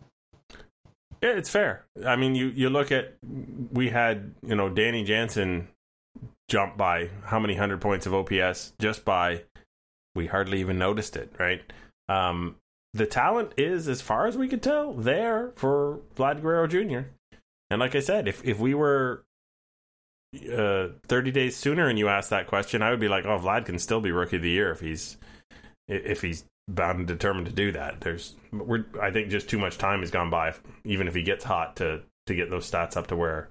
Yeah, 1.21 1.31
it's 1.31 1.49
fair. 1.49 1.85
I 2.05 2.15
mean, 2.15 2.35
you 2.35 2.47
you 2.47 2.69
look 2.69 2.91
at 2.91 3.15
we 3.71 3.89
had 3.89 4.33
you 4.45 4.55
know 4.55 4.69
Danny 4.69 5.03
Jansen 5.03 5.67
jump 6.47 6.77
by 6.77 7.09
how 7.25 7.39
many 7.39 7.55
hundred 7.55 7.81
points 7.81 8.05
of 8.05 8.13
OPS 8.13 8.73
just 8.79 9.05
by 9.05 9.43
we 10.15 10.27
hardly 10.27 10.59
even 10.59 10.77
noticed 10.77 11.15
it, 11.15 11.33
right? 11.37 11.61
Um, 12.07 12.55
the 12.93 13.05
talent 13.05 13.53
is, 13.57 13.87
as 13.87 14.01
far 14.01 14.25
as 14.25 14.37
we 14.37 14.47
could 14.47 14.63
tell, 14.63 14.93
there 14.93 15.51
for 15.55 15.99
Vlad 16.15 16.41
Guerrero 16.41 16.67
Jr. 16.67 17.09
And 17.69 17.79
like 17.79 17.95
I 17.95 17.99
said, 17.99 18.27
if 18.27 18.43
if 18.43 18.59
we 18.59 18.73
were 18.73 19.23
uh, 20.51 20.89
30 21.07 21.31
days 21.31 21.55
sooner 21.55 21.87
and 21.87 21.99
you 21.99 22.07
asked 22.07 22.31
that 22.31 22.47
question, 22.47 22.81
I 22.81 22.89
would 22.91 22.99
be 22.99 23.07
like, 23.07 23.25
oh, 23.25 23.37
Vlad 23.37 23.65
can 23.65 23.77
still 23.77 24.01
be 24.01 24.11
rookie 24.11 24.37
of 24.37 24.41
the 24.41 24.49
year 24.49 24.71
if 24.71 24.79
he's 24.79 25.17
if 25.87 26.21
he's 26.21 26.45
bound 26.75 26.99
and 26.99 27.07
determined 27.07 27.47
to 27.47 27.51
do 27.51 27.71
that. 27.73 28.01
There's 28.01 28.35
we're 28.51 28.85
I 29.01 29.11
think 29.11 29.29
just 29.29 29.49
too 29.49 29.59
much 29.59 29.77
time 29.77 29.99
has 30.01 30.11
gone 30.11 30.29
by 30.29 30.53
even 30.83 31.07
if 31.07 31.15
he 31.15 31.23
gets 31.23 31.43
hot 31.43 31.75
to 31.77 32.01
to 32.27 32.35
get 32.35 32.49
those 32.49 32.69
stats 32.69 32.95
up 32.95 33.07
to 33.07 33.15
where 33.15 33.49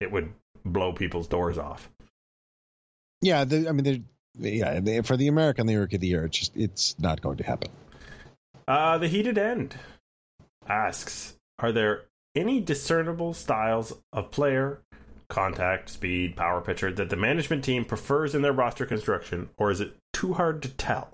it 0.00 0.10
would 0.10 0.32
blow 0.64 0.92
people's 0.92 1.26
doors 1.26 1.58
off. 1.58 1.90
Yeah, 3.22 3.44
the, 3.44 3.68
I 3.68 3.72
mean, 3.72 4.04
yeah, 4.38 4.80
they- 4.80 5.02
for 5.02 5.16
the 5.16 5.28
American 5.28 5.66
the 5.66 5.76
Rookie 5.76 5.96
of 5.96 6.00
the 6.00 6.08
Year, 6.08 6.24
it's 6.24 6.38
just 6.38 6.56
it's 6.56 6.98
not 6.98 7.20
going 7.20 7.36
to 7.38 7.44
happen. 7.44 7.70
Uh, 8.66 8.98
the 8.98 9.08
heated 9.08 9.36
end 9.36 9.74
asks, 10.68 11.34
are 11.58 11.72
there 11.72 12.02
any 12.36 12.60
discernible 12.60 13.34
styles 13.34 13.92
of 14.12 14.30
player, 14.30 14.80
contact, 15.28 15.88
speed, 15.88 16.36
power 16.36 16.60
pitcher 16.60 16.92
that 16.92 17.10
the 17.10 17.16
management 17.16 17.64
team 17.64 17.84
prefers 17.84 18.34
in 18.34 18.42
their 18.42 18.52
roster 18.52 18.86
construction, 18.86 19.48
or 19.58 19.70
is 19.72 19.80
it 19.80 19.96
too 20.12 20.34
hard 20.34 20.62
to 20.62 20.68
tell? 20.68 21.10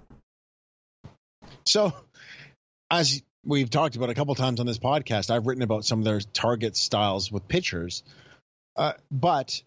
So, 1.67 1.93
as 2.91 3.23
we've 3.45 3.71
talked 3.71 3.97
about 3.97 4.11
a 4.11 4.15
couple 4.15 4.35
times 4.35 4.61
on 4.61 4.67
this 4.67 4.79
podcast, 4.79 5.31
I've 5.31 5.47
written 5.47 5.63
about 5.63 5.85
some 5.85 5.99
of 6.01 6.05
their 6.05 6.21
target 6.21 6.77
styles 6.77 7.31
with 7.31 7.49
pitchers, 7.49 8.03
uh, 8.77 8.93
but 9.11 9.63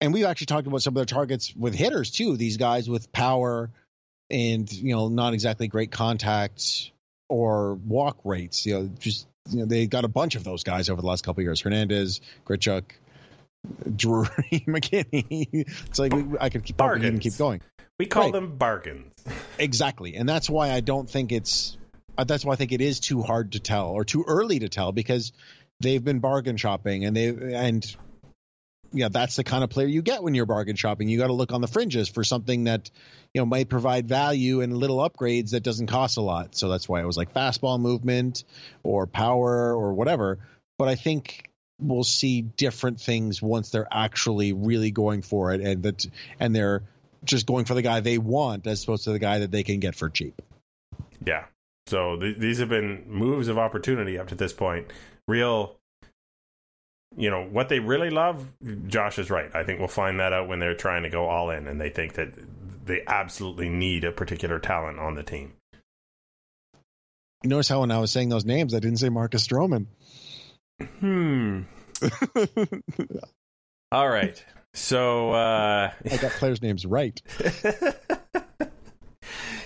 and 0.00 0.12
we've 0.12 0.26
actually 0.26 0.46
talked 0.46 0.66
about 0.66 0.82
some 0.82 0.92
of 0.92 0.96
their 0.96 1.06
targets 1.06 1.54
with 1.56 1.74
hitters 1.74 2.10
too. 2.10 2.36
These 2.36 2.58
guys 2.58 2.88
with 2.88 3.10
power 3.12 3.70
and 4.30 4.70
you 4.70 4.94
know 4.94 5.08
not 5.08 5.34
exactly 5.34 5.68
great 5.68 5.90
contact 5.90 6.90
or 7.28 7.74
walk 7.74 8.18
rates. 8.24 8.66
You 8.66 8.74
know, 8.74 8.90
just 8.98 9.26
you 9.50 9.60
know 9.60 9.64
they 9.66 9.86
got 9.86 10.04
a 10.04 10.08
bunch 10.08 10.34
of 10.34 10.44
those 10.44 10.64
guys 10.64 10.90
over 10.90 11.00
the 11.00 11.06
last 11.06 11.24
couple 11.24 11.42
years. 11.42 11.60
Hernandez, 11.60 12.20
Grichuk, 12.46 12.84
Drury, 13.94 14.28
McKinney. 14.66 15.64
It's 15.86 15.98
like 15.98 16.12
we, 16.12 16.24
I 16.40 16.48
could 16.50 16.64
keep 16.64 16.76
probably 16.76 16.98
even 16.98 17.14
Bargains. 17.14 17.22
keep 17.22 17.38
going. 17.38 17.60
We 17.98 18.06
call 18.06 18.24
Right. 18.24 18.32
them 18.32 18.56
bargains. 18.56 19.12
Exactly, 19.58 20.16
and 20.16 20.28
that's 20.28 20.48
why 20.50 20.70
I 20.70 20.80
don't 20.80 21.08
think 21.08 21.32
it's. 21.32 21.76
uh, 22.18 22.24
That's 22.24 22.44
why 22.44 22.52
I 22.52 22.56
think 22.56 22.72
it 22.72 22.80
is 22.82 23.00
too 23.00 23.22
hard 23.22 23.52
to 23.52 23.60
tell 23.60 23.88
or 23.88 24.04
too 24.04 24.24
early 24.26 24.58
to 24.60 24.68
tell 24.68 24.92
because 24.92 25.32
they've 25.80 26.02
been 26.04 26.18
bargain 26.20 26.56
shopping 26.58 27.04
and 27.06 27.16
they 27.16 27.28
and 27.28 27.96
yeah, 28.92 29.08
that's 29.10 29.36
the 29.36 29.44
kind 29.44 29.64
of 29.64 29.70
player 29.70 29.86
you 29.88 30.00
get 30.02 30.22
when 30.22 30.34
you're 30.34 30.46
bargain 30.46 30.76
shopping. 30.76 31.08
You 31.08 31.18
got 31.18 31.26
to 31.26 31.32
look 31.32 31.52
on 31.52 31.60
the 31.60 31.66
fringes 31.66 32.08
for 32.08 32.22
something 32.22 32.64
that 32.64 32.90
you 33.34 33.40
know 33.40 33.46
might 33.46 33.68
provide 33.68 34.06
value 34.08 34.60
and 34.60 34.76
little 34.76 34.98
upgrades 34.98 35.50
that 35.50 35.62
doesn't 35.62 35.88
cost 35.88 36.18
a 36.18 36.22
lot. 36.22 36.54
So 36.54 36.68
that's 36.68 36.88
why 36.88 37.00
it 37.00 37.04
was 37.06 37.16
like 37.16 37.32
fastball 37.34 37.80
movement 37.80 38.44
or 38.84 39.06
power 39.06 39.74
or 39.74 39.92
whatever. 39.94 40.38
But 40.78 40.88
I 40.88 40.94
think 40.94 41.50
we'll 41.78 42.04
see 42.04 42.42
different 42.42 43.00
things 43.00 43.42
once 43.42 43.70
they're 43.70 43.88
actually 43.90 44.52
really 44.52 44.90
going 44.90 45.22
for 45.22 45.52
it 45.52 45.60
and 45.60 45.82
that 45.82 46.06
and 46.40 46.54
they're 46.54 46.82
just 47.24 47.46
going 47.46 47.64
for 47.64 47.74
the 47.74 47.82
guy 47.82 48.00
they 48.00 48.18
want 48.18 48.66
as 48.66 48.82
opposed 48.82 49.04
to 49.04 49.12
the 49.12 49.18
guy 49.18 49.40
that 49.40 49.50
they 49.50 49.62
can 49.62 49.80
get 49.80 49.94
for 49.94 50.08
cheap. 50.08 50.40
Yeah. 51.24 51.44
So 51.86 52.16
th- 52.16 52.38
these 52.38 52.58
have 52.58 52.68
been 52.68 53.04
moves 53.06 53.48
of 53.48 53.58
opportunity 53.58 54.18
up 54.18 54.28
to 54.28 54.34
this 54.34 54.52
point. 54.52 54.92
Real, 55.28 55.76
you 57.16 57.30
know, 57.30 57.44
what 57.44 57.68
they 57.68 57.80
really 57.80 58.10
love, 58.10 58.46
Josh 58.86 59.18
is 59.18 59.30
right. 59.30 59.54
I 59.54 59.64
think 59.64 59.78
we'll 59.78 59.88
find 59.88 60.20
that 60.20 60.32
out 60.32 60.48
when 60.48 60.58
they're 60.58 60.74
trying 60.74 61.02
to 61.02 61.10
go 61.10 61.28
all 61.28 61.50
in 61.50 61.66
and 61.66 61.80
they 61.80 61.90
think 61.90 62.14
that 62.14 62.30
they 62.84 63.02
absolutely 63.06 63.68
need 63.68 64.04
a 64.04 64.12
particular 64.12 64.58
talent 64.58 64.98
on 64.98 65.14
the 65.14 65.22
team. 65.22 65.52
You 67.42 67.50
notice 67.50 67.68
how 67.68 67.80
when 67.80 67.90
I 67.90 67.98
was 67.98 68.10
saying 68.10 68.28
those 68.28 68.44
names, 68.44 68.74
I 68.74 68.80
didn't 68.80 68.98
say 68.98 69.08
Marcus 69.08 69.46
Stroman. 69.46 69.86
Hmm. 70.80 71.62
All 73.92 74.08
right. 74.08 74.44
So, 74.74 75.30
uh, 75.30 75.90
I 76.10 76.16
got 76.18 76.32
players' 76.38 76.60
names 76.60 76.84
right. 76.84 77.20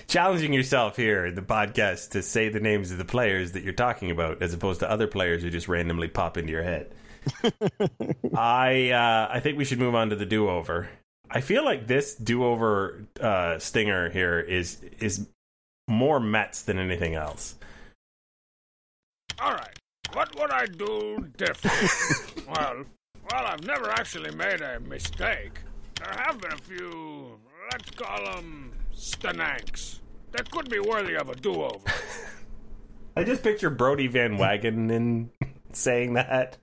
challenging 0.07 0.53
yourself 0.53 0.95
here 0.95 1.25
in 1.25 1.35
the 1.35 1.41
podcast 1.41 2.11
to 2.11 2.21
say 2.21 2.49
the 2.49 2.59
names 2.59 2.91
of 2.91 2.97
the 2.97 3.05
players 3.05 3.53
that 3.53 3.63
you're 3.63 3.73
talking 3.73 4.11
about 4.11 4.41
as 4.41 4.53
opposed 4.53 4.81
to 4.81 4.89
other 4.89 5.07
players 5.07 5.41
who 5.41 5.49
just 5.49 5.67
randomly 5.67 6.07
pop 6.07 6.37
into 6.37 6.51
your 6.51 6.63
head. 6.63 6.93
I 8.35 8.89
uh, 8.89 9.29
I 9.31 9.39
think 9.41 9.57
we 9.57 9.65
should 9.65 9.79
move 9.79 9.95
on 9.95 10.09
to 10.09 10.15
the 10.15 10.25
do 10.25 10.49
over. 10.49 10.89
I 11.29 11.41
feel 11.41 11.63
like 11.63 11.87
this 11.87 12.15
do 12.15 12.43
over 12.43 13.05
uh, 13.19 13.59
stinger 13.59 14.09
here 14.09 14.39
is 14.39 14.81
is 14.99 15.27
more 15.87 16.19
Mets 16.19 16.63
than 16.63 16.77
anything 16.77 17.15
else. 17.15 17.55
All 19.39 19.53
right. 19.53 19.77
What 20.13 20.37
would 20.39 20.51
I 20.51 20.65
do 20.65 21.29
different? 21.37 22.47
well, 22.47 22.83
well, 23.31 23.45
I've 23.45 23.65
never 23.65 23.89
actually 23.91 24.35
made 24.35 24.61
a 24.61 24.79
mistake. 24.81 25.59
There 25.95 26.13
have 26.25 26.41
been 26.41 26.51
a 26.51 26.57
few, 26.57 27.39
let's 27.71 27.89
call 27.91 28.25
them 28.25 28.73
stananks, 28.93 29.99
that 30.31 30.49
could 30.51 30.69
be 30.69 30.79
worthy 30.79 31.15
of 31.15 31.29
a 31.29 31.35
do-over. 31.35 31.79
I 33.15 33.23
just 33.23 33.43
picture 33.43 33.69
Brodie 33.69 34.07
Van 34.07 34.37
Wagenen 34.37 35.29
saying 35.73 36.13
that. 36.13 36.57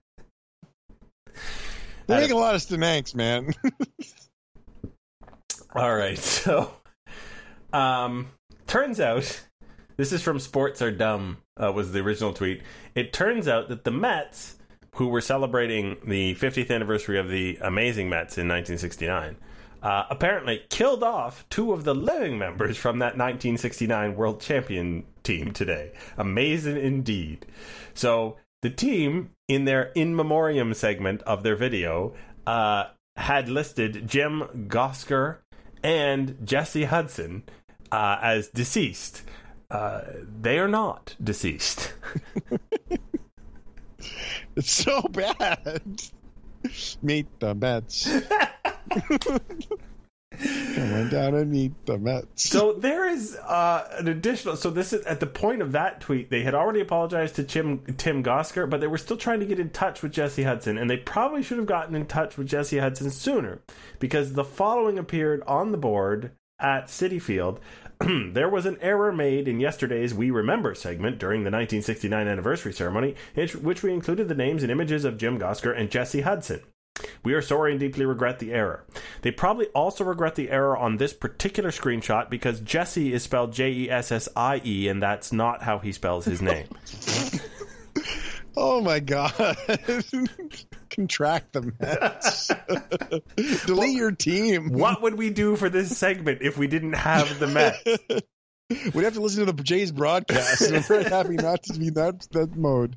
They 2.07 2.17
make 2.17 2.31
a 2.31 2.37
lot 2.37 2.55
of 2.55 2.63
Stananks, 2.63 3.15
man. 3.15 3.53
All 5.75 5.95
right, 5.95 6.17
so 6.17 6.73
um, 7.73 8.29
turns 8.67 8.99
out 8.99 9.41
this 9.99 10.13
is 10.13 10.23
from 10.23 10.39
Sports 10.39 10.81
Are 10.81 10.93
Dumb 10.93 11.39
uh, 11.61 11.73
was 11.73 11.93
the 11.93 11.99
original 11.99 12.33
tweet. 12.33 12.63
It 12.95 13.13
turns 13.13 13.49
out 13.49 13.69
that 13.69 13.83
the 13.83 13.91
Mets, 13.91 14.57
who 14.95 15.09
were 15.09 15.21
celebrating 15.21 15.97
the 16.07 16.37
50th 16.37 16.71
anniversary 16.71 17.19
of 17.19 17.29
the 17.29 17.59
amazing 17.61 18.09
Mets 18.09 18.39
in 18.39 18.47
1969, 18.47 19.37
uh, 19.83 20.05
apparently 20.09 20.63
killed 20.71 21.03
off 21.03 21.45
two 21.51 21.73
of 21.73 21.83
the 21.83 21.97
living 21.97 22.39
members 22.39 22.77
from 22.77 23.01
that 23.01 23.19
1969 23.19 24.15
World 24.15 24.41
Champion 24.41 25.05
team 25.25 25.53
today. 25.53 25.93
Amazing 26.17 26.77
indeed. 26.77 27.45
So 27.95 28.37
the 28.63 28.71
team, 28.71 29.31
in 29.49 29.65
their 29.65 29.91
in 29.97 30.15
memoriam 30.15 30.75
segment 30.75 31.23
of 31.23 31.43
their 31.43 31.57
video, 31.57 32.15
uh, 32.47 32.85
had 33.17 33.49
listed 33.49 34.07
Jim 34.09 34.69
Gosger 34.69 35.39
and 35.83 36.39
Jesse 36.45 36.85
Hudson 36.85 37.43
uh, 37.91 38.19
as 38.23 38.47
deceased. 38.49 39.23
Uh, 39.71 40.01
they 40.41 40.59
are 40.59 40.69
not 40.69 41.15
deceased. 41.23 41.93
it's 44.57 44.71
so 44.71 45.03
bad. 45.03 46.03
Meet 47.03 47.41
the 47.41 47.55
Mets. 47.55 48.09
Coming 50.39 51.09
down 51.09 51.35
and 51.35 51.51
meet 51.51 51.73
the 51.85 51.99
Mets. 51.99 52.49
So 52.49 52.73
there 52.73 53.09
is 53.09 53.37
uh, 53.37 53.97
an 53.99 54.09
additional. 54.09 54.57
So 54.57 54.71
this 54.71 54.93
is 54.93 55.05
at 55.05 55.21
the 55.21 55.27
point 55.27 55.61
of 55.61 55.73
that 55.73 56.01
tweet. 56.01 56.31
They 56.31 56.43
had 56.43 56.55
already 56.55 56.81
apologized 56.81 57.37
to 57.37 57.45
Tim 57.45 57.81
Tim 57.97 58.23
Gosger, 58.23 58.71
but 58.71 58.81
they 58.81 58.87
were 58.87 58.99
still 58.99 59.17
trying 59.17 59.41
to 59.41 59.47
get 59.47 59.59
in 59.59 59.71
touch 59.71 60.03
with 60.03 60.13
Jesse 60.13 60.45
Hudson, 60.45 60.79
and 60.79 60.89
they 60.89 60.97
probably 60.97 61.43
should 61.43 61.59
have 61.59 61.67
gotten 61.67 61.95
in 61.95 62.07
touch 62.07 62.39
with 62.39 62.47
Jesse 62.47 62.79
Hudson 62.79 63.11
sooner, 63.11 63.61
because 63.99 64.33
the 64.33 64.45
following 64.45 64.99
appeared 64.99 65.43
on 65.43 65.73
the 65.73 65.79
board 65.79 66.31
at 66.61 66.87
Citi 66.87 67.21
Field. 67.21 67.61
there 68.33 68.49
was 68.49 68.67
an 68.67 68.79
error 68.81 69.13
made 69.13 69.49
in 69.49 69.61
yesterday's 69.61 70.15
We 70.15 70.31
Remember 70.31 70.75
segment 70.75 71.19
during 71.19 71.41
the 71.41 71.51
1969 71.51 72.29
anniversary 72.29 72.73
ceremony, 72.73 73.17
in 73.35 73.49
which 73.49 73.83
we 73.83 73.93
included 73.93 74.29
the 74.29 74.35
names 74.35 74.63
and 74.63 74.71
images 74.71 75.05
of 75.05 75.19
Jim 75.19 75.39
Gosger 75.39 75.77
and 75.77 75.91
Jesse 75.91 76.21
Hudson. 76.21 76.61
We 77.25 77.35
are 77.35 77.43
sorry 77.43 77.73
and 77.73 77.81
deeply 77.81 78.05
regret 78.05 78.39
the 78.39 78.53
error. 78.53 78.85
They 79.23 79.31
probably 79.31 79.67
also 79.67 80.05
regret 80.05 80.35
the 80.35 80.51
error 80.51 80.77
on 80.77 80.97
this 80.97 81.13
particular 81.13 81.71
screenshot 81.71 82.31
because 82.31 82.61
Jesse 82.61 83.13
is 83.13 83.23
spelled 83.23 83.53
J 83.53 83.71
E 83.71 83.91
S 83.91 84.11
S 84.13 84.29
I 84.37 84.61
E, 84.65 84.89
and 84.89 85.03
that's 85.03 85.33
not 85.33 85.63
how 85.63 85.79
he 85.79 85.93
spells 85.93 86.25
his 86.25 86.43
name. 86.43 86.69
oh 88.57 88.81
my 88.81 89.01
god. 89.01 89.35
Contract 90.99 91.53
the 91.53 91.73
Mets. 91.79 92.51
Delete 93.67 93.97
your 93.97 94.11
team. 94.11 94.73
what 94.73 95.01
would 95.01 95.15
we 95.15 95.31
do 95.31 95.55
for 95.55 95.69
this 95.69 95.97
segment 95.97 96.43
if 96.43 96.59
we 96.59 96.67
didn't 96.67 96.95
have 96.95 97.39
the 97.39 97.47
Mets? 97.47 97.85
We'd 98.95 99.05
have 99.05 99.15
to 99.15 99.21
listen 99.21 99.47
to 99.47 99.53
the 99.53 99.63
Jays 99.63 99.93
broadcast. 99.93 100.61
and 100.63 100.77
I'm 100.77 100.83
very 100.83 101.05
happy 101.05 101.37
not 101.37 101.63
to 101.65 101.79
be 101.79 101.91
that 101.91 102.27
that 102.33 102.57
mode. 102.57 102.97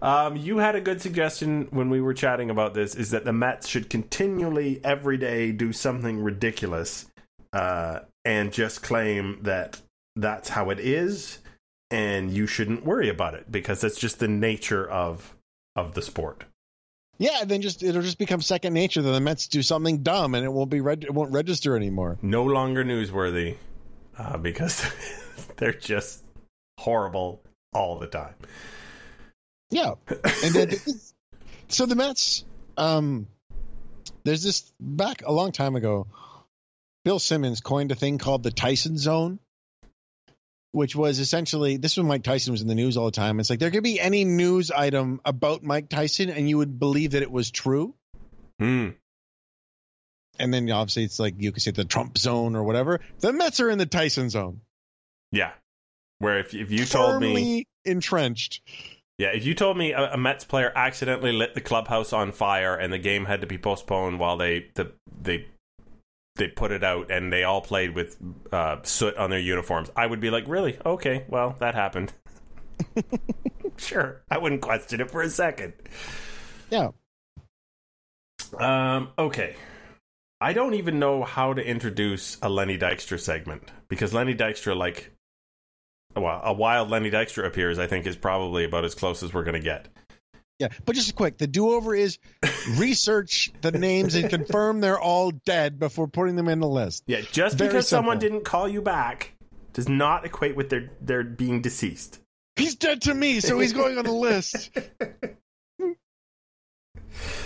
Um, 0.00 0.36
you 0.36 0.56
had 0.58 0.74
a 0.74 0.80
good 0.80 1.02
suggestion 1.02 1.68
when 1.70 1.90
we 1.90 2.00
were 2.00 2.14
chatting 2.14 2.48
about 2.48 2.72
this 2.72 2.94
is 2.94 3.10
that 3.10 3.26
the 3.26 3.32
Mets 3.32 3.68
should 3.68 3.90
continually, 3.90 4.80
every 4.82 5.18
day, 5.18 5.52
do 5.52 5.72
something 5.74 6.22
ridiculous 6.22 7.06
uh, 7.52 8.00
and 8.24 8.52
just 8.52 8.82
claim 8.82 9.40
that 9.42 9.80
that's 10.16 10.48
how 10.48 10.70
it 10.70 10.80
is 10.80 11.38
and 11.90 12.32
you 12.32 12.46
shouldn't 12.46 12.84
worry 12.84 13.08
about 13.08 13.34
it 13.34 13.52
because 13.52 13.82
that's 13.82 13.98
just 13.98 14.18
the 14.18 14.28
nature 14.28 14.88
of 14.88 15.36
of 15.76 15.94
the 15.94 16.02
sport. 16.02 16.44
Yeah, 17.18 17.44
then 17.44 17.62
just 17.62 17.82
it'll 17.82 18.02
just 18.02 18.18
become 18.18 18.42
second 18.42 18.74
nature 18.74 19.00
that 19.00 19.10
the 19.10 19.20
Mets 19.20 19.46
do 19.46 19.62
something 19.62 20.02
dumb 20.02 20.34
and 20.34 20.44
it 20.44 20.52
won't 20.52 20.70
be 20.70 20.80
reg- 20.80 21.04
it 21.04 21.14
won't 21.14 21.32
register 21.32 21.76
anymore. 21.76 22.18
No 22.20 22.44
longer 22.44 22.84
newsworthy 22.84 23.56
uh, 24.18 24.36
because 24.36 24.84
they're 25.56 25.72
just 25.72 26.22
horrible 26.78 27.40
all 27.72 27.98
the 27.98 28.06
time. 28.06 28.34
Yeah, 29.70 29.94
and 30.44 30.54
then 30.54 30.70
so 31.68 31.86
the 31.86 31.96
Mets. 31.96 32.44
Um, 32.76 33.26
there's 34.24 34.42
this 34.42 34.72
back 34.78 35.22
a 35.24 35.32
long 35.32 35.52
time 35.52 35.76
ago. 35.76 36.06
Bill 37.04 37.18
Simmons 37.18 37.60
coined 37.60 37.92
a 37.92 37.94
thing 37.94 38.18
called 38.18 38.42
the 38.42 38.50
Tyson 38.50 38.98
Zone, 38.98 39.38
which 40.76 40.94
was 40.94 41.20
essentially 41.20 41.78
this 41.78 41.96
when 41.96 42.06
Mike 42.06 42.22
Tyson 42.22 42.52
was 42.52 42.60
in 42.60 42.68
the 42.68 42.74
news 42.74 42.98
all 42.98 43.06
the 43.06 43.10
time. 43.10 43.40
It's 43.40 43.48
like 43.48 43.60
there 43.60 43.70
could 43.70 43.82
be 43.82 43.98
any 43.98 44.24
news 44.26 44.70
item 44.70 45.22
about 45.24 45.62
Mike 45.62 45.88
Tyson, 45.88 46.28
and 46.28 46.46
you 46.46 46.58
would 46.58 46.78
believe 46.78 47.12
that 47.12 47.22
it 47.22 47.30
was 47.30 47.50
true. 47.50 47.94
Hmm. 48.60 48.90
And 50.38 50.52
then 50.52 50.70
obviously 50.70 51.04
it's 51.04 51.18
like 51.18 51.36
you 51.38 51.50
could 51.50 51.62
say 51.62 51.70
the 51.70 51.86
Trump 51.86 52.18
zone 52.18 52.54
or 52.54 52.62
whatever. 52.62 53.00
The 53.20 53.32
Mets 53.32 53.58
are 53.60 53.70
in 53.70 53.78
the 53.78 53.86
Tyson 53.86 54.28
zone, 54.28 54.60
Yeah. 55.32 55.52
Where 56.18 56.40
if 56.40 56.52
if 56.52 56.70
you 56.70 56.84
told 56.84 57.22
me 57.22 57.64
entrenched. 57.86 58.60
Yeah, 59.16 59.28
if 59.28 59.46
you 59.46 59.54
told 59.54 59.78
me 59.78 59.92
a, 59.92 60.12
a 60.12 60.16
Mets 60.18 60.44
player 60.44 60.70
accidentally 60.76 61.32
lit 61.32 61.54
the 61.54 61.62
clubhouse 61.62 62.12
on 62.12 62.32
fire 62.32 62.76
and 62.76 62.92
the 62.92 62.98
game 62.98 63.24
had 63.24 63.40
to 63.40 63.46
be 63.46 63.56
postponed 63.56 64.18
while 64.18 64.36
they 64.36 64.66
the, 64.74 64.92
they 65.22 65.46
they 66.36 66.48
put 66.48 66.72
it 66.72 66.84
out 66.84 67.10
and 67.10 67.32
they 67.32 67.44
all 67.44 67.60
played 67.60 67.94
with 67.94 68.16
uh, 68.52 68.76
soot 68.82 69.16
on 69.16 69.30
their 69.30 69.38
uniforms, 69.38 69.90
I 69.96 70.06
would 70.06 70.20
be 70.20 70.30
like, 70.30 70.44
really? 70.46 70.78
Okay, 70.84 71.24
well 71.28 71.56
that 71.58 71.74
happened. 71.74 72.12
sure, 73.76 74.22
I 74.30 74.38
wouldn't 74.38 74.60
question 74.60 75.00
it 75.00 75.10
for 75.10 75.22
a 75.22 75.30
second. 75.30 75.72
Yeah, 76.70 76.90
Um, 78.58 79.10
okay, 79.18 79.56
I 80.40 80.52
don't 80.52 80.74
even 80.74 80.98
know 80.98 81.24
how 81.24 81.54
to 81.54 81.64
introduce 81.64 82.36
a 82.42 82.48
Lenny 82.48 82.76
Dykstra 82.76 83.18
segment 83.18 83.70
because 83.88 84.12
Lenny 84.12 84.34
Dykstra, 84.34 84.76
like, 84.76 85.12
well, 86.14 86.40
a 86.44 86.52
wild 86.52 86.90
Lenny 86.90 87.10
Dykstra 87.10 87.46
appears, 87.46 87.78
I 87.78 87.86
think, 87.86 88.06
is 88.06 88.16
probably 88.16 88.64
about 88.64 88.84
as 88.84 88.94
close 88.94 89.22
as 89.22 89.32
we're 89.32 89.44
going 89.44 89.54
to 89.54 89.60
get. 89.60 89.88
Yeah, 90.58 90.68
but 90.86 90.94
just 90.94 91.14
quick, 91.14 91.36
the 91.36 91.46
do-over 91.46 91.94
is 91.94 92.18
research 92.78 93.52
the 93.60 93.72
names 93.72 94.14
and 94.14 94.30
confirm 94.30 94.80
they're 94.80 94.98
all 94.98 95.30
dead 95.30 95.78
before 95.78 96.08
putting 96.08 96.34
them 96.34 96.48
in 96.48 96.60
the 96.60 96.68
list. 96.68 97.04
Yeah, 97.06 97.20
just 97.32 97.58
Very 97.58 97.68
because 97.68 97.88
someone 97.88 98.18
didn't 98.18 98.44
call 98.44 98.66
you 98.66 98.80
back 98.80 99.34
does 99.74 99.88
not 99.88 100.24
equate 100.24 100.56
with 100.56 100.70
their 100.70 100.90
their 101.02 101.22
being 101.22 101.60
deceased. 101.60 102.20
He's 102.56 102.74
dead 102.74 103.02
to 103.02 103.12
me, 103.12 103.40
so 103.40 103.58
he's 103.58 103.74
going 103.74 103.98
on 103.98 104.04
the 104.06 104.12
list. 104.12 104.70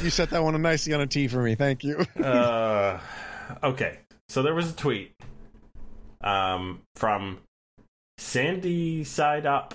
you 0.03 0.11
set 0.11 0.31
that 0.31 0.43
one 0.43 0.61
nicely 0.63 0.95
on 0.95 1.01
a 1.01 1.07
T 1.09 1.27
for 1.27 1.43
me. 1.43 1.57
Thank 1.57 1.83
you. 1.83 2.07
uh, 2.23 3.01
okay, 3.65 3.99
so 4.29 4.43
there 4.43 4.55
was 4.55 4.71
a 4.71 4.77
tweet 4.77 5.17
um, 6.21 6.83
from 6.95 7.41
Sandy 8.19 9.03
Side 9.03 9.47
Up 9.47 9.75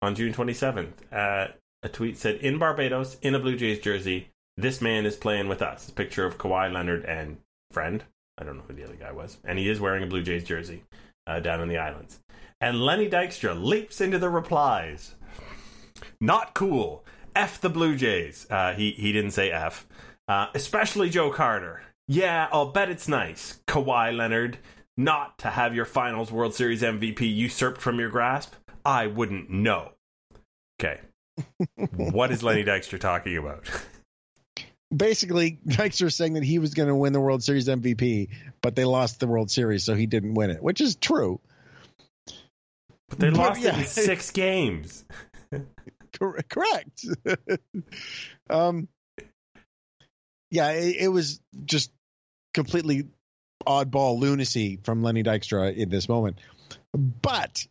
on 0.00 0.14
June 0.14 0.32
27th. 0.32 0.92
Uh, 1.12 1.48
a 1.82 1.88
tweet 1.88 2.16
said, 2.16 2.36
"In 2.36 2.58
Barbados, 2.58 3.16
in 3.22 3.34
a 3.34 3.38
Blue 3.38 3.56
Jays 3.56 3.80
jersey, 3.80 4.30
this 4.56 4.80
man 4.80 5.06
is 5.06 5.16
playing 5.16 5.48
with 5.48 5.62
us." 5.62 5.88
A 5.88 5.92
picture 5.92 6.24
of 6.24 6.38
Kawhi 6.38 6.72
Leonard 6.72 7.04
and 7.04 7.38
friend. 7.70 8.04
I 8.38 8.44
don't 8.44 8.56
know 8.56 8.64
who 8.66 8.74
the 8.74 8.84
other 8.84 8.96
guy 8.96 9.12
was, 9.12 9.38
and 9.44 9.58
he 9.58 9.68
is 9.68 9.80
wearing 9.80 10.02
a 10.02 10.06
Blue 10.06 10.22
Jays 10.22 10.44
jersey 10.44 10.84
uh, 11.26 11.40
down 11.40 11.60
in 11.60 11.68
the 11.68 11.78
islands. 11.78 12.20
And 12.60 12.80
Lenny 12.80 13.08
Dykstra 13.08 13.60
leaps 13.60 14.00
into 14.00 14.18
the 14.18 14.30
replies. 14.30 15.14
Not 16.20 16.54
cool. 16.54 17.04
F 17.34 17.60
the 17.60 17.70
Blue 17.70 17.96
Jays. 17.96 18.46
Uh, 18.50 18.72
he 18.72 18.92
he 18.92 19.12
didn't 19.12 19.32
say 19.32 19.50
F. 19.50 19.86
Uh, 20.28 20.46
especially 20.54 21.10
Joe 21.10 21.30
Carter. 21.30 21.82
Yeah, 22.08 22.48
I'll 22.52 22.70
bet 22.70 22.90
it's 22.90 23.08
nice. 23.08 23.60
Kawhi 23.66 24.16
Leonard, 24.16 24.58
not 24.96 25.38
to 25.38 25.48
have 25.50 25.74
your 25.74 25.84
Finals 25.84 26.30
World 26.30 26.54
Series 26.54 26.82
MVP 26.82 27.20
usurped 27.22 27.80
from 27.80 27.98
your 27.98 28.10
grasp. 28.10 28.54
I 28.84 29.06
wouldn't 29.06 29.50
know. 29.50 29.92
Okay. 30.80 31.00
What 31.96 32.30
is 32.30 32.42
Lenny 32.42 32.64
Dykstra 32.64 33.00
talking 33.00 33.36
about? 33.36 33.68
Basically, 34.94 35.58
Dykstra 35.66 36.12
saying 36.12 36.34
that 36.34 36.44
he 36.44 36.58
was 36.58 36.74
going 36.74 36.88
to 36.88 36.94
win 36.94 37.14
the 37.14 37.20
World 37.20 37.42
Series 37.42 37.66
MVP, 37.66 38.28
but 38.60 38.76
they 38.76 38.84
lost 38.84 39.20
the 39.20 39.26
World 39.26 39.50
Series, 39.50 39.84
so 39.84 39.94
he 39.94 40.06
didn't 40.06 40.34
win 40.34 40.50
it, 40.50 40.62
which 40.62 40.82
is 40.82 40.96
true. 40.96 41.40
But 43.08 43.18
they 43.18 43.30
But, 43.30 43.38
lost 43.38 43.64
it 43.64 43.74
in 43.74 43.84
six 43.84 44.30
games. 44.30 45.04
Cor- 46.18 46.40
correct. 46.48 47.06
um, 48.50 48.88
yeah, 50.50 50.72
it, 50.72 50.96
it 51.00 51.08
was 51.08 51.40
just 51.64 51.90
completely 52.52 53.08
oddball 53.66 54.18
lunacy 54.18 54.78
from 54.82 55.02
Lenny 55.02 55.22
Dykstra 55.22 55.74
in 55.74 55.88
this 55.88 56.08
moment. 56.08 56.38
But 56.94 57.66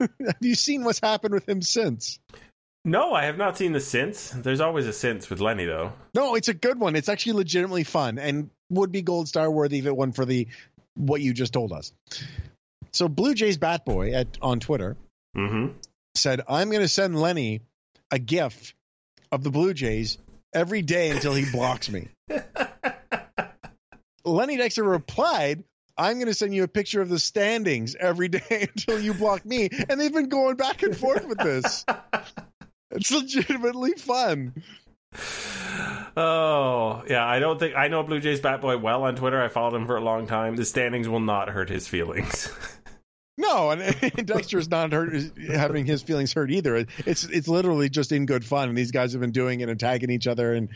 have 0.00 0.36
you 0.40 0.54
seen 0.54 0.84
what's 0.84 1.00
happened 1.00 1.34
with 1.34 1.48
him 1.48 1.62
since? 1.62 2.18
No, 2.84 3.14
I 3.14 3.24
have 3.24 3.38
not 3.38 3.56
seen 3.56 3.72
the 3.72 3.80
since. 3.80 4.28
There's 4.30 4.60
always 4.60 4.86
a 4.86 4.92
since 4.92 5.30
with 5.30 5.40
Lenny, 5.40 5.64
though. 5.64 5.92
No, 6.14 6.34
it's 6.34 6.48
a 6.48 6.54
good 6.54 6.78
one. 6.78 6.96
It's 6.96 7.08
actually 7.08 7.32
legitimately 7.32 7.84
fun 7.84 8.18
and 8.18 8.50
would 8.70 8.92
be 8.92 9.00
gold 9.02 9.26
star 9.28 9.50
worthy 9.50 9.78
if 9.78 9.86
it 9.86 9.96
won 9.96 10.12
for 10.12 10.24
the 10.26 10.46
what 10.94 11.20
you 11.22 11.32
just 11.32 11.52
told 11.54 11.72
us. 11.72 11.92
So 12.92 13.08
Blue 13.08 13.34
Jays 13.34 13.56
Bat 13.56 13.84
Boy 13.84 14.12
at 14.12 14.38
on 14.42 14.60
Twitter 14.60 14.96
Mm-hmm. 15.36 15.72
said, 16.14 16.42
"I'm 16.48 16.68
going 16.70 16.82
to 16.82 16.88
send 16.88 17.20
Lenny 17.20 17.62
a 18.12 18.18
gif 18.20 18.74
of 19.32 19.42
the 19.42 19.50
Blue 19.50 19.74
Jays 19.74 20.16
every 20.54 20.82
day 20.82 21.10
until 21.10 21.34
he 21.34 21.50
blocks 21.50 21.90
me." 21.90 22.08
Lenny 24.24 24.56
Dykstra 24.56 24.88
replied, 24.88 25.64
"I'm 25.98 26.14
going 26.18 26.26
to 26.28 26.34
send 26.34 26.54
you 26.54 26.62
a 26.62 26.68
picture 26.68 27.00
of 27.02 27.08
the 27.08 27.18
standings 27.18 27.96
every 27.96 28.28
day 28.28 28.68
until 28.76 29.00
you 29.00 29.12
block 29.14 29.44
me." 29.44 29.68
And 29.88 30.00
they've 30.00 30.12
been 30.12 30.28
going 30.28 30.54
back 30.56 30.82
and 30.84 30.96
forth 30.96 31.26
with 31.26 31.38
this. 31.38 31.84
It's 32.94 33.10
legitimately 33.10 33.92
fun. 33.92 34.54
Oh, 36.16 37.02
yeah. 37.08 37.26
I 37.26 37.38
don't 37.38 37.58
think 37.58 37.74
I 37.76 37.88
know 37.88 38.02
Blue 38.02 38.20
Jays 38.20 38.40
Bat 38.40 38.60
Boy 38.60 38.78
well 38.78 39.04
on 39.04 39.16
Twitter. 39.16 39.42
I 39.42 39.48
followed 39.48 39.74
him 39.74 39.86
for 39.86 39.96
a 39.96 40.00
long 40.00 40.26
time. 40.26 40.56
The 40.56 40.64
standings 40.64 41.08
will 41.08 41.20
not 41.20 41.50
hurt 41.50 41.68
his 41.68 41.88
feelings. 41.88 42.50
No, 43.36 43.70
and, 43.70 43.82
and 43.82 43.96
Dykstra's 44.00 44.70
not 44.70 44.92
hurt, 44.92 45.12
having 45.48 45.86
his 45.86 46.02
feelings 46.02 46.32
hurt 46.32 46.52
either. 46.52 46.86
It's 47.04 47.24
it's 47.24 47.48
literally 47.48 47.88
just 47.88 48.12
in 48.12 48.26
good 48.26 48.44
fun, 48.44 48.68
and 48.68 48.78
these 48.78 48.92
guys 48.92 49.12
have 49.12 49.20
been 49.20 49.32
doing 49.32 49.60
it 49.60 49.68
and 49.68 49.78
tagging 49.78 50.10
each 50.10 50.28
other, 50.28 50.54
and 50.54 50.68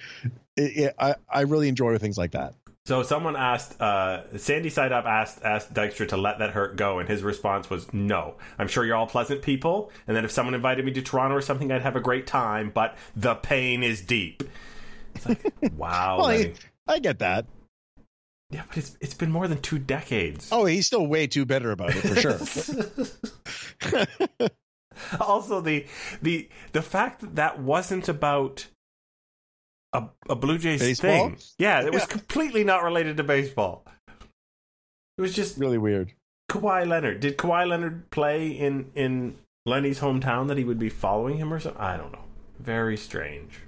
it, 0.56 0.76
it, 0.76 0.94
I 0.98 1.14
I 1.32 1.42
really 1.42 1.68
enjoy 1.68 1.96
things 1.98 2.18
like 2.18 2.32
that. 2.32 2.54
So 2.88 3.02
someone 3.02 3.36
asked, 3.36 3.78
uh, 3.82 4.22
Sandy 4.38 4.70
Side 4.70 4.92
Up 4.92 5.04
asked 5.04 5.44
asked 5.44 5.74
Dykstra 5.74 6.08
to 6.08 6.16
let 6.16 6.38
that 6.38 6.52
hurt 6.52 6.76
go, 6.76 7.00
and 7.00 7.06
his 7.06 7.22
response 7.22 7.68
was 7.68 7.92
no. 7.92 8.36
I'm 8.58 8.66
sure 8.66 8.82
you're 8.82 8.96
all 8.96 9.06
pleasant 9.06 9.42
people, 9.42 9.92
and 10.06 10.16
that 10.16 10.24
if 10.24 10.30
someone 10.30 10.54
invited 10.54 10.86
me 10.86 10.92
to 10.92 11.02
Toronto 11.02 11.36
or 11.36 11.42
something, 11.42 11.70
I'd 11.70 11.82
have 11.82 11.96
a 11.96 12.00
great 12.00 12.26
time. 12.26 12.70
But 12.70 12.96
the 13.14 13.34
pain 13.34 13.82
is 13.82 14.00
deep. 14.00 14.42
It's 15.14 15.28
like, 15.28 15.52
wow. 15.76 16.20
Well. 16.20 16.30
I, 16.30 16.54
I 16.86 16.98
get 16.98 17.18
that. 17.18 17.44
yeah, 18.50 18.62
but 18.66 18.78
it's 18.78 18.96
it's 19.02 19.12
been 19.12 19.32
more 19.32 19.48
than 19.48 19.60
two 19.60 19.78
decades. 19.78 20.48
Oh, 20.50 20.64
he's 20.64 20.86
still 20.86 21.06
way 21.06 21.26
too 21.26 21.44
bitter 21.44 21.72
about 21.72 21.94
it 21.94 22.00
for 22.00 22.16
sure. 22.16 22.38
also 25.20 25.60
the 25.60 25.84
the 26.22 26.48
the 26.72 26.80
fact 26.80 27.20
that 27.20 27.36
that 27.36 27.60
wasn't 27.60 28.08
about 28.08 28.66
a, 29.92 30.04
a 30.28 30.36
Blue 30.36 30.58
Jays 30.58 30.80
Baseball? 30.80 31.30
thing. 31.30 31.38
Yeah, 31.58 31.84
it 31.84 31.92
was 31.92 32.06
completely 32.06 32.64
not 32.64 32.82
related 32.82 33.16
to 33.16 33.24
baseball. 33.24 33.84
It 35.16 35.22
was 35.22 35.34
just 35.34 35.58
really 35.58 35.78
weird. 35.78 36.12
Kawhi 36.50 36.86
Leonard. 36.86 37.20
Did 37.20 37.36
Kawhi 37.36 37.68
Leonard 37.68 38.10
play 38.10 38.48
in 38.48 38.90
in 38.94 39.36
Lenny's 39.66 40.00
hometown 40.00 40.48
that 40.48 40.56
he 40.56 40.64
would 40.64 40.78
be 40.78 40.88
following 40.88 41.36
him 41.36 41.52
or 41.52 41.60
something? 41.60 41.80
I 41.80 41.96
don't 41.96 42.12
know. 42.12 42.24
Very 42.58 42.96
strange. 42.96 43.60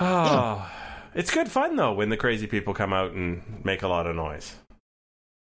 Oh, 0.00 0.70
it's 1.14 1.30
good 1.30 1.50
fun 1.50 1.76
though 1.76 1.92
when 1.92 2.08
the 2.08 2.16
crazy 2.16 2.46
people 2.46 2.72
come 2.72 2.94
out 2.94 3.12
and 3.12 3.62
make 3.62 3.82
a 3.82 3.88
lot 3.88 4.06
of 4.06 4.16
noise. 4.16 4.54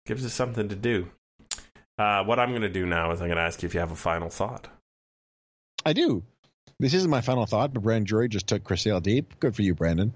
Gives 0.06 0.24
us 0.24 0.34
something 0.34 0.70
to 0.70 0.76
do. 0.76 1.10
Uh, 1.98 2.24
what 2.24 2.38
I'm 2.38 2.50
going 2.50 2.62
to 2.62 2.70
do 2.70 2.86
now 2.86 3.12
is 3.12 3.20
I'm 3.20 3.28
going 3.28 3.38
to 3.38 3.44
ask 3.44 3.64
you 3.64 3.68
if 3.68 3.74
you 3.74 3.80
have 3.80 3.92
a 3.92 3.96
final 3.96 4.30
thought. 4.30 4.68
I 5.84 5.94
do. 5.94 6.24
This 6.80 6.94
isn't 6.94 7.10
my 7.10 7.22
final 7.22 7.46
thought, 7.46 7.74
but 7.74 7.84
Brandon 7.84 8.06
Drury 8.06 8.30
just 8.30 8.48
took 8.48 8.64
Chris 8.64 8.84
Sale 8.84 9.02
deep. 9.02 9.40
Good 9.40 9.56
for 9.56 9.62
you, 9.62 9.74
Brandon. 9.74 10.14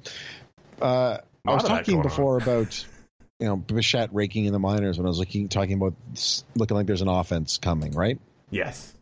Uh, 0.81 1.17
I 1.47 1.53
was 1.53 1.63
talking 1.63 2.01
before 2.01 2.37
about 2.37 2.85
you 3.39 3.47
know 3.47 3.57
Bichette 3.57 4.13
raking 4.13 4.45
in 4.45 4.53
the 4.53 4.59
minors 4.59 4.97
when 4.97 5.05
I 5.05 5.09
was 5.09 5.19
looking 5.19 5.49
talking 5.49 5.73
about 5.73 5.95
looking 6.55 6.77
like 6.77 6.85
there's 6.85 7.01
an 7.01 7.07
offense 7.07 7.57
coming, 7.57 7.93
right? 7.93 8.19
Yes. 8.49 8.93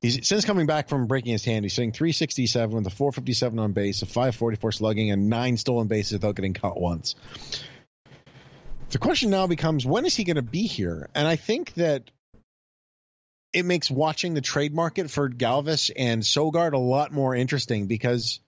He's 0.00 0.26
since 0.26 0.44
coming 0.44 0.66
back 0.66 0.88
from 0.88 1.06
breaking 1.06 1.32
his 1.32 1.44
hand. 1.44 1.64
He's 1.64 1.74
sitting 1.74 1.92
367 1.92 2.76
with 2.76 2.86
a 2.86 2.90
457 2.90 3.58
on 3.58 3.72
base, 3.72 4.02
a 4.02 4.06
544 4.06 4.72
slugging, 4.72 5.10
and 5.10 5.28
nine 5.28 5.56
stolen 5.56 5.88
bases 5.88 6.14
without 6.14 6.36
getting 6.36 6.54
caught 6.54 6.78
once. 6.78 7.14
The 8.90 8.98
question 8.98 9.30
now 9.30 9.46
becomes 9.46 9.84
when 9.84 10.06
is 10.06 10.14
he 10.14 10.24
going 10.24 10.36
to 10.36 10.42
be 10.42 10.66
here? 10.66 11.08
And 11.14 11.26
I 11.26 11.36
think 11.36 11.74
that 11.74 12.10
it 13.56 13.64
makes 13.64 13.90
watching 13.90 14.34
the 14.34 14.42
trade 14.42 14.74
market 14.74 15.10
for 15.10 15.30
Galvis 15.30 15.90
and 15.96 16.20
Sogard 16.20 16.74
a 16.74 16.78
lot 16.78 17.10
more 17.10 17.34
interesting 17.34 17.86
because 17.86 18.38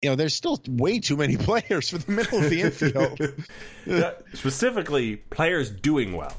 you 0.00 0.10
know 0.10 0.14
there's 0.14 0.32
still 0.32 0.62
way 0.68 1.00
too 1.00 1.16
many 1.16 1.36
players 1.48 1.90
for 1.90 1.98
the 1.98 2.12
middle 2.12 2.38
of 2.38 2.50
the 2.50 2.60
infield. 2.60 4.14
Specifically, 4.34 5.16
players 5.16 5.70
doing 5.70 6.16
well. 6.16 6.36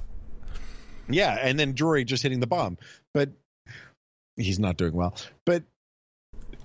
Yeah, 1.09 1.38
and 1.41 1.59
then 1.59 1.74
Drury 1.74 2.05
just 2.05 2.24
hitting 2.24 2.39
the 2.39 2.47
bomb, 2.47 2.78
but 3.13 3.32
he's 4.38 4.57
not 4.57 4.78
doing 4.78 4.93
well. 4.93 5.13
But 5.45 5.63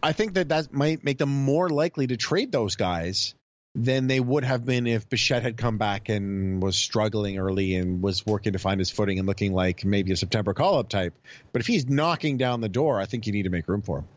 I 0.04 0.12
think 0.12 0.34
that 0.34 0.50
that 0.50 0.72
might 0.72 1.02
make 1.02 1.18
them 1.18 1.30
more 1.30 1.68
likely 1.68 2.06
to 2.06 2.16
trade 2.16 2.52
those 2.52 2.76
guys 2.76 3.34
than 3.74 4.06
they 4.06 4.20
would 4.20 4.44
have 4.44 4.64
been 4.64 4.86
if 4.86 5.08
Bichette 5.08 5.42
had 5.42 5.56
come 5.56 5.78
back 5.78 6.08
and 6.08 6.62
was 6.62 6.76
struggling 6.76 7.38
early 7.38 7.74
and 7.74 8.02
was 8.02 8.24
working 8.24 8.52
to 8.52 8.58
find 8.58 8.78
his 8.78 8.90
footing 8.90 9.18
and 9.18 9.26
looking 9.26 9.52
like 9.52 9.84
maybe 9.84 10.12
a 10.12 10.16
September 10.16 10.54
call 10.54 10.78
up 10.78 10.88
type. 10.88 11.14
But 11.52 11.60
if 11.60 11.66
he's 11.66 11.88
knocking 11.88 12.36
down 12.36 12.60
the 12.60 12.68
door, 12.68 13.00
I 13.00 13.06
think 13.06 13.26
you 13.26 13.32
need 13.32 13.42
to 13.42 13.50
make 13.50 13.68
room 13.68 13.82
for 13.82 13.98
him. 13.98 14.08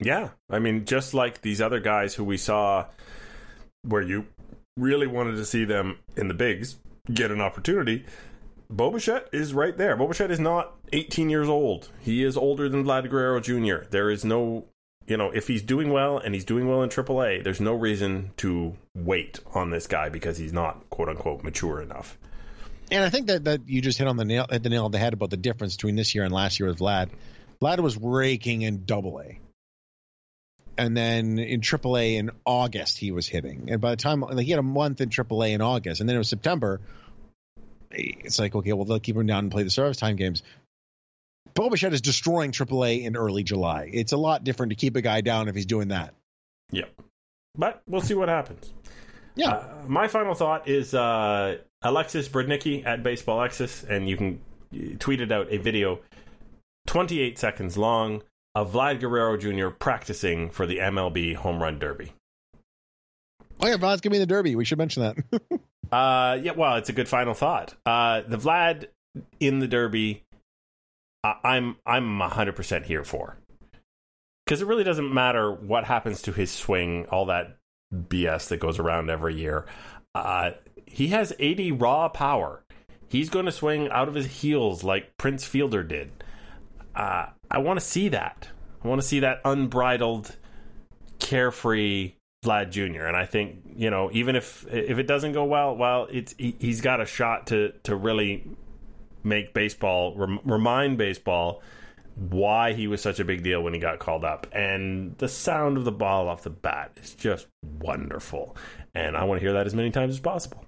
Yeah, 0.00 0.28
I 0.48 0.60
mean, 0.60 0.84
just 0.84 1.12
like 1.12 1.40
these 1.40 1.60
other 1.60 1.80
guys 1.80 2.14
who 2.14 2.22
we 2.22 2.36
saw, 2.36 2.86
where 3.82 4.02
you 4.02 4.26
really 4.76 5.08
wanted 5.08 5.32
to 5.32 5.44
see 5.44 5.64
them 5.64 5.98
in 6.16 6.28
the 6.28 6.34
bigs 6.34 6.76
get 7.12 7.32
an 7.32 7.40
opportunity. 7.40 8.04
Bo 8.70 8.90
Bichette 8.90 9.28
is 9.32 9.54
right 9.54 9.76
there. 9.76 9.96
Bo 9.96 10.06
Bichette 10.06 10.30
is 10.30 10.38
not 10.38 10.76
18 10.92 11.30
years 11.30 11.48
old. 11.48 11.88
He 12.00 12.22
is 12.22 12.36
older 12.36 12.68
than 12.68 12.84
Vlad 12.84 13.10
Guerrero 13.10 13.40
Jr. 13.40 13.88
There 13.90 14.10
is 14.10 14.24
no, 14.24 14.66
you 15.08 15.16
know, 15.16 15.30
if 15.30 15.48
he's 15.48 15.62
doing 15.62 15.90
well 15.90 16.18
and 16.18 16.34
he's 16.34 16.44
doing 16.44 16.68
well 16.68 16.82
in 16.82 16.90
AAA, 16.90 17.42
there's 17.42 17.60
no 17.60 17.74
reason 17.74 18.32
to 18.38 18.76
wait 18.94 19.40
on 19.54 19.70
this 19.70 19.86
guy 19.86 20.08
because 20.08 20.36
he's 20.36 20.52
not 20.52 20.88
quote 20.90 21.08
unquote 21.08 21.42
mature 21.42 21.80
enough. 21.80 22.18
And 22.90 23.04
I 23.04 23.10
think 23.10 23.26
that, 23.26 23.44
that 23.44 23.68
you 23.68 23.82
just 23.82 23.98
hit 23.98 24.06
on 24.06 24.16
the 24.16 24.24
nail 24.24 24.46
hit 24.50 24.62
the 24.62 24.68
nail 24.70 24.84
on 24.84 24.90
the 24.90 24.98
head 24.98 25.12
about 25.14 25.30
the 25.30 25.36
difference 25.36 25.76
between 25.76 25.96
this 25.96 26.14
year 26.14 26.24
and 26.24 26.32
last 26.32 26.60
year 26.60 26.68
with 26.68 26.78
Vlad. 26.78 27.10
Vlad 27.62 27.80
was 27.80 27.96
raking 27.96 28.62
in 28.62 28.84
double 28.84 29.20
A. 29.20 29.40
and 30.76 30.96
then 30.96 31.38
in 31.38 31.60
AAA 31.60 32.14
in 32.14 32.30
August 32.44 32.98
he 32.98 33.10
was 33.10 33.26
hitting. 33.26 33.68
And 33.70 33.80
by 33.80 33.90
the 33.90 33.96
time 33.96 34.20
like 34.20 34.44
he 34.44 34.50
had 34.50 34.60
a 34.60 34.62
month 34.62 35.00
in 35.00 35.08
AAA 35.08 35.50
in 35.50 35.60
August, 35.60 36.00
and 36.00 36.08
then 36.08 36.16
it 36.16 36.20
was 36.20 36.28
September. 36.28 36.80
It's 37.90 38.38
like 38.38 38.54
okay, 38.54 38.72
well 38.74 38.84
they'll 38.84 39.00
keep 39.00 39.16
him 39.16 39.26
down 39.26 39.44
and 39.44 39.50
play 39.50 39.62
the 39.62 39.70
service 39.70 39.96
time 39.96 40.16
games. 40.16 40.42
Bo 41.58 41.68
Bichette 41.68 41.92
is 41.92 42.00
destroying 42.00 42.52
AAA 42.52 43.02
in 43.02 43.16
early 43.16 43.42
July. 43.42 43.90
It's 43.92 44.12
a 44.12 44.16
lot 44.16 44.44
different 44.44 44.70
to 44.70 44.76
keep 44.76 44.94
a 44.94 45.02
guy 45.02 45.22
down 45.22 45.48
if 45.48 45.56
he's 45.56 45.66
doing 45.66 45.88
that. 45.88 46.14
Yep. 46.70 46.88
But 47.56 47.82
we'll 47.88 48.00
see 48.00 48.14
what 48.14 48.28
happens. 48.28 48.72
Yeah. 49.34 49.54
Uh, 49.54 49.68
my 49.88 50.06
final 50.06 50.34
thought 50.34 50.68
is 50.68 50.94
uh, 50.94 51.56
Alexis 51.82 52.28
Brudnicki 52.28 52.86
at 52.86 53.02
Baseball 53.02 53.40
Alexis, 53.40 53.82
and 53.82 54.08
you 54.08 54.16
can 54.16 54.40
tweet 55.00 55.20
it 55.20 55.32
out 55.32 55.48
a 55.50 55.56
video 55.56 55.98
28 56.86 57.36
seconds 57.40 57.76
long 57.76 58.22
of 58.54 58.72
Vlad 58.72 59.00
Guerrero 59.00 59.36
Jr. 59.36 59.70
practicing 59.70 60.50
for 60.50 60.64
the 60.64 60.78
MLB 60.78 61.34
Home 61.34 61.60
Run 61.60 61.80
Derby. 61.80 62.12
Oh 63.60 63.66
yeah, 63.66 63.78
Vlad's 63.78 64.00
gonna 64.00 64.12
be 64.12 64.18
in 64.18 64.22
the 64.22 64.26
Derby. 64.26 64.54
We 64.54 64.64
should 64.64 64.78
mention 64.78 65.02
that. 65.02 65.40
Uh, 65.90 66.38
yeah, 66.42 66.52
well, 66.52 66.76
it's 66.76 66.90
a 66.90 66.92
good 66.92 67.08
final 67.08 67.32
thought. 67.32 67.74
Uh, 67.86 68.20
the 68.20 68.36
Vlad 68.36 68.88
in 69.40 69.58
the 69.58 69.66
Derby, 69.66 70.22
I'm 71.24 71.76
I'm 71.84 72.20
hundred 72.20 72.56
percent 72.56 72.86
here 72.86 73.04
for 73.04 73.38
because 74.48 74.62
it 74.62 74.66
really 74.66 74.84
doesn't 74.84 75.12
matter 75.12 75.52
what 75.52 75.84
happens 75.84 76.22
to 76.22 76.32
his 76.32 76.50
swing, 76.50 77.04
all 77.10 77.26
that 77.26 77.58
BS 77.94 78.48
that 78.48 78.60
goes 78.60 78.78
around 78.78 79.10
every 79.10 79.34
year. 79.34 79.66
Uh, 80.14 80.52
he 80.86 81.08
has 81.08 81.34
80 81.38 81.72
raw 81.72 82.08
power. 82.08 82.64
He's 83.08 83.28
going 83.28 83.44
to 83.44 83.52
swing 83.52 83.90
out 83.90 84.08
of 84.08 84.14
his 84.14 84.26
heels 84.26 84.82
like 84.82 85.16
Prince 85.18 85.44
Fielder 85.44 85.82
did. 85.82 86.10
Uh, 86.94 87.26
I 87.50 87.58
want 87.58 87.78
to 87.78 87.84
see 87.84 88.08
that. 88.08 88.48
I 88.82 88.88
want 88.88 89.02
to 89.02 89.06
see 89.06 89.20
that 89.20 89.42
unbridled, 89.44 90.34
carefree 91.18 92.14
Vlad 92.42 92.70
Jr. 92.70 93.04
And 93.04 93.16
I 93.16 93.26
think 93.26 93.60
you 93.76 93.90
know, 93.90 94.08
even 94.12 94.34
if 94.34 94.66
if 94.70 94.98
it 94.98 95.06
doesn't 95.06 95.32
go 95.32 95.44
well, 95.44 95.76
well, 95.76 96.06
it's 96.10 96.34
he, 96.38 96.56
he's 96.58 96.80
got 96.80 97.02
a 97.02 97.06
shot 97.06 97.48
to 97.48 97.72
to 97.84 97.94
really 97.94 98.48
make 99.28 99.54
baseball 99.54 100.14
rem, 100.16 100.40
remind 100.44 100.98
baseball 100.98 101.62
why 102.16 102.72
he 102.72 102.88
was 102.88 103.00
such 103.00 103.20
a 103.20 103.24
big 103.24 103.44
deal 103.44 103.62
when 103.62 103.74
he 103.74 103.78
got 103.78 104.00
called 104.00 104.24
up. 104.24 104.46
And 104.52 105.16
the 105.18 105.28
sound 105.28 105.76
of 105.76 105.84
the 105.84 105.92
ball 105.92 106.28
off 106.28 106.42
the 106.42 106.50
bat 106.50 106.92
is 107.00 107.14
just 107.14 107.46
wonderful. 107.62 108.56
And 108.94 109.16
I 109.16 109.24
want 109.24 109.40
to 109.40 109.44
hear 109.46 109.52
that 109.52 109.66
as 109.66 109.74
many 109.74 109.90
times 109.90 110.14
as 110.14 110.20
possible. 110.20 110.64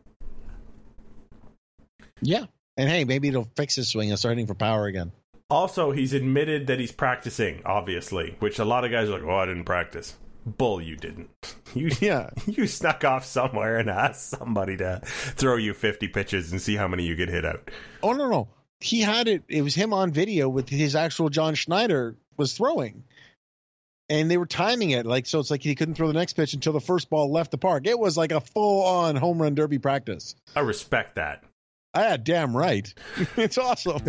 yeah. 2.20 2.46
And 2.76 2.88
hey, 2.88 3.04
maybe 3.04 3.28
it'll 3.28 3.50
fix 3.56 3.74
his 3.74 3.88
swing 3.88 4.10
and 4.10 4.18
start 4.18 4.32
hitting 4.32 4.46
for 4.46 4.54
power 4.54 4.86
again. 4.86 5.12
Also, 5.50 5.90
he's 5.90 6.12
admitted 6.12 6.68
that 6.68 6.78
he's 6.78 6.92
practicing, 6.92 7.60
obviously, 7.66 8.36
which 8.38 8.58
a 8.58 8.64
lot 8.64 8.84
of 8.84 8.90
guys 8.92 9.08
are 9.08 9.12
like, 9.12 9.24
"Oh, 9.24 9.36
I 9.36 9.46
didn't 9.46 9.64
practice." 9.64 10.16
Bull, 10.56 10.80
you 10.80 10.96
didn't. 10.96 11.30
You 11.72 11.92
Yeah. 12.00 12.30
you 12.46 12.66
snuck 12.66 13.04
off 13.04 13.24
somewhere 13.24 13.78
and 13.78 13.88
asked 13.88 14.30
somebody 14.30 14.76
to 14.78 15.00
throw 15.04 15.54
you 15.54 15.72
50 15.72 16.08
pitches 16.08 16.50
and 16.50 16.60
see 16.60 16.74
how 16.74 16.88
many 16.88 17.04
you 17.04 17.14
could 17.14 17.28
hit 17.28 17.46
out. 17.46 17.70
Oh 18.02 18.12
no, 18.12 18.28
no. 18.28 18.48
He 18.80 19.00
had 19.00 19.28
it. 19.28 19.44
It 19.46 19.62
was 19.62 19.74
him 19.74 19.92
on 19.92 20.10
video 20.10 20.48
with 20.48 20.68
his 20.68 20.96
actual 20.96 21.28
John 21.28 21.54
Schneider 21.54 22.16
was 22.36 22.54
throwing, 22.54 23.04
and 24.08 24.28
they 24.28 24.36
were 24.36 24.46
timing 24.46 24.90
it 24.90 25.06
like 25.06 25.26
so. 25.26 25.38
It's 25.38 25.50
like 25.50 25.62
he 25.62 25.76
couldn't 25.76 25.94
throw 25.94 26.08
the 26.08 26.14
next 26.14 26.32
pitch 26.32 26.54
until 26.54 26.72
the 26.72 26.80
first 26.80 27.08
ball 27.08 27.30
left 27.30 27.52
the 27.52 27.58
park. 27.58 27.86
It 27.86 27.98
was 27.98 28.16
like 28.16 28.32
a 28.32 28.40
full 28.40 28.82
on 28.82 29.14
home 29.14 29.40
run 29.40 29.54
derby 29.54 29.78
practice. 29.78 30.34
I 30.56 30.60
respect 30.60 31.14
that. 31.14 31.44
I 31.94 32.02
had 32.02 32.24
damn 32.24 32.56
right. 32.56 32.92
it's 33.36 33.58
awesome. 33.58 34.02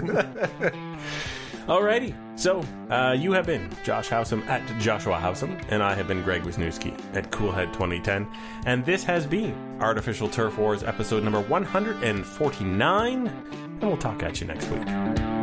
Alrighty. 1.68 2.16
So, 2.39 2.64
uh, 2.89 3.16
you 3.18 3.32
have 3.34 3.45
been 3.45 3.70
Josh 3.84 4.09
Howsam 4.09 4.45
at 4.47 4.66
Joshua 4.80 5.18
Howsam, 5.18 5.64
and 5.70 5.84
I 5.84 5.93
have 5.93 6.07
been 6.07 6.24
Greg 6.24 6.43
Wisniewski 6.43 6.93
at 7.16 7.32
Coolhead 7.32 7.72
2010. 7.74 8.28
And 8.66 8.84
this 8.86 9.03
has 9.03 9.28
been 9.28 9.55
Artificial 9.80 10.28
Turf 10.28 10.57
Wars 10.57 10.84
episode 10.84 11.24
number 11.24 11.41
149. 11.41 13.28
And 13.28 13.82
we'll 13.82 13.97
talk 13.97 14.24
at 14.24 14.41
you 14.41 14.47
next 14.47 14.68
week. 14.70 15.40